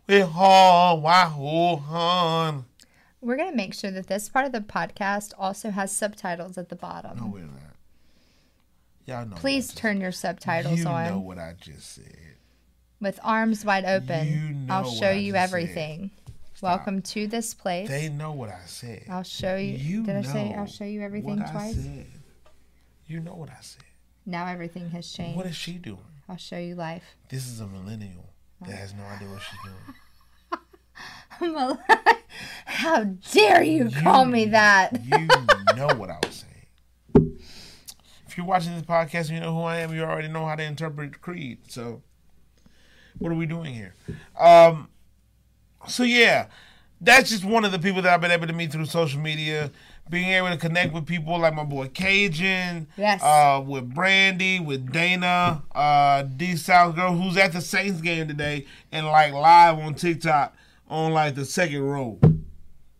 With 0.07 0.27
ha, 0.27 0.93
wah, 0.95 1.29
ho, 1.29 1.77
ha. 1.77 2.63
We're 3.21 3.37
gonna 3.37 3.55
make 3.55 3.73
sure 3.73 3.91
that 3.91 4.07
this 4.07 4.27
part 4.27 4.45
of 4.45 4.51
the 4.51 4.59
podcast 4.59 5.31
also 5.37 5.69
has 5.69 5.93
subtitles 5.93 6.57
at 6.57 6.67
the 6.67 6.75
bottom. 6.75 7.17
No, 7.17 7.27
we're 7.27 7.39
not. 7.43 7.64
Y'all 9.05 9.25
know. 9.25 9.35
Please 9.35 9.73
turn 9.73 10.01
your 10.01 10.11
subtitles 10.11 10.79
you 10.79 10.87
on 10.87 11.05
You 11.05 11.11
know 11.11 11.19
what 11.19 11.37
I 11.37 11.53
just 11.59 11.93
said. 11.93 12.17
with 12.99 13.19
arms 13.23 13.63
wide 13.63 13.85
open. 13.85 14.27
You 14.27 14.55
know 14.55 14.73
I'll 14.73 14.91
show 14.91 15.11
you 15.11 15.35
everything. 15.35 16.09
Welcome 16.61 17.01
to 17.03 17.27
this 17.27 17.53
place. 17.53 17.87
They 17.87 18.09
know 18.09 18.31
what 18.31 18.49
I 18.49 18.61
said. 18.65 19.03
I'll 19.09 19.23
show 19.23 19.57
you. 19.57 19.73
You 19.73 20.03
Did 20.03 20.15
I 20.15 20.21
say 20.23 20.55
I'll 20.57 20.65
show 20.65 20.85
you 20.85 21.01
everything 21.01 21.37
what 21.37 21.49
I 21.49 21.51
twice? 21.51 21.75
said. 21.75 22.07
You 23.07 23.19
know 23.19 23.35
what 23.35 23.49
I 23.49 23.61
said. 23.61 23.83
Now 24.25 24.47
everything 24.47 24.89
has 24.89 25.11
changed. 25.11 25.37
What 25.37 25.45
is 25.45 25.55
she 25.55 25.73
doing? 25.73 25.99
I'll 26.27 26.37
show 26.37 26.57
you 26.57 26.73
life. 26.73 27.03
This 27.29 27.47
is 27.47 27.59
a 27.59 27.67
millennial. 27.67 28.33
that 28.61 28.69
oh. 28.69 28.75
has 28.75 28.95
no 28.95 29.03
idea 29.03 29.29
what 29.29 29.41
she's 29.41 29.59
doing. 29.63 29.75
How 32.65 33.03
dare 33.03 33.61
you 33.61 33.91
call 33.91 34.25
me 34.25 34.45
that? 34.45 34.99
You 35.03 35.27
know 35.75 35.93
what 35.95 36.09
I 36.09 36.17
was 36.23 36.35
saying. 36.35 36.54
If 38.35 38.39
you're 38.39 38.47
watching 38.47 38.73
this 38.73 38.81
podcast 38.83 39.29
and 39.29 39.35
you 39.35 39.39
know 39.39 39.53
who 39.55 39.61
I 39.61 39.77
am, 39.77 39.95
you 39.95 40.03
already 40.03 40.27
know 40.27 40.45
how 40.45 40.55
to 40.55 40.61
interpret 40.61 41.21
Creed. 41.21 41.59
So, 41.69 42.01
what 43.17 43.31
are 43.31 43.35
we 43.35 43.45
doing 43.45 43.73
here? 43.73 43.93
Um, 44.37 44.89
so 45.87 46.03
yeah, 46.03 46.47
that's 46.99 47.29
just 47.29 47.45
one 47.45 47.63
of 47.63 47.71
the 47.71 47.79
people 47.79 48.01
that 48.01 48.13
I've 48.13 48.19
been 48.19 48.31
able 48.31 48.47
to 48.47 48.51
meet 48.51 48.73
through 48.73 48.87
social 48.87 49.21
media. 49.21 49.71
Being 50.09 50.31
able 50.31 50.49
to 50.49 50.57
connect 50.57 50.91
with 50.93 51.05
people 51.05 51.39
like 51.39 51.55
my 51.55 51.63
boy 51.63 51.87
Cajun, 51.87 52.87
Yes. 52.97 53.23
uh, 53.23 53.63
with 53.65 53.93
Brandy, 53.93 54.59
with 54.59 54.91
Dana, 54.91 55.63
uh, 55.73 56.23
D 56.23 56.57
South 56.57 56.93
girl 56.97 57.13
who's 57.15 57.37
at 57.37 57.53
the 57.53 57.61
Saints 57.61 58.01
game 58.01 58.27
today 58.27 58.65
and 58.91 59.05
like 59.07 59.31
live 59.31 59.79
on 59.79 59.95
TikTok 59.95 60.53
on 60.89 61.13
like 61.13 61.35
the 61.35 61.45
second 61.45 61.83
row 61.83 62.19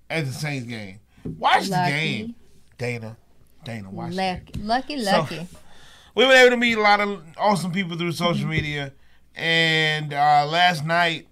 at 0.09 0.25
the 0.27 0.31
Saints 0.31 0.65
game. 0.65 1.01
Watch 1.25 1.65
the 1.65 1.75
game, 1.89 2.35
Dana. 2.77 3.17
Dana, 3.65 3.89
the 3.91 3.95
game. 3.97 4.13
Lucky, 4.15 4.59
lucky, 4.61 5.03
So- 5.03 5.11
lucky. 5.19 5.47
We've 6.15 6.27
been 6.29 6.37
able 6.37 6.51
to 6.51 6.57
meet 6.57 6.77
a 6.77 6.81
lot 6.81 7.01
of 7.01 7.21
awesome 7.37 7.73
people 7.73 7.97
through 7.97 8.13
social 8.13 8.47
media, 8.47 8.93
and 9.35 10.13
uh, 10.13 10.47
last 10.49 10.85
night 10.85 11.27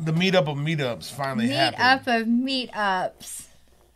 the 0.00 0.12
meetup 0.12 0.48
of 0.48 0.56
meetups 0.56 1.10
finally 1.12 1.46
Meet 1.46 1.54
happened. 1.54 1.82
up 1.82 2.06
of 2.08 2.26
meetups. 2.26 3.46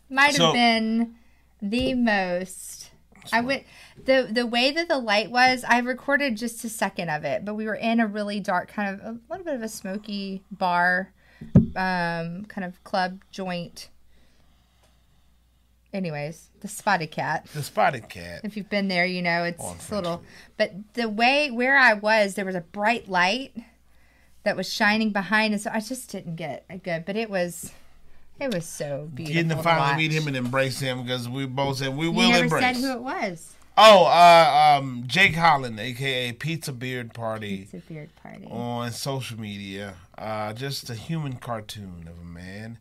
Might 0.08 0.34
So- 0.34 0.46
have 0.46 0.54
been 0.54 1.14
the 1.60 1.94
most. 1.94 2.90
I 3.32 3.40
went 3.40 3.64
the 4.04 4.28
the 4.30 4.46
way 4.46 4.72
that 4.72 4.88
the 4.88 4.98
light 4.98 5.30
was. 5.30 5.64
I 5.66 5.78
recorded 5.78 6.36
just 6.36 6.64
a 6.64 6.68
second 6.68 7.08
of 7.08 7.24
it, 7.24 7.44
but 7.44 7.54
we 7.54 7.66
were 7.66 7.74
in 7.76 8.00
a 8.00 8.06
really 8.06 8.40
dark, 8.40 8.68
kind 8.68 8.94
of 8.94 9.00
a 9.00 9.18
little 9.30 9.44
bit 9.44 9.54
of 9.54 9.62
a 9.62 9.68
smoky 9.68 10.42
bar, 10.50 11.12
um, 11.76 12.44
kind 12.46 12.64
of 12.64 12.82
club 12.84 13.22
joint. 13.30 13.88
Anyways, 15.92 16.48
the 16.60 16.68
Spotted 16.68 17.10
Cat. 17.10 17.46
The 17.52 17.62
spotted 17.62 18.08
cat. 18.08 18.40
If 18.44 18.56
you've 18.56 18.70
been 18.70 18.88
there, 18.88 19.04
you 19.04 19.20
know 19.20 19.44
it's, 19.44 19.62
it's 19.72 19.90
a 19.90 19.94
little. 19.96 20.22
But 20.56 20.72
the 20.94 21.06
way 21.08 21.50
where 21.50 21.76
I 21.76 21.92
was, 21.92 22.34
there 22.34 22.46
was 22.46 22.54
a 22.54 22.62
bright 22.62 23.08
light 23.10 23.52
that 24.44 24.56
was 24.56 24.72
shining 24.72 25.10
behind, 25.10 25.52
and 25.52 25.62
so 25.62 25.70
I 25.72 25.80
just 25.80 26.10
didn't 26.10 26.36
get 26.36 26.64
a 26.70 26.78
good. 26.78 27.04
But 27.04 27.16
it 27.16 27.28
was, 27.28 27.72
it 28.40 28.54
was 28.54 28.64
so 28.64 29.10
beautiful. 29.12 29.34
Getting 29.42 29.56
to 29.56 29.62
finally 29.62 29.96
meet 30.08 30.12
him 30.12 30.26
and 30.28 30.36
embrace 30.36 30.80
him 30.80 31.02
because 31.02 31.28
we 31.28 31.44
both 31.44 31.76
said 31.78 31.94
we 31.94 32.08
will 32.08 32.24
You 32.24 32.30
never 32.32 32.44
embrace. 32.44 32.62
said 32.62 32.76
who 32.76 32.92
it 32.92 33.02
was. 33.02 33.52
Oh, 33.76 34.04
uh, 34.06 34.78
um, 34.80 35.04
Jake 35.06 35.34
Holland, 35.34 35.78
aka 35.78 36.32
PizzaBeardParty, 36.32 37.62
It's 37.62 37.74
a 37.74 37.78
beard 37.78 38.10
party. 38.22 38.46
on 38.50 38.92
social 38.92 39.38
media. 39.38 39.94
Uh, 40.16 40.52
just 40.52 40.88
a 40.90 40.94
human 40.94 41.36
cartoon 41.36 42.06
of 42.08 42.18
a 42.18 42.24
man. 42.24 42.78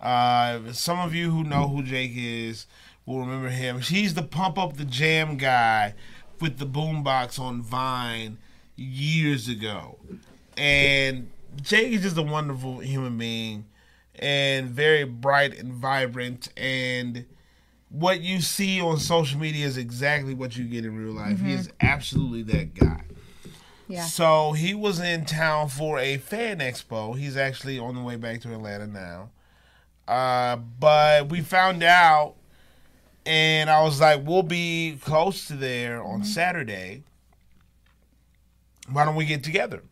Uh, 0.00 0.72
some 0.72 0.98
of 0.98 1.14
you 1.14 1.30
who 1.30 1.42
know 1.44 1.68
who 1.68 1.82
Jake 1.82 2.12
is 2.14 2.66
will 3.04 3.20
remember 3.20 3.48
him. 3.48 3.80
He's 3.80 4.14
the 4.14 4.22
pump 4.22 4.58
up 4.58 4.76
the 4.76 4.84
jam 4.84 5.36
guy 5.36 5.94
with 6.40 6.58
the 6.58 6.66
boombox 6.66 7.38
on 7.38 7.62
Vine 7.62 8.38
years 8.76 9.48
ago. 9.48 9.98
And 10.56 11.30
Jake 11.62 11.92
is 11.92 12.02
just 12.02 12.16
a 12.16 12.22
wonderful 12.22 12.78
human 12.78 13.16
being 13.16 13.66
and 14.18 14.68
very 14.70 15.04
bright 15.04 15.58
and 15.58 15.72
vibrant 15.72 16.48
and 16.56 17.26
what 17.88 18.20
you 18.20 18.40
see 18.40 18.80
on 18.80 18.98
social 18.98 19.38
media 19.38 19.64
is 19.66 19.76
exactly 19.76 20.34
what 20.34 20.56
you 20.56 20.64
get 20.64 20.84
in 20.84 20.96
real 20.96 21.14
life. 21.14 21.40
He 21.40 21.52
is 21.52 21.70
absolutely 21.80 22.42
that 22.42 22.74
guy. 22.74 23.04
Yeah. 23.88 24.04
So 24.04 24.52
he 24.52 24.74
was 24.74 24.98
in 24.98 25.24
town 25.24 25.68
for 25.68 25.98
a 25.98 26.16
fan 26.18 26.58
expo. 26.58 27.16
He's 27.16 27.36
actually 27.36 27.78
on 27.78 27.94
the 27.94 28.02
way 28.02 28.16
back 28.16 28.40
to 28.42 28.52
Atlanta 28.52 28.86
now. 28.86 29.30
Uh, 30.06 30.56
but 30.56 31.28
we 31.30 31.40
found 31.40 31.82
out, 31.82 32.34
and 33.24 33.68
I 33.68 33.82
was 33.82 34.00
like, 34.00 34.24
we'll 34.24 34.42
be 34.42 34.98
close 35.02 35.46
to 35.48 35.54
there 35.54 36.02
on 36.02 36.20
mm-hmm. 36.20 36.24
Saturday. 36.24 37.02
Why 38.90 39.04
don't 39.04 39.16
we 39.16 39.24
get 39.24 39.42
together? 39.42 39.82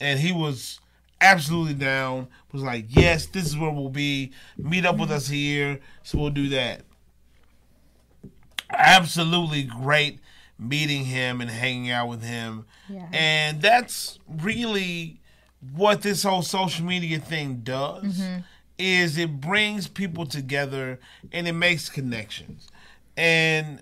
And 0.00 0.18
he 0.18 0.32
was 0.32 0.80
absolutely 1.20 1.74
down. 1.74 2.28
Was 2.52 2.62
like, 2.62 2.86
yes, 2.88 3.26
this 3.26 3.46
is 3.46 3.56
where 3.56 3.70
we'll 3.70 3.90
be. 3.90 4.32
Meet 4.56 4.86
up 4.86 4.96
with 4.96 5.10
mm-hmm. 5.10 5.16
us 5.16 5.28
here, 5.28 5.80
so 6.02 6.18
we'll 6.18 6.30
do 6.30 6.48
that. 6.48 6.82
Absolutely 8.70 9.64
great 9.64 10.20
meeting 10.58 11.04
him 11.04 11.40
and 11.40 11.50
hanging 11.50 11.90
out 11.90 12.08
with 12.08 12.22
him. 12.22 12.66
Yeah. 12.88 13.08
And 13.12 13.60
that's 13.62 14.18
really 14.26 15.20
what 15.74 16.02
this 16.02 16.22
whole 16.22 16.42
social 16.42 16.84
media 16.86 17.18
thing 17.18 17.60
does 17.62 18.18
mm-hmm. 18.18 18.40
Is 18.80 19.18
it 19.18 19.40
brings 19.40 19.86
people 19.86 20.26
together 20.26 20.98
and 21.32 21.46
it 21.46 21.52
makes 21.52 21.88
connections. 21.88 22.68
And 23.16 23.80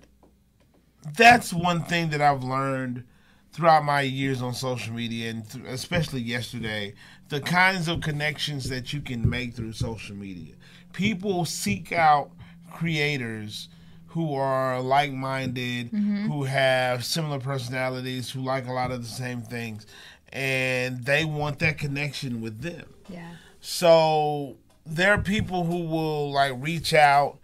that's 1.17 1.53
one 1.53 1.83
thing 1.83 2.09
that 2.09 2.21
I've 2.21 2.43
learned 2.43 3.03
throughout 3.51 3.83
my 3.83 4.01
years 4.01 4.41
on 4.41 4.53
social 4.53 4.93
media 4.93 5.29
and 5.29 5.49
th- 5.49 5.65
especially 5.65 6.21
yesterday 6.21 6.93
the 7.29 7.41
kinds 7.41 7.87
of 7.87 8.01
connections 8.01 8.69
that 8.69 8.93
you 8.93 9.01
can 9.01 9.27
make 9.27 9.53
through 9.53 9.73
social 9.73 10.15
media 10.15 10.53
people 10.93 11.45
seek 11.45 11.91
out 11.91 12.31
creators 12.71 13.69
who 14.07 14.35
are 14.35 14.79
like-minded 14.81 15.91
mm-hmm. 15.91 16.27
who 16.27 16.43
have 16.43 17.03
similar 17.03 17.39
personalities 17.39 18.29
who 18.29 18.39
like 18.39 18.67
a 18.67 18.71
lot 18.71 18.91
of 18.91 19.01
the 19.01 19.09
same 19.09 19.41
things 19.41 19.85
and 20.31 21.03
they 21.05 21.25
want 21.25 21.59
that 21.59 21.77
connection 21.77 22.41
with 22.41 22.61
them 22.61 22.85
yeah. 23.09 23.31
so 23.59 24.55
there 24.89 25.13
are 25.13 25.21
people 25.21 25.63
who 25.65 25.85
will 25.85 26.31
like 26.31 26.53
reach 26.57 26.93
out 26.93 27.39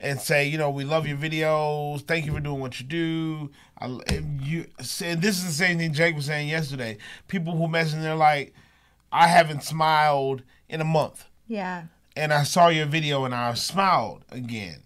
and 0.00 0.20
say, 0.20 0.46
you 0.48 0.58
know, 0.58 0.70
we 0.70 0.84
love 0.84 1.06
your 1.06 1.16
videos. 1.16 2.02
Thank 2.02 2.26
you 2.26 2.32
for 2.32 2.40
doing 2.40 2.60
what 2.60 2.80
you 2.80 2.86
do. 2.86 3.50
I, 3.78 3.86
you 4.40 4.66
and 5.04 5.22
this 5.22 5.38
is 5.38 5.44
the 5.46 5.52
same 5.52 5.78
thing 5.78 5.92
Jake 5.92 6.14
was 6.16 6.26
saying 6.26 6.48
yesterday. 6.48 6.98
People 7.28 7.56
who 7.56 7.68
message 7.68 7.94
and 7.94 8.04
they're 8.04 8.14
like, 8.14 8.54
I 9.10 9.26
haven't 9.28 9.62
smiled 9.62 10.42
in 10.68 10.80
a 10.80 10.84
month, 10.84 11.26
Yeah. 11.46 11.84
and 12.16 12.32
I 12.32 12.44
saw 12.44 12.68
your 12.68 12.86
video 12.86 13.24
and 13.24 13.34
I 13.34 13.52
smiled 13.54 14.24
again, 14.30 14.82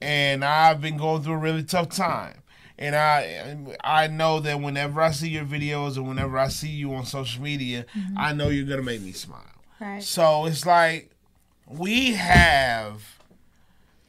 and 0.00 0.44
I've 0.44 0.80
been 0.80 0.98
going 0.98 1.22
through 1.22 1.34
a 1.34 1.38
really 1.38 1.62
tough 1.62 1.88
time. 1.88 2.38
And 2.78 2.94
I 2.96 3.56
I 3.82 4.08
know 4.08 4.40
that 4.40 4.60
whenever 4.60 5.00
I 5.00 5.12
see 5.12 5.28
your 5.28 5.44
videos 5.44 5.96
and 5.96 6.06
whenever 6.08 6.36
I 6.36 6.48
see 6.48 6.68
you 6.68 6.92
on 6.94 7.06
social 7.06 7.42
media, 7.42 7.86
mm-hmm. 7.96 8.18
I 8.18 8.32
know 8.32 8.48
you're 8.48 8.66
gonna 8.66 8.82
make 8.82 9.00
me 9.02 9.12
smile. 9.12 9.40
Right. 9.80 10.02
So 10.02 10.46
it's 10.46 10.66
like 10.66 11.11
we 11.78 12.14
have 12.14 13.18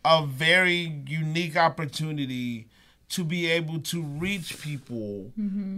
a 0.06 0.26
very 0.26 1.02
unique 1.08 1.56
opportunity 1.56 2.68
to 3.10 3.24
be 3.24 3.50
able 3.50 3.80
to 3.80 4.02
reach 4.02 4.60
people 4.62 5.32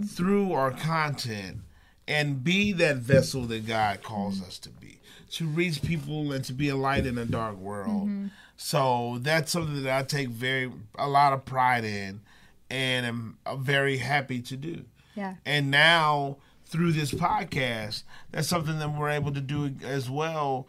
through 0.08 0.54
our 0.54 0.72
content 0.72 1.58
and 2.08 2.44
be 2.44 2.72
that 2.72 2.98
vessel 2.98 3.42
that 3.44 3.68
God 3.68 4.04
calls 4.04 4.42
us 4.42 4.58
to 4.60 4.70
be. 4.70 5.00
To 5.32 5.46
reach 5.46 5.82
people 5.82 6.32
and 6.32 6.46
to 6.46 6.54
be 6.54 6.70
a 6.70 6.76
light 6.76 7.06
in 7.06 7.18
a 7.18 7.26
dark 7.26 7.58
world. 7.58 8.10
So 8.58 9.18
that's 9.22 9.52
something 9.52 9.84
that 9.84 10.00
I 10.00 10.04
take 10.04 10.30
very 10.30 10.72
a 10.98 11.10
lot 11.10 11.34
of 11.34 11.44
pride 11.44 11.84
in 11.84 12.22
and 12.70 13.06
am 13.06 13.38
uh, 13.46 13.56
very 13.58 13.98
happy 13.98 14.42
to 14.42 14.56
do. 14.56 14.86
Yeah. 15.16 15.36
And 15.46 15.70
now 15.70 16.38
through 16.66 16.94
this 16.94 17.12
podcast, 17.12 18.04
that's 18.32 18.48
something 18.48 18.80
that 18.80 18.90
we're 18.98 19.10
able 19.10 19.34
to 19.34 19.42
do 19.42 19.74
as 19.84 20.10
well 20.10 20.68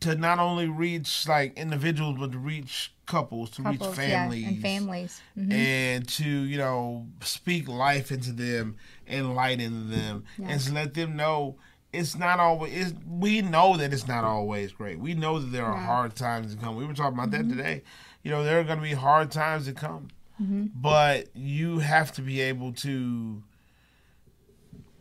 to 0.00 0.14
not 0.14 0.38
only 0.38 0.68
reach 0.68 1.26
like 1.26 1.56
individuals 1.56 2.16
but 2.18 2.32
to 2.32 2.38
reach 2.38 2.92
couples, 3.06 3.50
to 3.50 3.62
Couples, 3.62 3.88
reach 3.88 3.96
families. 4.08 4.42
yeah, 4.42 4.48
and 4.48 4.62
families. 4.62 5.20
Mhm. 5.36 5.52
And 5.52 6.08
to, 6.08 6.24
you 6.28 6.58
know, 6.58 7.06
speak 7.22 7.66
life 7.68 8.12
into 8.12 8.32
them 8.32 8.76
and 9.06 9.34
light 9.34 9.60
into 9.60 9.84
them 9.94 10.24
Yeah. 10.38 10.48
and 10.50 10.60
to 10.60 10.72
let 10.72 10.94
them 10.94 11.16
know 11.16 11.56
it's 11.92 12.14
not 12.16 12.38
always 12.38 12.72
it's, 12.72 12.94
we 13.08 13.42
know 13.42 13.76
that 13.76 13.92
it's 13.92 14.06
not 14.06 14.22
always 14.22 14.70
great. 14.70 15.00
We 15.00 15.14
know 15.14 15.40
that 15.40 15.46
there 15.50 15.64
are 15.64 15.72
Right. 15.74 15.84
hard 15.86 16.14
times 16.14 16.54
to 16.54 16.60
come. 16.60 16.76
We 16.76 16.86
were 16.86 16.94
talking 16.94 17.18
about 17.18 17.30
Mm-hmm. 17.30 17.48
that 17.48 17.56
today. 17.56 17.82
You 18.22 18.30
know, 18.30 18.44
there 18.44 18.60
are 18.60 18.64
gonna 18.64 18.82
be 18.82 18.92
hard 18.92 19.32
times 19.32 19.64
to 19.66 19.72
come. 19.72 20.08
Mm-hmm. 20.40 20.66
But 20.74 21.34
you 21.34 21.80
have 21.80 22.12
to 22.12 22.22
be 22.22 22.40
able 22.42 22.72
to 22.74 23.42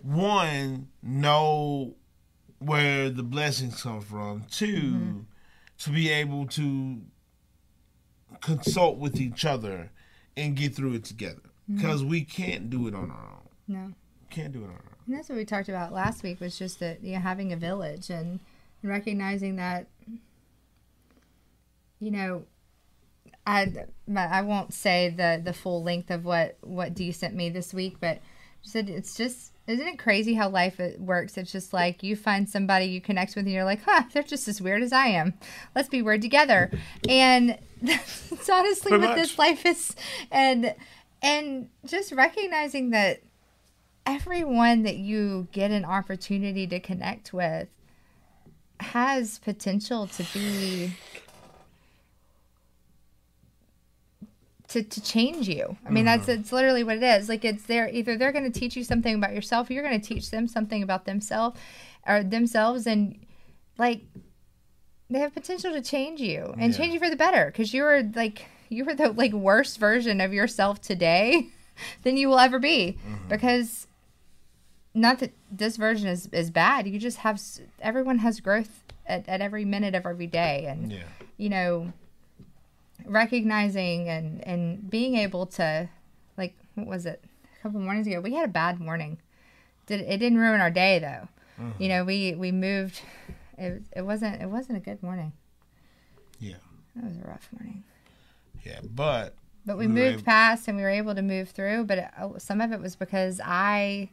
one 0.02 0.88
know 1.04 1.96
where 2.60 3.10
the 3.10 3.24
blessings 3.24 3.82
come 3.84 4.02
from. 4.02 4.46
2 4.52 4.66
Mm-hmm. 4.66 5.20
to 5.80 5.90
be 5.90 6.10
able 6.10 6.46
to 6.48 7.02
consult 8.42 8.98
with 8.98 9.20
each 9.20 9.46
other 9.46 9.92
and 10.38 10.56
get 10.56 10.76
through 10.76 10.94
it 10.94 11.04
together. 11.06 11.42
Mm-hmm. 11.70 11.78
Because 11.78 12.04
we 12.04 12.24
can't 12.24 12.70
do 12.70 12.88
it 12.88 12.96
on 12.96 13.12
our 13.12 13.32
own. 13.34 13.50
No. 13.68 13.94
Can't 14.30 14.52
do 14.54 14.60
it 14.62 14.66
on 14.66 14.70
our 14.72 14.76
own. 14.76 14.96
And 15.08 15.16
that's 15.16 15.30
what 15.30 15.38
we 15.38 15.46
talked 15.46 15.70
about 15.70 15.92
last 15.94 16.22
week 16.24 16.40
was 16.40 16.58
just 16.58 16.80
that 16.80 17.04
you 17.04 17.14
know 17.14 17.20
having 17.20 17.52
a 17.52 17.56
village 17.58 18.10
and 18.10 18.40
recognizing 18.84 19.56
that 19.58 19.88
you 22.00 22.12
know 22.12 22.44
I 23.48 23.74
I 24.16 24.42
won't 24.44 24.74
say 24.74 25.10
the 25.10 25.42
the 25.44 25.54
full 25.54 25.82
length 25.84 26.12
of 26.12 26.26
what 26.26 26.58
what 26.62 26.94
Dee 26.94 27.12
sent 27.12 27.34
me 27.36 27.50
this 27.50 27.74
week, 27.74 27.98
but 28.00 28.20
She 28.62 28.70
said 28.70 28.90
it's 28.90 29.16
just 29.16 29.54
isn't 29.70 29.88
it 29.88 30.00
crazy 30.00 30.34
how 30.34 30.50
life 30.50 30.80
uh, 30.80 30.90
works? 30.98 31.38
It's 31.38 31.52
just 31.52 31.74
like 31.74 32.02
you 32.02 32.16
find 32.16 32.50
somebody 32.50 32.86
you 32.86 33.00
connect 33.00 33.36
with 33.36 33.46
and 33.46 33.54
you're 33.54 33.64
like, 33.64 33.84
huh, 33.84 34.04
they're 34.12 34.24
just 34.24 34.48
as 34.48 34.60
weird 34.60 34.82
as 34.82 34.92
I 34.92 35.08
am. 35.08 35.36
Let's 35.76 35.90
be 35.90 36.02
weird 36.02 36.22
together. 36.22 36.72
And 37.08 37.58
that's 37.82 38.50
honestly 38.50 38.90
Pretty 38.90 39.06
what 39.06 39.16
much. 39.16 39.28
this 39.28 39.40
life 39.40 39.66
is 39.66 39.96
and 40.32 40.76
and 41.22 41.70
just 41.86 42.12
recognizing 42.12 42.90
that 42.90 43.22
everyone 44.06 44.84
that 44.84 44.98
you 44.98 45.48
get 45.52 45.72
an 45.72 45.86
opportunity 45.86 46.68
to 46.68 46.80
connect 46.80 47.32
with 47.32 47.70
has 48.82 49.40
potential 49.40 50.08
to 50.08 50.24
be 50.34 50.92
to, 54.70 54.84
to 54.84 55.02
change 55.02 55.48
you. 55.48 55.78
I 55.86 55.90
mean, 55.90 56.06
that's 56.06 56.28
mm-hmm. 56.28 56.42
it's 56.42 56.52
literally 56.52 56.84
what 56.84 56.98
it 56.98 57.04
is. 57.04 57.28
Like 57.28 57.44
it's 57.44 57.64
they're 57.64 57.90
either 57.90 58.18
they're 58.18 58.32
going 58.32 58.52
to 58.52 58.60
teach 58.60 58.76
you 58.76 58.84
something 58.84 59.16
about 59.16 59.34
yourself, 59.34 59.70
or 59.70 59.74
you're 59.74 59.84
going 59.84 60.00
to 60.00 60.08
teach 60.08 60.32
them 60.32 60.48
something 60.48 60.84
about 60.84 61.06
themselves 61.06 61.60
or 62.08 62.24
themselves, 62.24 62.88
and 62.88 63.20
like 63.78 64.02
they 65.10 65.20
have 65.20 65.34
potential 65.34 65.72
to 65.74 65.82
change 65.82 66.22
you 66.22 66.54
and 66.58 66.72
Yeah. 66.72 66.78
change 66.78 66.94
you 66.94 67.00
for 67.00 67.10
the 67.10 67.16
better 67.16 67.48
because 67.48 67.74
you 67.74 67.84
were 67.84 68.04
like 68.16 68.46
you 68.70 68.86
were 68.86 68.94
the 68.94 69.12
like 69.12 69.34
worst 69.34 69.80
version 69.80 70.22
of 70.22 70.34
yourself 70.34 70.80
today 70.82 71.48
than 72.04 72.16
you 72.16 72.28
will 72.30 72.40
ever 72.40 72.60
be 72.60 72.98
mm-hmm. 73.00 73.28
because 73.28 73.88
not 74.94 75.20
that 75.20 75.34
this 75.52 75.78
version 75.78 76.08
is 76.08 76.28
is 76.28 76.52
bad. 76.52 76.88
You 76.88 77.00
just 77.00 77.18
have 77.20 77.42
everyone 77.82 78.20
has 78.20 78.40
growth 78.40 78.84
at, 79.08 79.28
at 79.28 79.42
every 79.42 79.66
minute 79.66 79.96
of 79.96 80.06
every 80.06 80.28
day, 80.28 80.66
and 80.68 80.92
Yeah. 80.92 81.04
you 81.38 81.50
know 81.50 81.94
recognizing 83.06 84.08
and 84.10 84.46
and 84.48 84.90
being 84.90 85.16
able 85.16 85.46
to 85.46 85.90
like 86.38 86.56
what 86.76 86.88
was 86.88 87.06
it? 87.06 87.24
A 87.60 87.62
couple 87.64 87.80
mornings 87.80 88.08
ago 88.08 88.22
we 88.22 88.34
had 88.34 88.46
a 88.46 88.52
bad 88.52 88.80
morning. 88.80 89.18
Did 89.88 90.02
it 90.02 90.18
didn't 90.18 90.38
ruin 90.40 90.62
our 90.62 90.72
day 90.72 91.00
though. 91.00 91.28
Mm-hmm. 91.62 91.84
You 91.84 91.90
know 91.90 92.04
we 92.04 92.36
we 92.36 92.52
moved 92.52 93.02
it, 93.58 93.84
it 93.96 94.02
wasn't 94.04 94.42
it 94.42 94.48
wasn't 94.50 94.78
a 94.78 94.82
good 94.82 95.02
morning. 95.04 95.34
Yeah. 96.40 96.56
it 96.98 97.04
was 97.04 97.18
a 97.18 97.28
rough 97.28 97.50
morning. 97.58 97.84
Yeah. 98.66 98.80
But 98.84 99.36
but 99.66 99.78
we 99.78 99.88
We 99.88 99.94
moved 99.94 100.14
able- 100.16 100.24
past 100.24 100.68
and 100.68 100.78
we 100.78 100.84
were 100.84 100.90
able 100.90 101.16
to 101.16 101.22
move 101.22 101.50
through 101.50 101.86
but 101.86 101.98
it, 101.98 102.06
oh, 102.20 102.36
some 102.38 102.62
of 102.62 102.72
it 102.72 102.80
was 102.80 102.96
because 102.96 103.40
i 103.44 104.10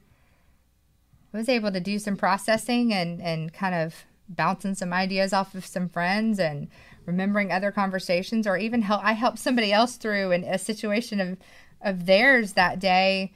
was 1.33 1.49
able 1.49 1.71
to 1.71 1.81
do 1.81 1.99
some 1.99 2.17
processing 2.17 2.93
and 2.93 3.21
and 3.23 3.53
kind 3.53 3.75
of 3.75 4.05
bouncing 4.29 4.75
some 4.75 4.93
ideas 4.93 5.33
off 5.33 5.55
of 5.55 5.65
some 5.65 5.89
friends 5.89 6.39
and 6.41 6.69
remembering 7.07 7.53
other 7.53 7.71
conversations 7.73 8.47
or 8.47 8.57
even 8.57 8.83
help 8.83 9.05
I 9.05 9.13
helped 9.13 9.39
somebody 9.39 9.73
else 9.73 9.97
through 9.97 10.33
in 10.33 10.45
a 10.45 10.59
situation 10.59 11.21
of 11.21 11.39
of 11.83 12.07
theirs 12.07 12.55
that 12.55 12.79
day 12.79 13.33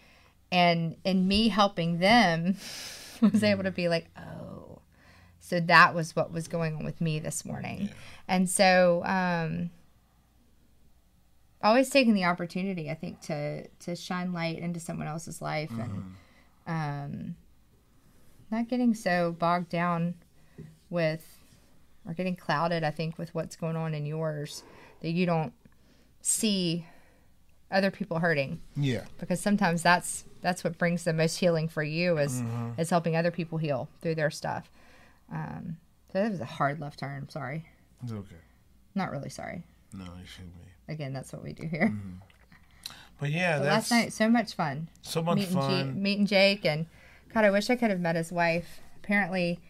and 0.50 0.96
and 1.04 1.26
me 1.28 1.48
helping 1.48 1.98
them 1.98 2.56
was 3.20 3.42
able 3.42 3.64
to 3.64 3.70
be 3.70 3.88
like 3.88 4.06
oh 4.18 4.80
so 5.38 5.60
that 5.60 5.94
was 5.94 6.14
what 6.14 6.32
was 6.32 6.48
going 6.48 6.76
on 6.76 6.84
with 6.84 7.00
me 7.00 7.18
this 7.18 7.44
morning. 7.44 7.90
And 8.28 8.48
so 8.48 9.02
um 9.04 9.70
always 11.62 11.90
taking 11.90 12.14
the 12.14 12.24
opportunity 12.24 12.90
i 12.90 12.94
think 12.94 13.20
to 13.20 13.66
to 13.78 13.94
shine 13.94 14.32
light 14.32 14.58
into 14.58 14.80
someone 14.80 15.06
else's 15.06 15.42
life 15.42 15.70
and 15.78 16.14
um 16.66 17.36
not 18.50 18.68
getting 18.68 18.94
so 18.94 19.36
bogged 19.38 19.68
down 19.68 20.14
with 20.88 21.39
or 22.06 22.14
getting 22.14 22.36
clouded 22.36 22.82
i 22.84 22.90
think 22.90 23.18
with 23.18 23.34
what's 23.34 23.56
going 23.56 23.76
on 23.76 23.94
in 23.94 24.06
yours 24.06 24.62
that 25.00 25.10
you 25.10 25.26
don't 25.26 25.52
see 26.20 26.86
other 27.70 27.90
people 27.90 28.18
hurting 28.18 28.60
yeah. 28.76 29.04
because 29.18 29.40
sometimes 29.40 29.82
that's 29.82 30.24
that's 30.42 30.64
what 30.64 30.76
brings 30.78 31.04
the 31.04 31.12
most 31.12 31.36
healing 31.38 31.68
for 31.68 31.82
you 31.82 32.18
is 32.18 32.40
Mm-hmm. 32.42 32.80
is 32.80 32.90
helping 32.90 33.14
other 33.16 33.30
people 33.30 33.58
heal 33.58 33.88
through 34.00 34.16
their 34.16 34.30
stuff 34.30 34.70
um 35.32 35.76
so 36.12 36.20
that 36.22 36.30
was 36.32 36.40
a 36.40 36.44
hard 36.44 36.80
left 36.80 36.98
turn 36.98 37.28
sorry 37.28 37.64
It's 38.02 38.12
okay. 38.12 38.36
not 38.94 39.10
really 39.12 39.30
sorry 39.30 39.62
No, 39.92 40.04
it 40.20 40.26
shouldn't 40.26 40.54
be. 40.54 40.92
again 40.92 41.12
that's 41.12 41.32
what 41.32 41.42
we 41.44 41.52
do 41.52 41.66
here 41.66 41.92
But 43.20 43.30
yeah, 43.30 43.58
But 43.58 43.64
that's 43.64 43.90
last 43.90 44.02
night 44.02 44.12
so 44.14 44.28
much 44.28 44.54
fun 44.54 44.88
so 45.02 45.22
much 45.22 45.36
meeting, 45.38 45.54
G- 45.54 45.60
fun. 45.60 46.02
meeting 46.02 46.26
Jake 46.26 46.64
and 46.64 46.86
God, 47.32 47.44
I 47.44 47.50
wish 47.50 47.70
I 47.70 47.76
could 47.76 47.90
have 47.90 48.00
met 48.00 48.16
his 48.16 48.32
wife. 48.32 48.80
Apparently, 49.04 49.60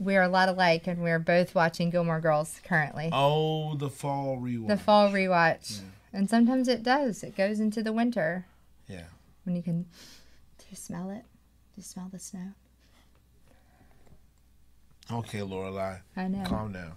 we're 0.00 0.22
a 0.22 0.28
lot 0.28 0.48
alike, 0.48 0.86
and 0.88 1.00
we're 1.02 1.18
both 1.20 1.54
watching 1.54 1.90
Gilmore 1.90 2.20
Girls 2.20 2.60
currently. 2.64 3.10
Oh, 3.12 3.76
the 3.76 3.90
fall 3.90 4.38
rewatch. 4.38 4.66
The 4.68 4.76
fall 4.78 5.10
rewatch, 5.10 5.80
and 6.12 6.28
sometimes 6.28 6.66
it 6.66 6.82
does. 6.82 7.22
It 7.22 7.36
goes 7.36 7.60
into 7.60 7.82
the 7.82 7.92
winter 7.92 8.46
Yeah. 8.88 9.04
when 9.44 9.54
you 9.54 9.62
can. 9.62 9.82
Do 10.58 10.64
you 10.70 10.76
smell 10.76 11.10
it? 11.10 11.24
Do 11.72 11.76
you 11.76 11.82
smell 11.82 12.08
the 12.10 12.18
snow? 12.18 12.54
Okay, 15.12 15.40
Lorelai. 15.40 16.00
I 16.16 16.28
know. 16.28 16.44
Calm 16.44 16.72
down. 16.72 16.92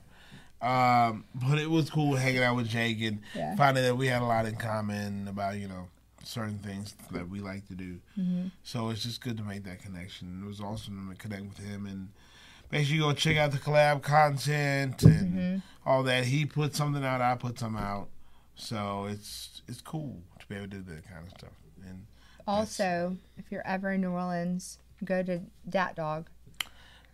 Um, 0.61 1.25
but 1.35 1.57
it 1.59 1.69
was 1.69 1.89
cool 1.89 2.15
hanging 2.15 2.41
out 2.43 2.55
with 2.55 2.69
Jake 2.69 3.01
and 3.01 3.19
Yeah. 3.35 3.55
finding 3.55 3.83
that 3.83 3.95
we 3.97 4.07
had 4.07 4.21
a 4.21 4.25
lot 4.25 4.45
in 4.45 4.55
common 4.55 5.27
about 5.27 5.57
you 5.57 5.67
know 5.67 5.87
certain 6.23 6.57
things 6.59 6.95
that 7.11 7.27
we 7.27 7.41
like 7.41 7.67
to 7.67 7.75
do. 7.75 7.99
Mm-hmm. 8.17 8.47
So 8.63 8.89
it's 8.91 9.03
just 9.03 9.19
good 9.19 9.35
to 9.37 9.43
make 9.43 9.65
that 9.65 9.81
connection. 9.81 10.41
It 10.41 10.47
was 10.47 10.61
awesome 10.61 11.09
to 11.09 11.15
connect 11.17 11.43
with 11.43 11.57
him 11.57 11.85
and 11.85 12.09
make 12.71 12.85
sure 12.85 12.95
you 12.95 13.01
go 13.01 13.13
check 13.13 13.37
out 13.37 13.51
the 13.51 13.57
collab 13.57 14.01
content 14.01 15.03
and 15.03 15.33
Mm-hmm. 15.33 15.57
all 15.89 16.03
that. 16.03 16.25
He 16.25 16.45
put 16.45 16.75
something 16.75 17.03
out, 17.03 17.21
I 17.21 17.35
put 17.35 17.59
some 17.59 17.75
out. 17.75 18.07
So 18.55 19.05
it's 19.09 19.61
it's 19.67 19.81
cool 19.81 20.21
to 20.39 20.45
be 20.47 20.55
able 20.55 20.67
to 20.69 20.77
do 20.77 20.81
that 20.93 21.07
kind 21.09 21.25
of 21.25 21.29
stuff. 21.31 21.53
And 21.87 22.05
Also, 22.47 23.17
if 23.37 23.51
you're 23.51 23.65
ever 23.65 23.91
in 23.93 24.01
New 24.01 24.11
Orleans, 24.11 24.77
go 25.03 25.23
to 25.23 25.41
Dat 25.67 25.95
Dog 25.95 26.29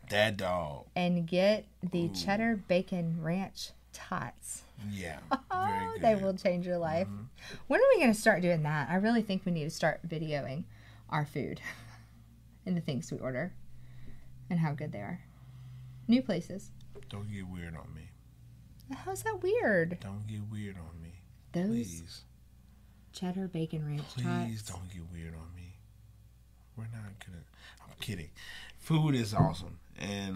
that 0.09 0.37
dog, 0.37 0.85
and 0.95 1.27
get 1.27 1.65
the 1.83 2.09
cheddar 2.09 2.55
bacon 2.67 3.21
ranch 3.21 3.69
tots. 3.93 4.63
yeah, 4.89 5.19
Oh, 5.51 5.93
they 6.01 6.15
will 6.15 6.33
change 6.33 6.65
your 6.65 6.79
life. 6.79 7.07
When 7.67 7.79
are 7.79 7.83
we 7.93 8.01
going 8.01 8.11
to 8.11 8.19
start 8.19 8.41
doing 8.41 8.63
that? 8.63 8.89
I 8.89 8.95
really 8.95 9.21
think 9.21 9.45
we 9.45 9.51
need 9.51 9.65
to 9.65 9.69
start 9.69 9.99
videoing 10.09 10.63
our 11.11 11.25
food 11.25 11.61
and 12.65 12.75
the 12.75 12.81
things 12.81 13.11
we 13.11 13.19
order 13.19 13.53
and 14.49 14.57
how 14.59 14.71
good 14.71 14.91
they 14.91 14.97
are. 14.99 15.21
New 16.09 16.21
places. 16.21 16.71
Don't 17.09 17.31
get 17.31 17.47
weird 17.47 17.75
on 17.77 17.93
me. 17.95 18.09
How's 19.05 19.21
that 19.23 19.41
weird? 19.43 19.99
Don't 20.01 20.25
get 20.27 20.41
weird 20.51 20.75
on 20.77 20.99
me, 21.01 21.21
Those 21.51 21.67
please. 21.67 22.21
cheddar 23.13 23.47
bacon 23.47 23.85
ranch 23.85 24.01
Please 24.15 24.63
tots. 24.63 24.71
don't 24.71 24.89
get 24.91 25.03
weird 25.13 25.35
on 25.35 25.53
me. 25.55 25.75
We're 26.75 26.85
not 26.85 27.13
gonna. 27.25 27.43
I'm 27.83 27.93
kidding. 27.99 28.29
Food 28.79 29.13
is 29.13 29.33
awesome, 29.35 29.77
and 29.99 30.35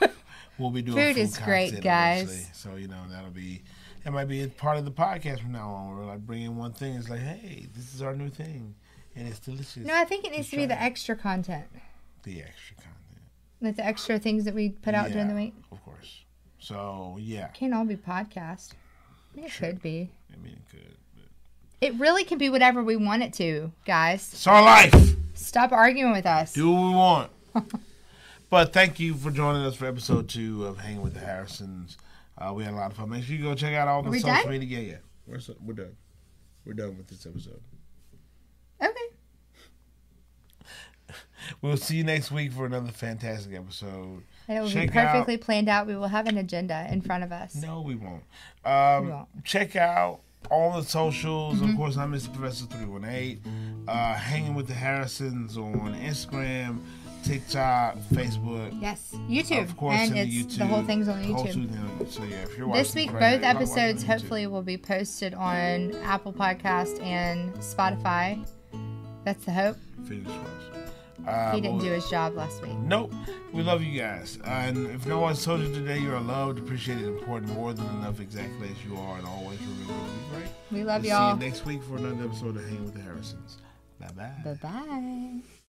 we'll 0.00 0.10
we'll 0.58 0.70
be 0.70 0.80
doing 0.80 0.96
Food 0.96 1.16
food, 1.16 1.20
is 1.20 1.36
great, 1.38 1.82
guys. 1.82 2.22
eventually. 2.22 2.46
So 2.54 2.76
you 2.76 2.88
know 2.88 3.02
that'll 3.10 3.30
be 3.30 3.62
that 4.04 4.12
might 4.12 4.28
be 4.28 4.42
a 4.44 4.48
part 4.48 4.78
of 4.78 4.86
the 4.86 4.90
podcast 4.92 5.40
from 5.40 5.52
now 5.52 5.68
on. 5.68 5.94
We're 5.94 6.06
like 6.06 6.20
bringing 6.26 6.56
one 6.56 6.72
thing. 6.72 6.94
It's 6.94 7.10
like, 7.10 7.20
hey, 7.20 7.66
this 7.74 7.94
is 7.94 8.00
our 8.00 8.16
new 8.16 8.30
thing, 8.30 8.74
and 9.14 9.28
it's 9.28 9.40
delicious. 9.40 9.76
No, 9.84 9.94
I 9.94 10.04
think 10.04 10.24
it 10.24 10.32
needs 10.32 10.48
to 10.50 10.56
be 10.56 10.64
the 10.64 10.74
it. 10.74 10.80
extra 10.82 11.14
content. 11.16 11.66
the 12.22 12.40
extra 12.42 12.76
content. 12.76 12.96
Like 13.62 13.76
the 13.76 13.86
extra 13.86 14.18
things 14.18 14.44
that 14.44 14.54
we 14.54 14.70
put 14.70 14.94
out 14.94 15.10
during 15.12 15.28
the 15.28 15.34
week. 15.34 15.54
of 15.70 15.82
course. 15.84 16.24
So 16.58 17.16
yeah, 17.20 17.46
Can't 17.48 17.72
all 17.72 17.84
be 17.84 17.96
podcast. 17.96 18.72
I 19.32 19.36
mean, 19.36 19.44
It 19.46 19.50
Sure. 19.52 19.68
could 19.68 19.80
be. 19.82 20.10
I 20.32 20.36
mean 20.36 20.54
it 20.54 20.68
could. 20.70 20.96
But 21.14 21.24
It 21.80 21.94
really 21.94 22.24
can 22.24 22.38
be 22.38 22.50
whatever 22.50 22.82
we 22.82 22.96
want 22.96 23.22
it 23.22 23.32
to, 23.34 23.72
guys. 23.84 24.32
it's 24.32 24.46
our 24.46 24.62
life. 24.62 24.94
Stop 25.34 25.72
arguing 25.72 26.12
with 26.12 26.26
us. 26.26 26.52
Do 26.52 26.70
what 26.72 26.82
we 26.82 26.94
want. 26.94 27.30
but 28.50 28.72
thank 28.72 28.98
you 29.00 29.14
for 29.14 29.30
joining 29.30 29.62
us 29.62 29.74
for 29.76 29.86
episode 29.86 30.28
two 30.28 30.66
of 30.66 30.78
Hanging 30.78 31.02
with 31.02 31.14
the 31.14 31.20
Harrisons. 31.20 31.96
Uh, 32.38 32.52
we 32.52 32.64
had 32.64 32.72
a 32.74 32.76
lot 32.76 32.90
of 32.90 32.96
fun. 32.96 33.08
Make 33.10 33.24
sure 33.24 33.36
you 33.36 33.42
go 33.42 33.54
check 33.54 33.74
out 33.74 33.88
all 33.88 34.02
the 34.02 34.12
social 34.18 34.28
done? 34.42 34.48
media. 34.50 34.80
Yeah, 34.80 34.88
yeah. 34.92 34.96
We're, 35.26 35.38
so, 35.40 35.54
we're 35.64 35.74
done. 35.74 35.96
We're 36.64 36.74
done 36.74 36.96
with 36.96 37.06
this 37.08 37.26
episode. 37.26 37.60
Okay. 38.82 38.90
We'll 41.60 41.76
see 41.76 41.96
you 41.96 42.04
next 42.04 42.30
week 42.30 42.52
for 42.52 42.66
another 42.66 42.90
fantastic 42.90 43.54
episode. 43.54 44.22
And 44.48 44.58
it 44.58 44.60
will 44.60 44.70
Check 44.70 44.88
be 44.88 44.92
perfectly 44.92 45.36
planned 45.36 45.68
out. 45.68 45.86
We 45.86 45.96
will 45.96 46.08
have 46.08 46.26
an 46.26 46.38
agenda 46.38 46.86
in 46.90 47.00
front 47.00 47.24
of 47.24 47.32
us. 47.32 47.54
No, 47.54 47.80
we 47.80 47.94
won't. 47.94 48.22
Um, 48.64 49.06
We 49.06 49.12
won't. 49.12 49.44
Check 49.44 49.76
out 49.76 50.20
all 50.50 50.80
the 50.80 50.86
socials. 50.86 51.56
Mm-hmm. 51.56 51.70
Of 51.70 51.76
course, 51.76 51.96
I'm 51.96 52.12
Mr. 52.12 52.32
Professor 52.34 52.66
318. 52.66 53.84
Uh, 53.86 54.14
hanging 54.14 54.54
with 54.54 54.66
the 54.68 54.74
Harrisons 54.74 55.56
on 55.56 55.94
Instagram, 56.00 56.80
TikTok, 57.24 57.96
Facebook. 58.12 58.76
Yes, 58.80 59.14
YouTube. 59.28 59.62
Of 59.62 59.76
course, 59.76 59.96
and 59.98 60.16
it's 60.18 60.30
the 60.30 60.44
YouTube. 60.44 60.58
the 60.58 60.66
whole 60.66 60.82
thing's 60.82 61.08
on 61.08 61.22
YouTube. 61.22 62.10
So 62.10 62.24
yeah, 62.24 62.42
if 62.42 62.56
you're 62.58 62.72
This 62.72 62.94
week, 62.94 63.12
both 63.12 63.42
episodes 63.42 64.02
hopefully 64.02 64.46
will 64.46 64.62
be 64.62 64.76
posted 64.76 65.34
on 65.34 65.94
Apple 66.02 66.32
Podcast 66.32 67.00
and 67.02 67.52
Spotify. 67.54 68.44
That's 69.24 69.44
the 69.44 69.52
hope. 69.52 69.76
Fingers 70.06 70.32
crossed. 70.32 70.81
Uh, 71.26 71.52
He 71.54 71.60
didn't 71.60 71.78
do 71.78 71.90
his 71.90 72.08
job 72.10 72.34
last 72.34 72.62
week. 72.62 72.76
Nope. 72.78 73.12
We 73.52 73.62
love 73.62 73.82
you 73.82 73.98
guys. 74.00 74.38
Uh, 74.44 74.48
and 74.48 74.90
if 74.90 75.06
no 75.06 75.20
one's 75.20 75.44
told 75.44 75.60
you 75.60 75.72
today 75.72 75.98
you 75.98 76.12
are 76.14 76.20
loved, 76.20 76.58
appreciated, 76.58 77.04
important 77.06 77.52
more 77.54 77.72
than 77.72 77.86
enough 78.00 78.20
exactly 78.20 78.68
as 78.68 78.84
you 78.84 78.96
are, 78.96 79.18
and 79.18 79.26
always 79.26 79.58
remember 79.60 79.92
to 79.92 80.10
be 80.10 80.36
great. 80.36 80.50
We 80.72 80.84
love 80.84 81.02
We'll 81.02 81.10
y'all. 81.12 81.38
See 81.38 81.44
you 81.44 81.50
next 81.50 81.64
week 81.66 81.82
for 81.84 81.96
another 81.96 82.24
episode 82.24 82.56
of 82.56 82.64
Hang 82.68 82.84
with 82.84 82.94
the 82.94 83.00
Harrisons. 83.02 83.58
Bye 84.00 84.08
bye. 84.16 84.32
Bye 84.44 84.58
bye. 84.62 85.61